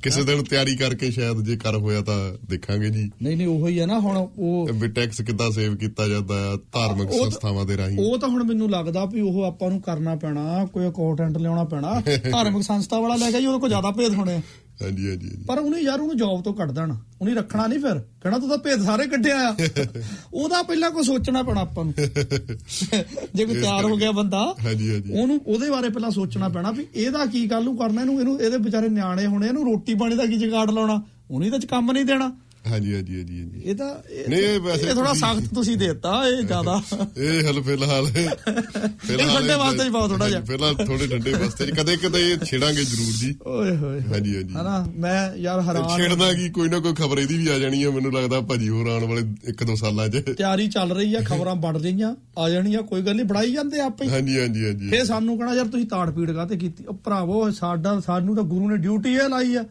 [0.01, 3.86] ਕਿਸੇ ਦਿਨ ਤਿਆਰੀ ਕਰਕੇ ਸ਼ਾਇਦ ਜੇ ਕਰ ਹੋਇਆ ਤਾਂ ਦੇਖਾਂਗੇ ਜੀ ਨਹੀਂ ਨਹੀਂ ਉਹੀ ਹੈ
[3.86, 8.18] ਨਾ ਹੁਣ ਉਹ ਵੀ ਟੈਕਸ ਕਿੱਦਾਂ ਸੇਵ ਕੀਤਾ ਜਾਂਦਾ ਹੈ ਧਾਰਮਿਕ ਸੰਸਥਾਵਾਂ ਦੇ ਰਾਹੀਂ ਉਹ
[8.18, 12.01] ਤਾਂ ਹੁਣ ਮੈਨੂੰ ਲੱਗਦਾ ਵੀ ਉਹ ਆਪਾਂ ਨੂੰ ਕਰਨਾ ਪੈਣਾ ਕੋਈ ਅਕਾਊਂਟੈਂਟ ਲਿਆਉਣਾ ਪੈਣਾ
[12.32, 14.41] ਧਾਰਮਿਕ ਸੰਸਥਾ ਵਾਲਾ ਲੈ ਕੇ ਜੀ ਉਹਦੇ ਕੋਲ ਜ਼ਿਆਦਾ ਭੇਦ ਹੋਣੇ।
[14.82, 18.39] ਹਾਂਜੀ ਹਾਂਜੀ ਪਰ ਉਹਨੇ ਯਾਰ ਉਹਨੂੰ ਜੌਬ ਤੋਂ ਕੱਢ ਦੇਣਾ। ਉਹਨੇ ਰੱਖਣਾ ਨਹੀਂ ਫਿਰ। ਕਹਿਣਾ
[18.39, 19.55] ਤੂੰ ਤਾਂ ਭੇਦ ਸਾਰੇ ਕੱਢਿਆ ਆ
[20.34, 21.93] ਉਹਦਾ ਪਹਿਲਾਂ ਕੋਈ ਸੋਚਣਾ ਪੈਣਾ ਆਪਾਂ ਨੂੰ।
[23.36, 26.88] ਜੇ ਕੋਈ ਤਿਆਰ ਹੋ ਗਿਆ ਬੰਦਾ ਹਾਂਜੀ ਹਾਂਜੀ। ਉਹਨੂੰ ਉਹਦੇ ਬਾਰੇ ਪਹਿਲਾਂ ਸੋਚਣਾ ਪੈਣਾ ਵੀ
[26.95, 28.01] ਇਹਦਾ ਕੀ ਕੱਲ ਨੂੰ ਕਰਨਾ?
[28.01, 31.01] ਇਹਨੂੰ ਇਹਨੂੰ ਇਹਦੇ ਵਿਚਾਰੇ ਨਿਆਣੇ ਹੋਣੇ ਇਹਨੂੰ ਰੋਟੀ ਪਾਣੀ ਦਾ ਕੀ ਜਗਾੜ ਲਾਉਣਾ?
[31.32, 32.32] ਉਹਨੇ ਤਾਂ ਕੰਮ ਨਹੀਂ ਦੇਣਾ।
[32.66, 36.12] ਹਾਂਜੀ ਹਾਂਜੀ ਹਾਂਜੀ ਹਾਂਜੀ। ਇਹ ਤਾਂ ਇਹ- ਨਹੀਂ, ਇਹ ਵੈਸੇ ਇਹ ਥੋੜਾ ਸਖਤ ਤੁਸੀਂ ਦੇਤਾ
[36.28, 36.82] ਇਹ ਜ਼ਿਆਦਾ।
[37.18, 41.95] ਇਹ ਹਲ ਫਿਲਹਾਲ ਫਿਲਹਾਲ ਠੰਡੇ ਵਾਸਤੇ ਹੀ ਪਾਓ ਥੋੜ੍ਹਾ ਜਿਹਾ। ਫਿਲਹਾਲ ਥੋੜੇ ਠੰਡੇ ਵਾਸਤੇ। ਕਦੇ
[41.97, 46.49] ਕਦੇ ਇਹ ਛੇੜਾਂਗੇ ਜ਼ਰੂਰ ਜੀ। ਓਏ ਹੋਏ ਹਾਂਜੀ ਹਾਂਜੀ। ਹਨਾ ਮੈਂ ਯਾਰ ਹੈਰਾਨ ਛੇੜਨਾ ਕੀ
[46.49, 49.22] ਕੋਈ ਨਾ ਕੋਈ ਖਬਰ ਇਹਦੀ ਵੀ ਆ ਜਾਣੀ ਹੈ ਮੈਨੂੰ ਲੱਗਦਾ ਭਾਜੀ ਹੋਰ ਆਉਣ ਵਾਲੇ
[49.49, 53.26] 1-2 ਸਾਲਾਂ 'ਚ। ਤਿਆਰੀ ਚੱਲ ਰਹੀ ਆ ਖਬਰਾਂ ਬਣ ਰਹੀਆਂ ਆ ਜਾਣੀਆਂ ਕੋਈ ਗੱਲ ਨਹੀਂ
[53.26, 56.58] ਬਣਾਈ ਜਾਂਦੇ ਆਪੇ ਹੀ। ਹਾਂਜੀ ਹਾਂਜੀ ਹਾਂਜੀ। ਫੇਰ ਸਾਨੂੰ ਕਹਣਾ ਯਾਰ ਤੁਸੀਂ ਤਾੜ ਪੀੜ ਕਾਤੇ
[56.58, 56.84] ਕੀਤੀ?
[56.88, 59.64] ਉਹ ਭਰਾਵੋ ਸਾਡਾ ਸਾਨੂੰ ਤਾਂ ਗੁਰੂ ਨੇ ਡਿਊਟੀ ਇਹ ਲਾਈ ਆ।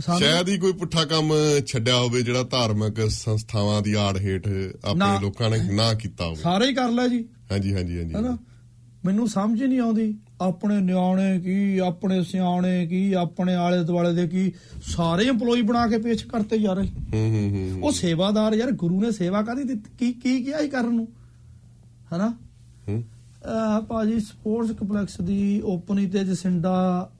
[0.00, 1.32] ਸ਼ਾਇਦ ਹੀ ਕੋਈ ਪੁੱਠਾ ਕੰਮ
[1.66, 4.48] ਛੱਡਿਆ ਹੋਵੇ ਜਿਹੜਾ ਧਾਰਮਿਕ ਸੰਸਥਾਵਾਂ ਦੀ ਆੜ ਹੇਠ
[4.84, 8.38] ਆਪਣੇ। ਲੋਕਾਂ ਨੇ ਨਾ ਕੀਤਾ ਹੋਵੇ। ਸਾਰੇ ਹੀ ਕਰ ਲੈ ਜੀ। ਹਾਂਜੀ ਹਾਂਜੀ ਹਾਂਜੀ। ਹੈਨਾ?
[9.04, 14.52] ਮੈਨੂੰ ਸਮਝ ਨਹੀਂ ਆਉਂਦੀ। ਆਪਣੇ ਨਿਆਣੇ ਕੀ ਆਪਣੇ ਸਿਆਣੇ ਕੀ ਆਪਣੇ ਆਲੇ ਦੁਆਲੇ ਦੇ ਕੀ
[14.82, 19.00] ਸਾਰੇ EMPLOYE ਬਣਾ ਕੇ ਪੇਸ਼ ਕਰਤੇ ਯਾਰ ਇਹ। ਹੂੰ ਹੂੰ ਹੂੰ ਉਹ ਸੇਵਾਦਾਰ ਯਾਰ ਗੁਰੂ
[19.00, 19.90] ਨੇ ਸੇਵਾ ਕਾਦੀ ਦਿੱਤੀ?
[19.98, 21.08] ਕੀ ਕੀ ਕਿਹਾ ਹੀ ਕਰਨ ਨੂੰ?
[22.12, 22.38] ਹੈਨਾ?
[22.88, 23.04] ਹੂੰ।
[23.44, 27.10] ਅਹ ਭਾਜੀ ਸਪੋਰਟਸ ਕੰਪਲੈਕਸ ਦੀ ਓਪਨਿੰਗ ਤੇ ਜਸਿੰਡਾ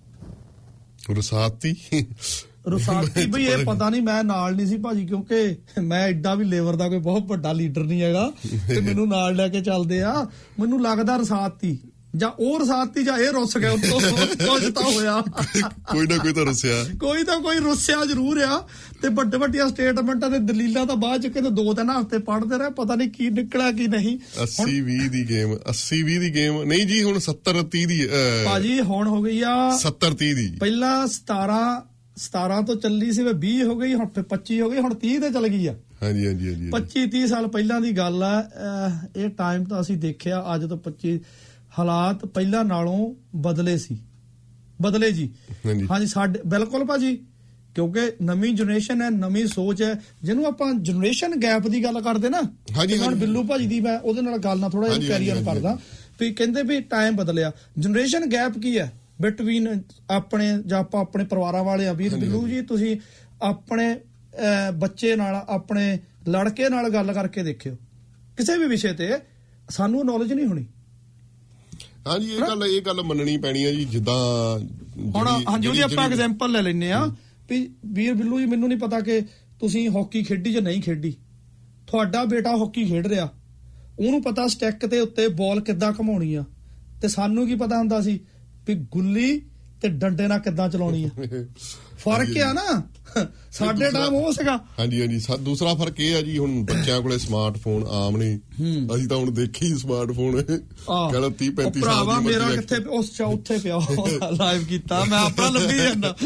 [1.18, 1.76] ਰਸਾਤੀ।
[2.68, 6.76] ਰਸਾਤੀ ਬਈ ਇਹ ਪਤਾ ਨਹੀਂ ਮੈਂ ਨਾਲ ਨਹੀਂ ਸੀ ਭਾਜੀ ਕਿਉਂਕਿ ਮੈਂ ਐਡਾ ਵੀ ਲੇਬਰ
[6.76, 8.32] ਦਾ ਕੋਈ ਬਹੁਤ ਵੱਡਾ ਲੀਡਰ ਨਹੀਂ ਹੈਗਾ।
[8.68, 10.26] ਤੇ ਮੈਨੂੰ ਨਾਲ ਲੈ ਕੇ ਚੱਲਦੇ ਆ।
[10.60, 11.78] ਮੈਨੂੰ ਲੱਗਦਾ ਰਸਾਤੀ
[12.16, 14.00] ਜਾਂ ਉਹ ਰਸਾਤੀ ਜਾਂ ਇਹ ਰੁੱਸ ਗਿਆ ਉੱਤੋਂ।
[14.46, 15.22] ਕੁਝ ਤਾਂ ਹੋਇਆ।
[15.92, 18.68] ਕੋਈ ਨਾ ਕੋਈ ਤਾਂ ਰਸਿਆ। ਕੋਈ ਤਾਂ ਕੋਈ ਰੁੱਸਿਆ ਜ਼ਰੂਰ ਆ।
[19.02, 22.70] ਤੇ ਵੱਡੇ ਵੱਡੀਆਂ ਸਟੇਟਮੈਂਟਾਂ ਤੇ ਦਲੀਲਾਂ ਤਾਂ ਬਾਅਦ ਚ ਕਿਤੇ ਦੋ ਤਿੰਨ ਹਫ਼ਤੇ ਪੜ੍ਹਦੇ ਰਹੇ
[22.70, 26.86] ਪਤਾ ਨਹੀਂ ਕੀ ਨਿਕਲਿਆ ਕੀ ਨਹੀਂ। 80 20 ਦੀ ਗੇਮ 80 20 ਦੀ ਗੇਮ ਨਹੀਂ
[26.86, 28.08] ਜੀ ਹੁਣ 70 30 ਦੀ
[28.44, 31.82] ਭਾਜੀ ਹੁਣ ਹੋ ਗਈ ਆ 70 30 ਦੀ। ਪਹਿਲਾਂ 17
[32.20, 35.18] 17 ਤੋਂ ਚੱਲੀ ਸੀ ਵੇ 20 ਹੋ ਗਈ ਹੁਣ ਫਿਰ 25 ਹੋ ਗਈ ਹੁਣ 30
[35.20, 38.32] ਤੇ ਚੱਲ ਗਈ ਆ। ਹਾਂਜੀ ਹਾਂਜੀ ਹਾਂਜੀ 25 30 ਸਾਲ ਪਹਿਲਾਂ ਦੀ ਗੱਲ ਆ
[39.16, 41.16] ਇਹ ਟਾਈਮ ਤਾਂ ਅਸੀਂ ਦੇਖਿਆ ਅੱਜ ਤੋਂ 25
[41.78, 43.98] ਹਾਲਾਤ ਪਹਿਲਾਂ ਨਾਲੋਂ ਬਦਲੇ ਸੀ।
[44.82, 45.30] ਬਦਲੇ ਜੀ।
[45.66, 47.16] ਹਾਂਜੀ। ਹਾਂਜੀ ਸਾਡੇ ਬਿਲਕੁਲ ਭਾਜੀ
[47.74, 52.40] ਕਿਉਂਕਿ ਨਵੀਂ ਜਨਰੇਸ਼ਨ ਹੈ ਨਵੀਂ ਸੋਚ ਹੈ ਜਿਹਨੂੰ ਆਪਾਂ ਜਨਰੇਸ਼ਨ ਗੈਪ ਦੀ ਗੱਲ ਕਰਦੇ ਨਾ
[52.76, 55.78] ਹਾਂਜੀ, ਹੁਣ। ਬਿੱਲੂ ਭਾਜੀ ਦੀ ਮੈਂ ਉਹਦੇ ਨਾਲ ਗੱਲ ਨਾਲ ਥੋੜਾ ਜਿਹਾ ਕੈਰੀਅਰ ਕਰਦਾ
[56.20, 58.99] ਵੀ ਕਹਿੰਦੇ ਵੀ ਟਾਈਮ ਬਦਲਿਆ। ਜਨਰੇਸ਼ਨ ਗੈਪ ਕੀ ਹੈ?
[59.20, 59.68] ਬਿਟਵੀਨ
[60.10, 62.96] ਆਪਣੇ ਜਾਂ ਆਪਾਂ ਆਪਣੇ ਪਰਿਵਾਰਾਂ ਵਾਲੇ ਆ ਵੀਰ ਬਿੱਲੂ ਜੀ ਤੁਸੀਂ
[63.42, 63.94] ਆਪਣੇ
[64.74, 65.98] ਬੱਚੇ ਨਾਲ ਆਪਣੇ
[66.28, 67.76] ਲੜਕੇ ਨਾਲ ਗੱਲ ਕਰਕੇ ਦੇਖਿਓ।
[68.36, 69.10] ਕਿਸੇ ਵੀ ਵਿਸ਼ੇ ਤੇ
[69.70, 70.64] ਸਾਨੂੰ ਨੌਲੇਜ ਨਹੀਂ ਹੋਣੀ।
[72.06, 74.14] ਹਾਂਜੀ ਇਹ ਗੱਲ ਇਹ ਗੱਲ ਮੰਨਣੀ ਪੈਣੀ ਹੈ ਜੀ ਜਿੱਦਾਂ
[75.16, 77.04] ਹੁਣ ਹਾਂਜੀ ਉਹਦੀ ਆਪਾਂ ਐਗਜ਼ਾਮਪਲ ਲੈ ਲੈਨੇ ਆ
[77.50, 79.20] ਵੀ ਵੀਰ ਬਿੱਲੂ ਜੀ ਮੈਨੂੰ ਨਹੀਂ ਪਤਾ ਕਿ
[79.60, 81.14] ਤੁਸੀਂ ਹਾਕੀ ਖੇਡੀ ਜਾਂ ਨਹੀਂ ਖੇਡੀ।
[81.86, 83.28] ਤੁਹਾਡਾ ਬੇਟਾ ਹਾਕੀ ਖੇਡ ਰਿਹਾ।
[83.98, 86.44] ਉਹਨੂੰ ਪਤਾ ਸਟੈਕ ਦੇ ਉੱਤੇ ਬਾਲ ਕਿੱਦਾਂ ਘਮਾਉਣੀ ਆ।
[87.02, 88.18] ਤੇ ਸਾਨੂੰ ਕੀ ਪਤਾ ਹੁੰਦਾ ਸੀ
[88.74, 89.42] ਵੀ ਗੁੱਲੀ
[89.82, 91.08] ਤੇ ਡੰਡੇ ਨਾਲ ਕਿੱਦਾਂ ਚਲਾਉਣੀ ਆ?
[91.98, 92.82] ਫ਼ਰਕ ਆ ਨਾ?
[93.52, 97.18] ਸਾਡੇ ਟਾਈਮ ਉਹ ਸੀਗਾ। ਹਾਂਜੀ ਹਾਂਜੀ। ਸਾ- ਦੂਸਰਾ ਫ਼ਰਕ ਇਹ ਆ ਜੀ ਹੁਣ ਬੱਚਿਆਂ ਕੋਲੇ
[97.18, 98.38] ਸਮਾਰਟਫੋਨ ਆਮ ਨੇ
[98.94, 102.76] ਅਸੀਂ ਤਾਂ ਹੁਣ ਦੇਖੀ ਸਮਾਰਟਫੋਨ ਕਹਿੰਦਾ 30 ਉਹ 35 ਸਾਲ ਭਰਾਵਾ ਦੀ ਮੇਰਾ ਉਮਰ ਕਿੱਥੇ
[102.76, 103.78] ਉਸ ਚ ਉੱਥੇ ਪਿਆ
[104.30, 106.16] ਲਾਈਵ ਕੀਤਾ। ਮੈਂ ਆਪਣਾ ਲੱਭੀ ਜਾਂਦਾ।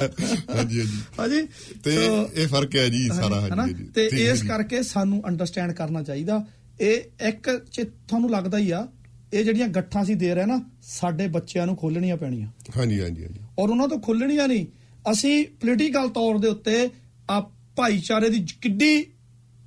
[0.56, 1.46] ਹਾਂਜੀ ਹਾਂਜੀ। ਹਾਂਜੀ।
[1.84, 1.96] ਤੇ
[2.34, 3.40] ਇਹ ਫ਼ਰਕ ਹੈ ਜੀ ਸਾਰਾ?
[3.40, 6.44] ਹਾਂਜੀ ਤੇ ਇਸ। ਕਰਕੇ ਸਾਨੂੰ ਅੰਡਰਸਟੈਂਡ ਕਰਨਾ ਚਾਹੀਦਾ।
[6.80, 8.88] ਇਹ ਇੱਕ ਚ ਤੁਹਾਨੂੰ ਲੱਗਦਾ ਹੀ ਆ
[9.34, 13.40] ਇਹ ਜਿਹੜੀਆਂ ਗੱਠਾਂ ਅਸੀਂ ਦੇ ਰਹੇ ਨਾ ਸਾਡੇ ਬੱਚਿਆਂ ਨੂੰ ਖੋਲਣੀਆਂ ਪੈਣੀਆਂ। ਹਾਂਜੀ ਹਾਂਜੀ ਹਾਂਜੀ।
[13.58, 14.66] ਔਰ ਉਹਨਾਂ ਤੋਂ ਖੋਲਣੀਆਂ ਨਹੀਂ।
[15.12, 16.90] ਅਸੀਂ ਪੋਲੀਟੀਕਲ ਤੌਰ ਦੇ ਉੱਤੇ
[17.30, 17.40] ਆ
[17.76, 19.06] ਭਾਈਚਾਰੇ ਦੀ ਕਿੱਡੀ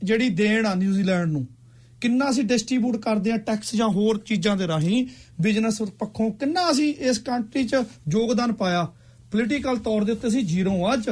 [0.03, 1.47] ਜਿਹੜੀ ਦੇਣ ਆ ਨਿਊਜ਼ੀਲੈਂਡ ਨੂੰ
[2.01, 5.07] ਕਿੰਨਾ ਅਸੀਂ ਡਿਸਟ੍ਰੀਬਿਊਟ ਕਰਦੇ ਆ ਟੈਕਸ ਜਾਂ ਹੋਰ ਚੀਜ਼ਾਂ ਦੇ ਰਾਹੀਂ
[5.41, 7.75] ਬਿਜ਼ਨਸ ਪੱਖੋਂ ਕਿੰਨਾ ਅਸੀਂ ਇਸ ਕੰਟਰੀ 'ਚ
[8.11, 8.87] ਯੋਗਦਾਨ ਪਾਇਆ।
[9.31, 11.09] ਪੋਲੀਟੀਕਲ ਤੌਰ ਦੇ ਉੱਤੇ ਅਸੀਂ ਜ਼ੀਰੋ ਅੱਜ।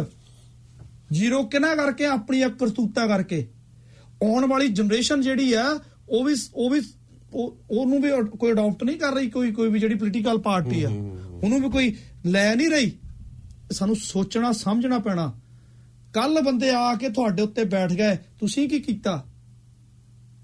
[1.12, 2.06] ਜ਼ੀਰੋ ਕਿਹਨਾਂ ਕਰਕੇ?
[2.06, 3.47] ਆਪਣੀਆਂ ਕਰਤੂਤਾਂ ਕਰਕੇ।
[4.24, 5.80] ਆਉਣ ਵਾਲੀ ਜਨਰੇਸ਼ਨ ਜਿਹੜੀ ਆ
[6.10, 6.82] ਉਹ ਵੀ ਉਹ ਵੀ
[7.36, 8.10] ਉਹ- ਉਹਨੂੰ ਵੀ
[8.40, 10.90] ਕੋਈ ਅਡਾਪਟ ਨਹੀਂ ਕਰ ਰਹੀ ਕੋਈ ਕੋਈ ਵੀ ਜਿਹੜੀ ਪੋਲੀਟੀਕਲ ਪਾਰਟੀ ਆ।
[11.44, 12.92] ਉਹਨੂੰ ਵੀ ਕੋਈ ਲੈ ਨਹੀਂ ਰਹੀ।
[13.72, 15.40] ਸਾਨੂੰ ਸੋਚਣਾ ਸਮਝਣਾ ਪੈਣਾ।
[16.14, 19.26] ਕੱਲ ਬੰਦੇ ਆ ਕੇ ਤੁਹਾਡੇ ਉੱਤੇ ਬੈਠ ਗਏ ਤੁਸੀਂ ਕੀ ਕੀਤਾ?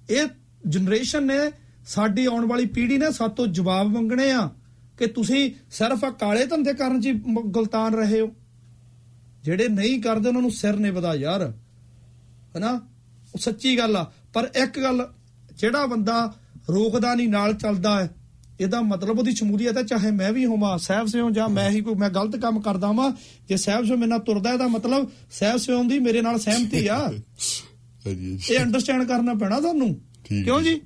[0.09, 0.27] ਇਹ
[0.67, 1.51] ਜਨਰੇਸ਼ਨ ਨੇ
[1.85, 4.49] ਸਾਡੀ ਆਉਣ ਵਾਲੀ ਪੀੜ੍ਹੀ ਨੇ ਸਾਤੋਂ ਜਵਾਬ ਮੰਗਣੇ ਆ
[4.97, 7.09] ਕਿ ਤੁਸੀਂ ਸਿਰਫ ਆ ਕਾਲੇ ਧੰਦੇ ਕਰਨ 'ਚ
[7.55, 8.35] ਗਲਤਾਨ ਰਹੇ ਹੋ।
[9.43, 11.53] ਜਿਹੜੇ ਨਹੀਂ ਕਰਦੇ ਉਹਨਾਂ ਨੂੰ ਸਿਰ ਨਹੀਂ ਵਧਾ ਯਾਰ।
[12.55, 12.71] ਹੈਨਾ?
[13.35, 15.13] ਉਹ ਸੱਚੀ ਗੱਲ ਆ। ਪਰ ਇੱਕ ਗੱਲ
[15.57, 16.35] ਜਿਹੜਾ ਬੰਦਾ
[16.71, 18.15] ਰੋਕਦਾ ਨਹੀਂ ਨਾਲ ਚੱਲਦਾ ਹੈ।
[18.59, 21.95] ਇਹਦਾ ਮਤਲਬ ਉਹਦੀ ਸ਼ਮੂਲੀਅਤ ਹੈ ਚਾਹੇ ਮੈਂ ਵੀ ਹੋਵਾਂ ਸਹਿਬ ਸਿਓ ਜਾਂ ਮੈਂ ਹੀ ਕੋਈ
[21.95, 23.11] ਮੈਂ ਗਲਤ ਕੰਮ ਕਰਦਾ ਵਾਂ
[23.49, 27.13] ਜੇ ਸਹਿਬ ਸਿਓ ਮੇਰੇ ਨਾਲ ਤੁਰਦਾ ਇਹਦਾ ਮਤਲਬ ਸਹਿਬ ਸਿਓ ਦੀ ਮੇਰੇ ਨਾਲ ਸਹਿਮਤੀ ਆ।
[28.51, 30.81] ਇਹ ਅੰਡਰਸਟੈਂਡ ਕਰਨਾ ਪੈਣਾ ਤੁਹਾਨੂੰ ਕਿਉਂ। ਜੀ।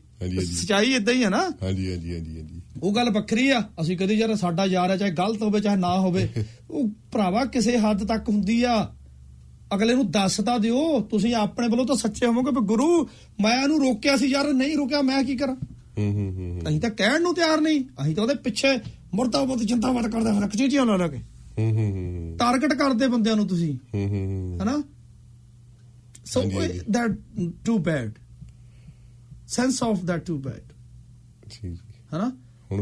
[0.46, 4.14] ਸਚਾਈ ਇਦਾਂ ਹੀ ਹੈ ਨਾ। ਹਾਂਜੀ ਹਾਂਜੀ ਹਾਂਜੀ ਹਾਂਜੀ। ਉਹ ਗੱਲ ਵੱਖਰੀ ਆ। ਅਸੀਂ ਕਦੀ
[4.14, 6.30] ਯਾਰ ਸਾਡਾ ਯਾਰ ਹੈ ਚਾਹੇ ਗਲਤ ਹੋਵੇ ਚਾਹੇ ਨਾ ਹੋਵੇ।
[6.72, 8.94] ਉਹ ਭਰਾਵਾ ਕਿਸੇ ਹੱਦ ਤੱਕ ਹੁੰਦੀ ਆ।
[9.74, 13.10] ਅਗਲੇ ਨੂੰ ਦੱਸ ਤਾਂ ਦਿਓ। ਤੁਸੀਂ ਆਪਣੇ ਵੱਲੋਂ ਤਾਂ ਸੱਚੇ ਹੋਵੋਗੇ ਵੀ ਗੁਰੂ
[13.42, 15.56] ਮੈਂ ਇਹਨੂੰ ਰੋਕਿਆ ਸੀ ਯਾਰ ਨਹੀਂ ਰੋਕਿਆ ਮੈਂ ਕੀ ਕਰਾਂ?
[15.98, 18.68] ਹੂੰ ਹੂੰ ਅਸੀਂ ਤਾਂ ਕਹਿਣ ਨੂੰ ਤਿਆਰ ਨਹੀਂ। ਅਸੀਂ ਤਾਂ ਉਹਦੇ ਪਿੱਛੇ
[19.14, 21.18] ਮੁਰਦਾਬਾਦ ਜਿੰਦਾਬਾਦ ਕਰਦੇ ਫਿਰ ਕਚੀਟੀਆਂ ਲਾ ਲਾ ਕੇ।
[21.60, 24.84] ਹੂੰ ਹੂੰ ਹੂੰ ਟਾਰਗੇਟ ਕਰਦੇ ਬੰਦਿਆਂ ਨੂੰ ਤੁਸੀਂ। ਹੂੰ ਹੂੰ ਹਨਾ?
[26.26, 26.44] So.
[26.90, 27.12] That
[27.66, 28.12] too bad
[29.48, 30.74] sense of that too bad
[31.50, 31.80] ਠੀਕ।
[32.16, 32.38] ਹਨਾ?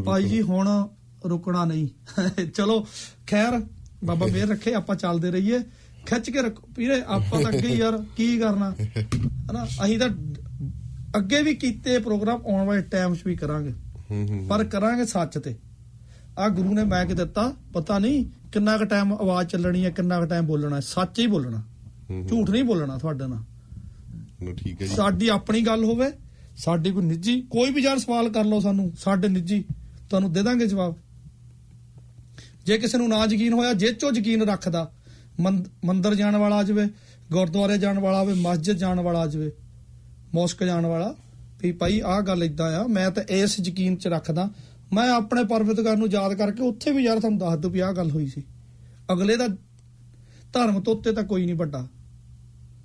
[0.05, 0.88] ਭਾਈ ਜੀ। ਹੁਣ
[1.26, 1.88] ਰੁਕਣਾ ਨਹੀਂ।
[2.55, 2.88] ਚਲੋ
[3.28, 3.61] ਖੈਰ
[4.03, 5.59] ਬਾਬਾ ਮੇਰ ਰੱਖੇ ਆਪਾਂ ਚੱਲਦੇ ਰਹੀਏ।
[6.05, 8.72] ਖਿੱਚ ਕੇ ਰੱਖੋ ਵੀਰੇ ਆਪਾਂ ਤਾਂ ਅੱਗੇ ਯਾਰ ਕੀ ਕਰਨਾ?
[9.51, 9.66] ਹਨਾ?
[9.66, 10.09] ਅਸੀਂ ਤਾਂ
[11.18, 13.74] ਅੱਗੇ ਵੀ ਕੀਤੇ ਪ੍ਰੋਗਰਾਮ ਆਉਣ ਵਾਲੇ ਟਾਈਮ 'ਚ ਵੀ ਕਰਾਂਗੇ।
[14.49, 15.55] ਪਰ ਕਰਾਂਗੇ ਸੱਚ ਤੇ।
[16.39, 20.20] ਆ ਗੁਰੂ ਨੇ ਮੈਂ ਕਿ ਦਿੱਤਾ ਪਤਾ ਨਹੀਂ ਕਿੰਨਾ ਕੁ ਟਾਈਮ ਆਵਾਜ਼ ਚੱਲਣੀ ਹੈ ਕਿੰਨਾ
[20.20, 21.64] ਕੁ ਟਾਈਮ ਬੋਲਣਾ ਹੈ। ਸੱਚ ਹੀ ਬੋਲਣਾ।
[22.30, 23.39] ਝੂਠ ਨਹੀਂ ਬੋਲਣਾ ਤੁਹਾਡੇ ਨਾਲ।
[24.39, 26.11] ਚਲੋ ਠੀਕ ਹੈ ਜੀ। ਸਾਡੀ ਆਪਣੀ ਗੱਲ ਹੋਵੇ
[26.57, 29.64] ਸਾਡੀ ਕੋਈ ਨਿੱਜੀ ਕੋਈ ਵੀ ਯਾਰ ਸਵਾਲ ਕਰ ਲਓ ਸਾਨੂੰ ਸਾਡੇ ਨਿੱਜੀ
[30.09, 30.95] ਤੁਹਾਨੂੰ ਦੇ ਦਾਂਗੇ ਜਵਾਬ।
[32.66, 34.91] ਜੇ ਕਿਸੇ ਨੂੰ ਨਾ ਯਕੀਨ ਹੋਇਆ ਜੇ ਚੋ ਯਕੀਨ ਰੱਖਦਾ
[35.39, 36.88] ਮੰਦ- ਮੰਦਿਰ ਜਾਣ ਵਾਲਾ ਆ ਜਾਵੇ
[37.32, 39.51] ਗੁਰਦੁਆਰੇ ਜਾਣ ਵਾਲਾ ਹੋਵੇ ਮਸਜਿਦ ਜਾਣ ਵਾਲਾ ਆ ਜਾਵੇ
[40.34, 41.16] ਮੋਸਕ ਜਾਣ ਵਾਲਾ
[41.62, 44.50] ਵੀ ਭਾਈ ਆਹ ਗੱਲ ਇਦਾਂ ਆ ਮੈਂ ਤਾਂ ਇਸ ਯਕੀਨ 'ਚ ਰੱਖਦਾ
[44.94, 48.12] ਮੈਂ ਆਪਣੇ ਪਰਵਿਤਗਾਰ ਨੂੰ ਯਾਦ ਕਰਕੇ ਉੱਥੇ ਵੀ ਯਾਰ ਤੁਹਾਨੂੰ ਦੱਸ ਦੂ ਵੀ ਆਹ ਗੱਲ
[48.12, 48.44] ਹੋਈ ਸੀ।
[49.12, 49.48] ਅਗਲੇ ਦਾ
[50.54, 51.88] ਧਰਮ ਤੋਂ ਉੱਤੇ ਤਾਂ ਕੋਈ ਨਹੀਂ ਵੱਡਾ।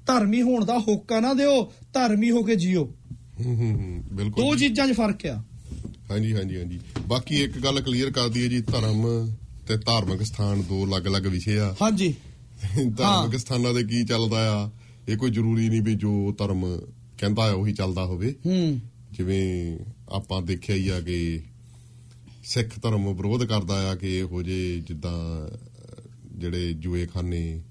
[0.07, 2.85] ਧਰਮੀ ਹੋਣ ਦਾ ਹੋਕਾ ਨਾ ਦਿਓ ਧਰਮੀ ਹੋ ਕੇ ਜੀਓ।
[3.45, 5.43] ਹੂੰ ਹੂੰ ਬਿਲਕੁਲ ਦੋ। ਚੀਜ਼ਾਂ 'ਚ ਫ਼ਰਕ ਆ।
[6.11, 9.31] ਹਾਂਜੀ ਹਾਂਜੀ ਹਾਂਜੀ। ਬਾਕੀ ਇੱਕ ਗੱਲ ਕਲੀਅਰ ਕਰ ਦਈਏ ਜੀ ਧਰਮ
[9.69, 12.15] ਤੇ ਧਾਰਮਿਕ ਸਥਾਨ ਦੋ ਅਲੱਗ-ਅਲੱਗ ਵਿਸ਼ੇ ਆ। ਹਾਂਜੀ।
[12.97, 14.71] ਧਾਰਮਿਕ ਸਥਾਨਾਂ ਦੇ ਕੀ ਚੱਲਦਾ ਆ
[15.09, 16.65] ਇਹ ਕੋਈ ਜ਼ਰੂਰੀ ਨਹੀਂ ਵੀ ਜੋ ਧਰਮ
[17.19, 18.81] ਕਹਿੰਦਾ ਉਹੀ ਚੱਲਦਾ ਹੋਵੇ। ਹੂੰ।
[19.13, 21.41] ਜਿਵੇਂ ਆਪਾਂ ਦੇਖਿਆ ਹੀ ਆ ਕਿ
[22.45, 25.49] ਸਿੱਖ ਧਰਮ ਵਿਰੋਧ ਕਰਦਾ ਆ ਕਿ ਇਹੋ ਜੇ ਜਿੱਦਾਂ
[26.39, 27.63] ਜਿਹੜੇ ਜੂਏਖਾਨੇ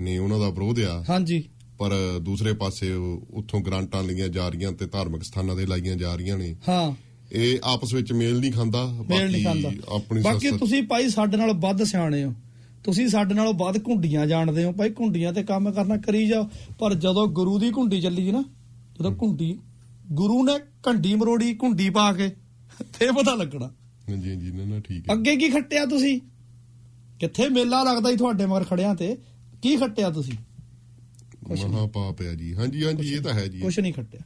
[0.00, 1.44] ਨੇ ਉਹਨਾਂ ਦਾ ਵਿਰੋਧ ਆ। ਹਾਂਜੀ।
[1.78, 2.92] ਪਰ ਦੂਸਰੇ ਪਾਸੇ
[3.30, 6.94] ਉੱਥੋਂ ਗ੍ਰਾਂਟਾਂ ਲਈਆਂ ਜਾ ਰਹੀਆਂ ਤੇ ਧਾਰਮਿਕ ਸਥਾਨਾਂ ਦੇ ਲਾਈਆਂ ਜਾ ਰਹੀਆਂ ਨੇ। ਹਾਂ।
[7.32, 9.04] ਇਹ ਆਪਸ ਵਿੱਚ ਮੇਲ ਨਹੀਂ ਖਾਂਦਾ
[9.44, 12.34] ਖਾਂਦਾ। ਆਪਣੀ ਬਾਕੀ ਤੁਸੀਂ ਭਾਈ ਸਾਡੇ ਨਾਲ ਵੱਧ ਸਿਆਣੇ ਹੋ।
[12.84, 16.94] ਤੁਸੀਂ ਸਾਡੇ ਨਾਲੋਂ ਵੱਧ ਘੁੰਡੀਆਂ ਜਾਣਦੇ ਹੋ। ਭਾਈ ਘੁੰਡੀਆਂ ਤੇ ਕੰਮ ਕਰਨਾ ਕਰੀ ਜਾਓ ਪਰ
[16.94, 18.44] ਜਦੋਂ ਗੁਰੂ ਦੀ ਘੁੰਡੀ ਚੱਲੀ ਨਾ
[18.98, 19.58] ਜਦੋਂ ਘੁੰਡੀ
[20.12, 20.52] ਗੁਰੂ ਨੇ
[20.86, 22.28] ਘੰਡੀ ਮਰੋੜੀ ਘੁੰਡੀ ਪਾ ਕੇ
[22.98, 23.66] ਤੇ ਪਤਾ ਲੱਗਣਾ।
[24.08, 26.20] ਹਾਂਜੀ ਹਾਂਜੀ ਨਾ ਨਾ ਠੀਕ ਹੈ। ਅੱਗੇ ਕੀ ਖੱਟਿਆ ਤੁਸੀਂ?
[27.20, 29.16] ਕਿੱਥੇ ਮੇਲਾ ਲੱਗਦਾ ਹੀ ਤੁਹਾਡੇ ਮਗਰ ਖੜਿਆਂ ਤੇ?
[29.62, 30.34] ਕੀ ਖੱਟਿਆ ਤੁਸੀਂ।
[31.66, 34.20] ਮਹਾ ਪਾਪ ਆ ਜੀ। ਹਾਂਜੀ ਹਾਂਜੀ ਇਹ ਤਾਂ ਹੈ ਜੀ। ਕੁਝ ਨਹੀਂ ਖੱਟਿਆ।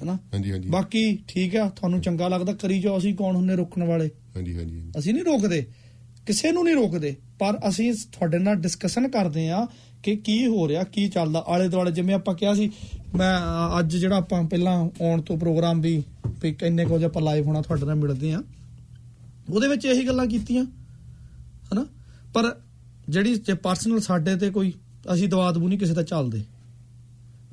[0.00, 0.14] ਹੈਨਾ?
[0.14, 4.10] ਹਾਂਜੀ ਹਾਂਜੀ। ਬਾਕੀ ਠੀਕ ਆ ਤੁਹਾਨੂੰ ਚੰਗਾ ਲੱਗਦਾ ਕਰੀ ਜਾਓ ਅਸੀਂ ਕੌਣ ਹੁੰਨੇ ਰੋਕਣ ਵਾਲੇ?
[4.36, 5.66] ਹਾਂਜੀ ਹਾਂਜੀ। ਅਸੀਂ ਨਹੀਂ ਰੋਕਦੇ।
[6.26, 9.66] ਕਿਸੇ ਨੂੰ ਨਹੀਂ ਰੋਕਦੇ। ਪਰ ਅਸੀਂ ਤੁਹਾਡੇ ਨਾਲ ਡਿਸਕਸ਼ਨ ਕਰਦੇ ਆ
[10.02, 11.44] ਕਿ ਕੀ ਹੋ ਰਿਹਾ ਕੀ ਚੱਲਦਾ?
[11.46, 12.70] ਆਲੇ ਦੁਆਲੇ ਜਿਵੇਂ ਆਪਾਂ ਕਿਹਾ ਸੀ
[13.16, 14.72] ਮੈਂ ਅ, ਅੱਜ ਜਿਹੜਾ ਆਪਾਂ ਪਹਿਲਾਂ
[15.02, 16.02] ਆਉਣ ਤੋਂ ਪ੍ਰੋਗਰਾਮ ਵੀ
[16.42, 18.42] ਵੀ ਕਿੰਨੇ ਕੁ ਵਜੇ ਆਪਾਂ ਲਾਈਵ ਹੋਣਾ ਤੁਹਾਡੇ ਨਾਲ ਮਿਲਦੇ ਆ
[19.50, 20.64] ਉਹਦੇ ਵਿੱਚ ਇਹੀ ਗੱਲਾਂ ਕੀਤੀਆਂ
[21.72, 21.86] ਹਨਾ?
[22.34, 22.60] ਪਰ
[23.08, 24.72] ਜਿਹੜੀ ਜੇ ਪਰਸਨਲ ਸਾਡੇ ਤੇ ਕੋਈ
[25.12, 26.42] ਅਸੀਂ ਦਵਾ ਦਬੂ ਨਹੀਂ ਕਿਸੇ ਦਾ ਚੱਲਦੇ।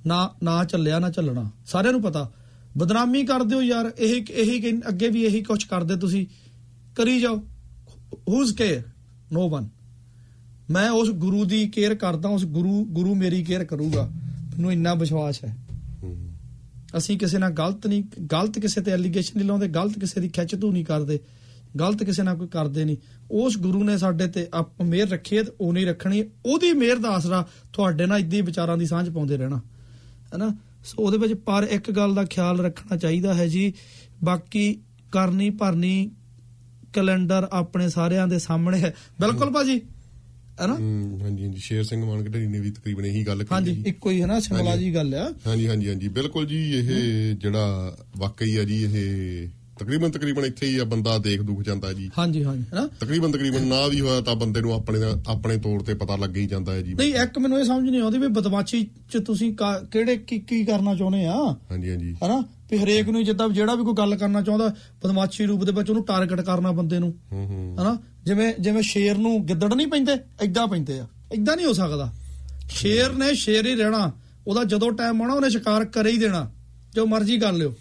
[0.08, 2.32] ਨਾ ਨਾ ਚੱਲਿਆ ਨਾ ਚੱਲਣਾ। ਸਾਰਿਆਂ ਨੂੰ ਪਤਾ।
[2.78, 6.26] ਬਦਨਾਮੀ ਕਰਦੇ ਹੋ ਯਾਰ ਇਹੀ ਇਹੀ ਕਹਿੰ- ਅੱਗੇ ਵੀ ਇਹੀ ਕੁਝ ਕਰਦੇ ਤੁਸੀਂ।
[6.96, 7.38] ਕਰੀ ਜਾਓ।
[8.30, 8.82] ਹੂਜ਼ ਕੇਅਰ
[9.34, 9.68] ਨੋ ਵਨ
[10.70, 15.43] ਮੈਂ ਉਸ ਗੁਰੂ ਦੀ ਕੇਅਰ ਕਰਦਾ ਉਸ ਗੁਰੂ ਗੁਰੂ ਮੇਰੀ ਕੇਅਰ ਕਰੂਗਾ। ਮੈਨੂੰ ਇੰਨਾ ਵਿਸ਼ਵਾਸ
[15.43, 15.57] ਹੈ।
[16.97, 20.55] ਅਸੀਂ ਕਿਸੇ ਨਾਲ ਗਲਤ ਨਹੀਂ ਗਲਤ ਕਿਸੇ ਤੇ ਐਲੀਗੇਸ਼ਨ ਨਹੀਂ ਲਾਉਂਦੇ ਗਲਤ ਕਿਸੇ ਦੀ ਖਿੱਚ
[20.55, 21.20] ਤੂ ਨਹੀਂ ਕਰਦੇ
[21.80, 22.97] ਗਲਤ ਕਿਸੇ ਨਾਲ ਕੋਈ ਕਰਦੇ ਨਹੀਂ।
[23.32, 26.97] ਉਸ ਗੁਰੂ ਨੇ ਸਾਡੇ ਤੇ ਆਪ ਮਿਹਰ ਰੱਖੀ ਹੈ ਤੇ ਉਹ ਨਹੀਂ ਰੱਖਣੀ ਉਹਦੀ ਮਿਹਰ
[26.97, 29.57] ਦਾ ਆਸਰਾ ਤੁਹਾਡੇ ਨਾਲ ਇਦਾਂ ਹੀ ਵਿਚਾਰਾਂ ਦੀ ਸਾਂਝ ਪਾਉਂਦੇ ਰਹਿਣਾ।
[30.34, 30.47] ਹੈਨਾ?
[30.86, 33.74] ਸੋ ਉਹਦੇ ਵਿੱਚ ਪਰ ਇੱਕ ਗੱਲ ਦਾ ਖਿਆਲ ਰੱਖਣਾ ਚਾਹੀਦਾ ਹੈ ਜੀ।
[34.24, 34.80] ਬਾਕੀ
[35.11, 36.11] ਕਰਨੀ ਭਰਨੀ
[36.93, 39.82] ਕੈਲੰਡਰ ਆਪਣੇ ਸਾਰਿਆਂ ਦੇ ਸਾਹਮਣੇ ਹੈ। ਬਿਲਕੁਲ ਭਾਜੀ।
[40.62, 44.10] ਹੈਨਾ ਹਾਂਜੀ ਹਾਂਜੀ। ਸ਼ੇਰ ਸਿੰਘ ਮਾਨਗਢੜੀ ਨੇ ਵੀ ਤਕਰੀਬਨ ਇਹੀ ਗੱਲ ਹਾਂਜੀ ਕਹੀ ਜੀ ਇੱਕੋ
[44.10, 48.56] ਹੀ ਹੈ ਨਾ ਸ਼ਿਮਲਾ ਜੀ ਗੱਲ ਆ। ਹਾਂਜੀ ਹਾਂਜੀ ਹਾਂਜੀ। ਬਿਲਕੁਲ ਜੀ ਇਹ ਜਿਹੜਾ ਵਾਕਈ
[48.58, 49.47] ਆ ਜੀ ਇਹ
[49.80, 53.68] ਤਕਰੀਬਨ ਤਕਰੀਬਨ ਇੱਥੇ ਹੀ ਆ ਬੰਦਾ ਦੇਖ ਦੁਖ ਜਾਂਦਾ ਜੀ। ਹਾਂਜੀ ਹਾਂਜੀ ਹੈਨਾ ਤਕਰੀਬਨ ਤਕਰੀਬਨ
[53.68, 56.82] ਨਾ ਵੀ ਹੋਇਆ ਤਾਂ ਬੰਦੇ ਨੂੰ ਆਪਣੇ ਆਪਣੇ ਤੌਰ ਤੇ ਪਤਾ ਲੱਗ ਹੀ ਜਾਂਦਾ ਹੈ
[56.82, 59.53] ਜੀ। ਨਹੀਂ ਇੱਕ ਮੈਨੂੰ ਇਹ ਸਮਝ ਨਹੀਂ ਆਉਂਦੀ ਵੀ ਬਦਮਾਸ਼ੀ ਚ ਤੁਸੀਂ
[59.91, 61.36] ਕਿਹੜੇ ਕੀ ਕੀ ਕਰਨਾ ਚਾਹੁੰਦੇ ਆ?
[61.72, 62.39] ਹਾਂਜੀ ਹਾਂਜੀ। ਹਨਾ
[62.72, 66.03] ਵੀ ਹਰੇਕ ਨੂੰ ਜਿੱਦਾਂ ਜਿਹੜਾ ਵੀ ਕੋਈ ਗੱਲ ਕਰਨਾ ਚਾਹੁੰਦਾ ਬਦਮਾਸ਼ੀ ਰੂਪ ਦੇ ਵਿੱਚ ਉਹਨੂੰ
[66.06, 70.11] ਟਾਰਗੇਟ ਕਰਨਾ ਬੰਦੇ ਨੂੰ। ਹੂੰ ਹੂੰ। ਹਨਾ ਜਿਵੇਂ ਜਿਵੇਂ ਸ਼ੇਰ ਨੂੰ ਗਿੱਦੜ ਨਹੀਂ ਪੈਂਦੇ
[70.41, 72.13] ਐਦਾਂ ਪੈਂਦੇ ਆ। ਐਦਾਂ ਨਹੀਂ ਹੋ ਸਕਦਾ।
[72.69, 74.11] ਸ਼ੇਰ ਨੇ ਸ਼ੇਰ ਹੀ ਰਹਿਣਾ।
[74.47, 76.51] ਉਹਦਾ ਜਦੋਂ ਟਾਈਮ ਆਉਣਾ ਉਹਨੇ ਸ਼ਿਕਾਰ ਕਰੇ ਹੀ ਦੇਣਾ।
[76.93, 77.76] ਜੋ ਮਰਜ਼ੀ ਕਰ ਲਿਓ।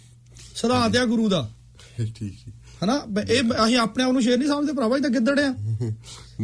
[0.55, 1.51] ਸਿਧਾਂਤ ਆ ਗੁਰੂ ਦਾ।
[1.99, 2.53] ਠੀਕ ਜੀ
[2.85, 3.03] ਹਨਾ?
[3.31, 5.55] ਇਹ ਅਸੀਂ ਆਪਣੇ ਆਪ ਨੂੰ ਸ਼ੇਰ ਨਹੀਂ ਸਮਝਦੇ ਭਰਾਵਾ ਇਹ ਤਾਂ ਗਿੱਦੜ ਆ।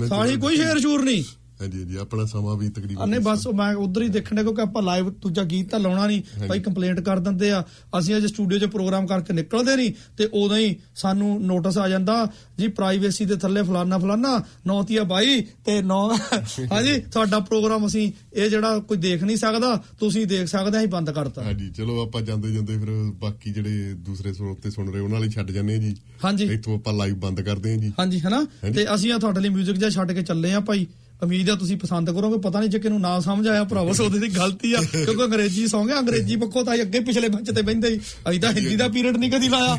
[0.06, 1.24] ਸਾਲੀ ਕੋਈ ਸ਼ੇਰ ਸ਼ੂਰ ਨਹੀਂ।
[1.60, 4.82] ਹਾਂਜੀ ਹਾਂਜੀ ਆਪਣਾ ਸਮਾਂ ਵੀ ਤਕਰੀਬਨ ਅਨੇ ਬਸ ਮੈਂ ਉਧਰ ਹੀ ਦੇਖਣ ਦੇ ਕਿਉਂਕਿ ਆਪਾਂ
[4.82, 7.62] ਲਾਈਵ ਦੂਜਾ ਗੀਤ ਤਾਂ ਲਾਉਣਾ ਨਹੀਂ। ਭਾਈ ਕੰਪਲੇਂਟ ਕਰ ਦਿੰਦੇ ਆ।
[7.98, 12.26] ਅਸੀਂ ਅੱਜ ਸਟੂਡੀਓ 'ਚ ਪ੍ਰੋਗਰਾਮ ਕਰਕੇ ਨਿਕਲਦੇ ਨਹੀਂ ਤੇ ਉਦੋਂ ਹੀ ਸਾਨੂੰ ਨੋਟਿਸ ਆ ਜਾਂਦਾ
[12.58, 14.36] ਜੀ ਪ੍ਰਾਈਵੇਸੀ ਦੇ ਥੱਲੇ ਫਲਾਨਾ ਫਲਾਨਾ
[14.66, 16.00] ਨੌਤੀਆ ਬਾਈ ਤੇ ਨੌ
[16.72, 20.88] ਹਾਂਜੀ ਤੁਹਾਡਾ ਪ੍ਰੋਗਰਾਮ ਅਸੀਂ ਇਹ ਜਿਹੜਾ ਕੋਈ ਦੇਖ ਨਹੀਂ ਸਕਦਾ ਤੁਸੀਂ ਦੇਖ ਸਕਦੇ ਆ ਅਸੀਂ
[20.88, 22.90] ਬੰਦ ਕਰਤਾ। ਹਾਂਜੀ ਚਲੋ ਆਪਾਂ ਜਾਂਦੇ ਜਾਂਦੇ ਫਿਰ
[23.20, 25.94] ਬਾਕੀ ਜਿਹੜੇ ਦੂਸਰੇ ਸਰੋਤੇ ਸੁਣ ਰਹੇ ਉਹਨਾਂ ਲਈ ਛੱਡ ਜਾਂਦੇ ਆ ਜੀ।
[26.24, 28.44] ਹਾਂਜੀ। ਇੱਥੋਂ ਆਪਾਂ ਲਾਈਵ ਬੰਦ ਕਰਦੇ ਹਾਂ ਜੀ। ਹਾਂਜੀ ਹਨਾ।
[28.74, 30.86] ਤੇ ਅਸੀਂ ਆ ਤੁਹਾਡੇ ਲਈ 뮤직 ਜਿਹਾ ਛੱਡ ਕੇ ਚੱਲੇ ਆ ਭਾਈ।
[31.22, 34.28] ਉਮੀਦ ਆ ਤੁਸੀਂ ਪਸੰਦ ਕਰੋਗੇ ਪਤਾ ਨਹੀਂ ਜੇ ਕਿਨੂੰ ਨਾ ਸਮਝ ਆਇਆ ਭਰਾਵੋ ਸੋਦੇ ਦੀ
[34.36, 37.98] ਗਲਤੀ ਆ ਕਿਉਂਕਿ ਅੰਗਰੇਜ਼ੀ ਸੌਂਗ ਆ ਅੰਗਰੇਜ਼ੀ ਪੱਖੋਂ ਤਾਂ ਅੱਗੇ ਪਿਛਲੇ ਬੰਚ ਤੇ ਬੈੰਦੇ ਹੀ
[38.30, 39.76] ਅਸੀਂ ਤਾਂ ਹਿੰਦੀ ਦਾ ਪੀਰੀਅਡ ਨਹੀਂ ਕਦੀ ਲਾਇਆ।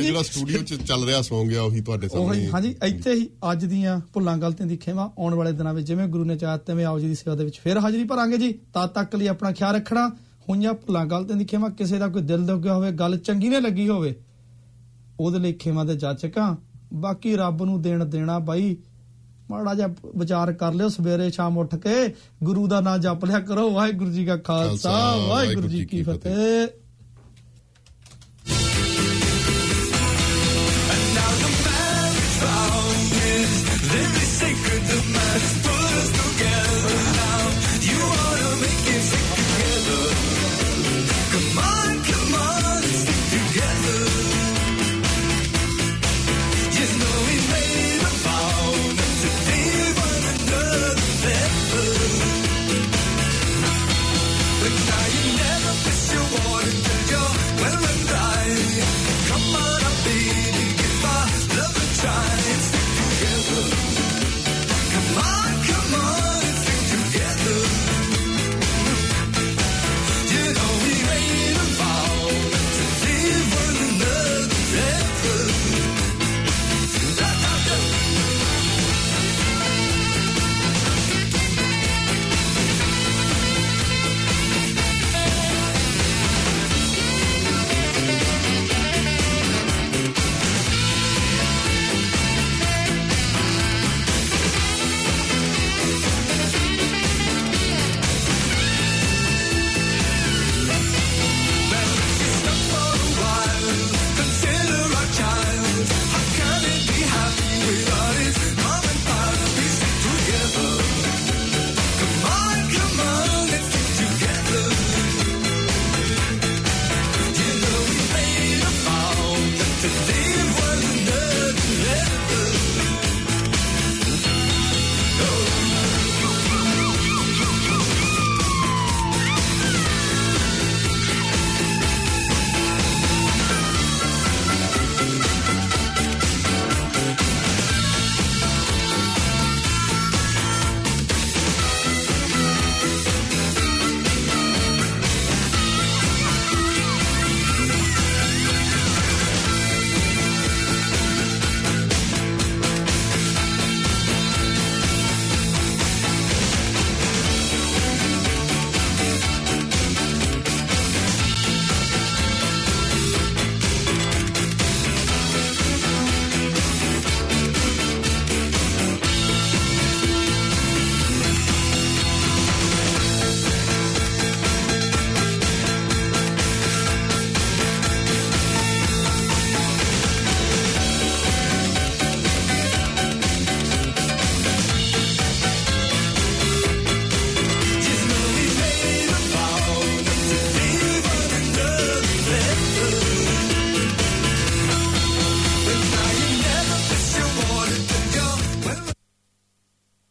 [0.00, 3.98] ਜਿਹੜਾ ਸਟੂਡੀਓ 'ਚ ਚੱਲ ਰਿਹਾ ਸੌਂਗ ਆ ਉਹੀ ਤੁਹਾਡੇ ਸਾਹਮਣੇ। ਹਾਂਜੀ ਇੱਥੇ ਹੀ ਅੱਜ ਦੀਆਂ
[4.12, 7.08] ਭੁੱਲਾਂ ਗਲਤੀਆਂ ਦੀ ਖੇਵਾ ਆਉਣ ਵਾਲੇ ਦਿਨਾਂ ਵਿੱਚ ਜਿਵੇਂ ਗੁਰੂ ਨੇ ਚਾਹਿਆ ਤਿਵੇਂ ਆਓ ਜੀ
[7.08, 10.08] ਦੀ ਸੇਵਾ ਦੇ ਵਿੱਚ ਫੇਰ ਹਾਜ਼ਰੀ ਭਰਾਂਗੇ ਜੀ। ਤਦ ਤੱਕ ਲਈ ਆਪਣਾ ਖਿਆਲ ਰੱਖਣਾ।
[10.48, 13.60] ਹੋਈਆਂ ਭੁੱਲਾਂ ਗਲਤੀਆਂ ਦੀ ਖੇਵਾ ਕਿਸੇ ਦਾ ਕੋਈ ਦਿਲ ਦੁੱਖ ਗਿਆ ਹੋਵੇ ਗੱਲ ਚੰਗੀ ਨੇ
[13.60, 14.14] ਲੱਗੀ ਹੋਵੇ
[15.20, 16.54] ਉਹਦੇ ਲਈ ਖੇਵਾ ਦੇ ਜਾਚਕਾਂ।
[16.94, 18.76] ਬਾਕੀ ਰੱਬ ਨੂੰ ਦੇਣ ਦੇਣਾ ਬਾਈ
[19.50, 23.70] ਮਾੜਾ ਜਿਹਾ ਵਿਚਾਰ ਕਰ ਲਿਓ ਸਵੇਰੇ ਸ਼ਾਮ ਉੱਠ ਕੇ ਗੁਰੂ ਦਾ ਨਾਮ ਜਪ ਲਿਆ ਕਰੋ।
[23.70, 26.68] ਵਾਹਿਗੁਰੂ ਜੀ ਕਾ ਖਾਲਸਾ ਵਾਹਿਗੁਰੂ ਜੀ ਕੀ ਫਤਿਹ।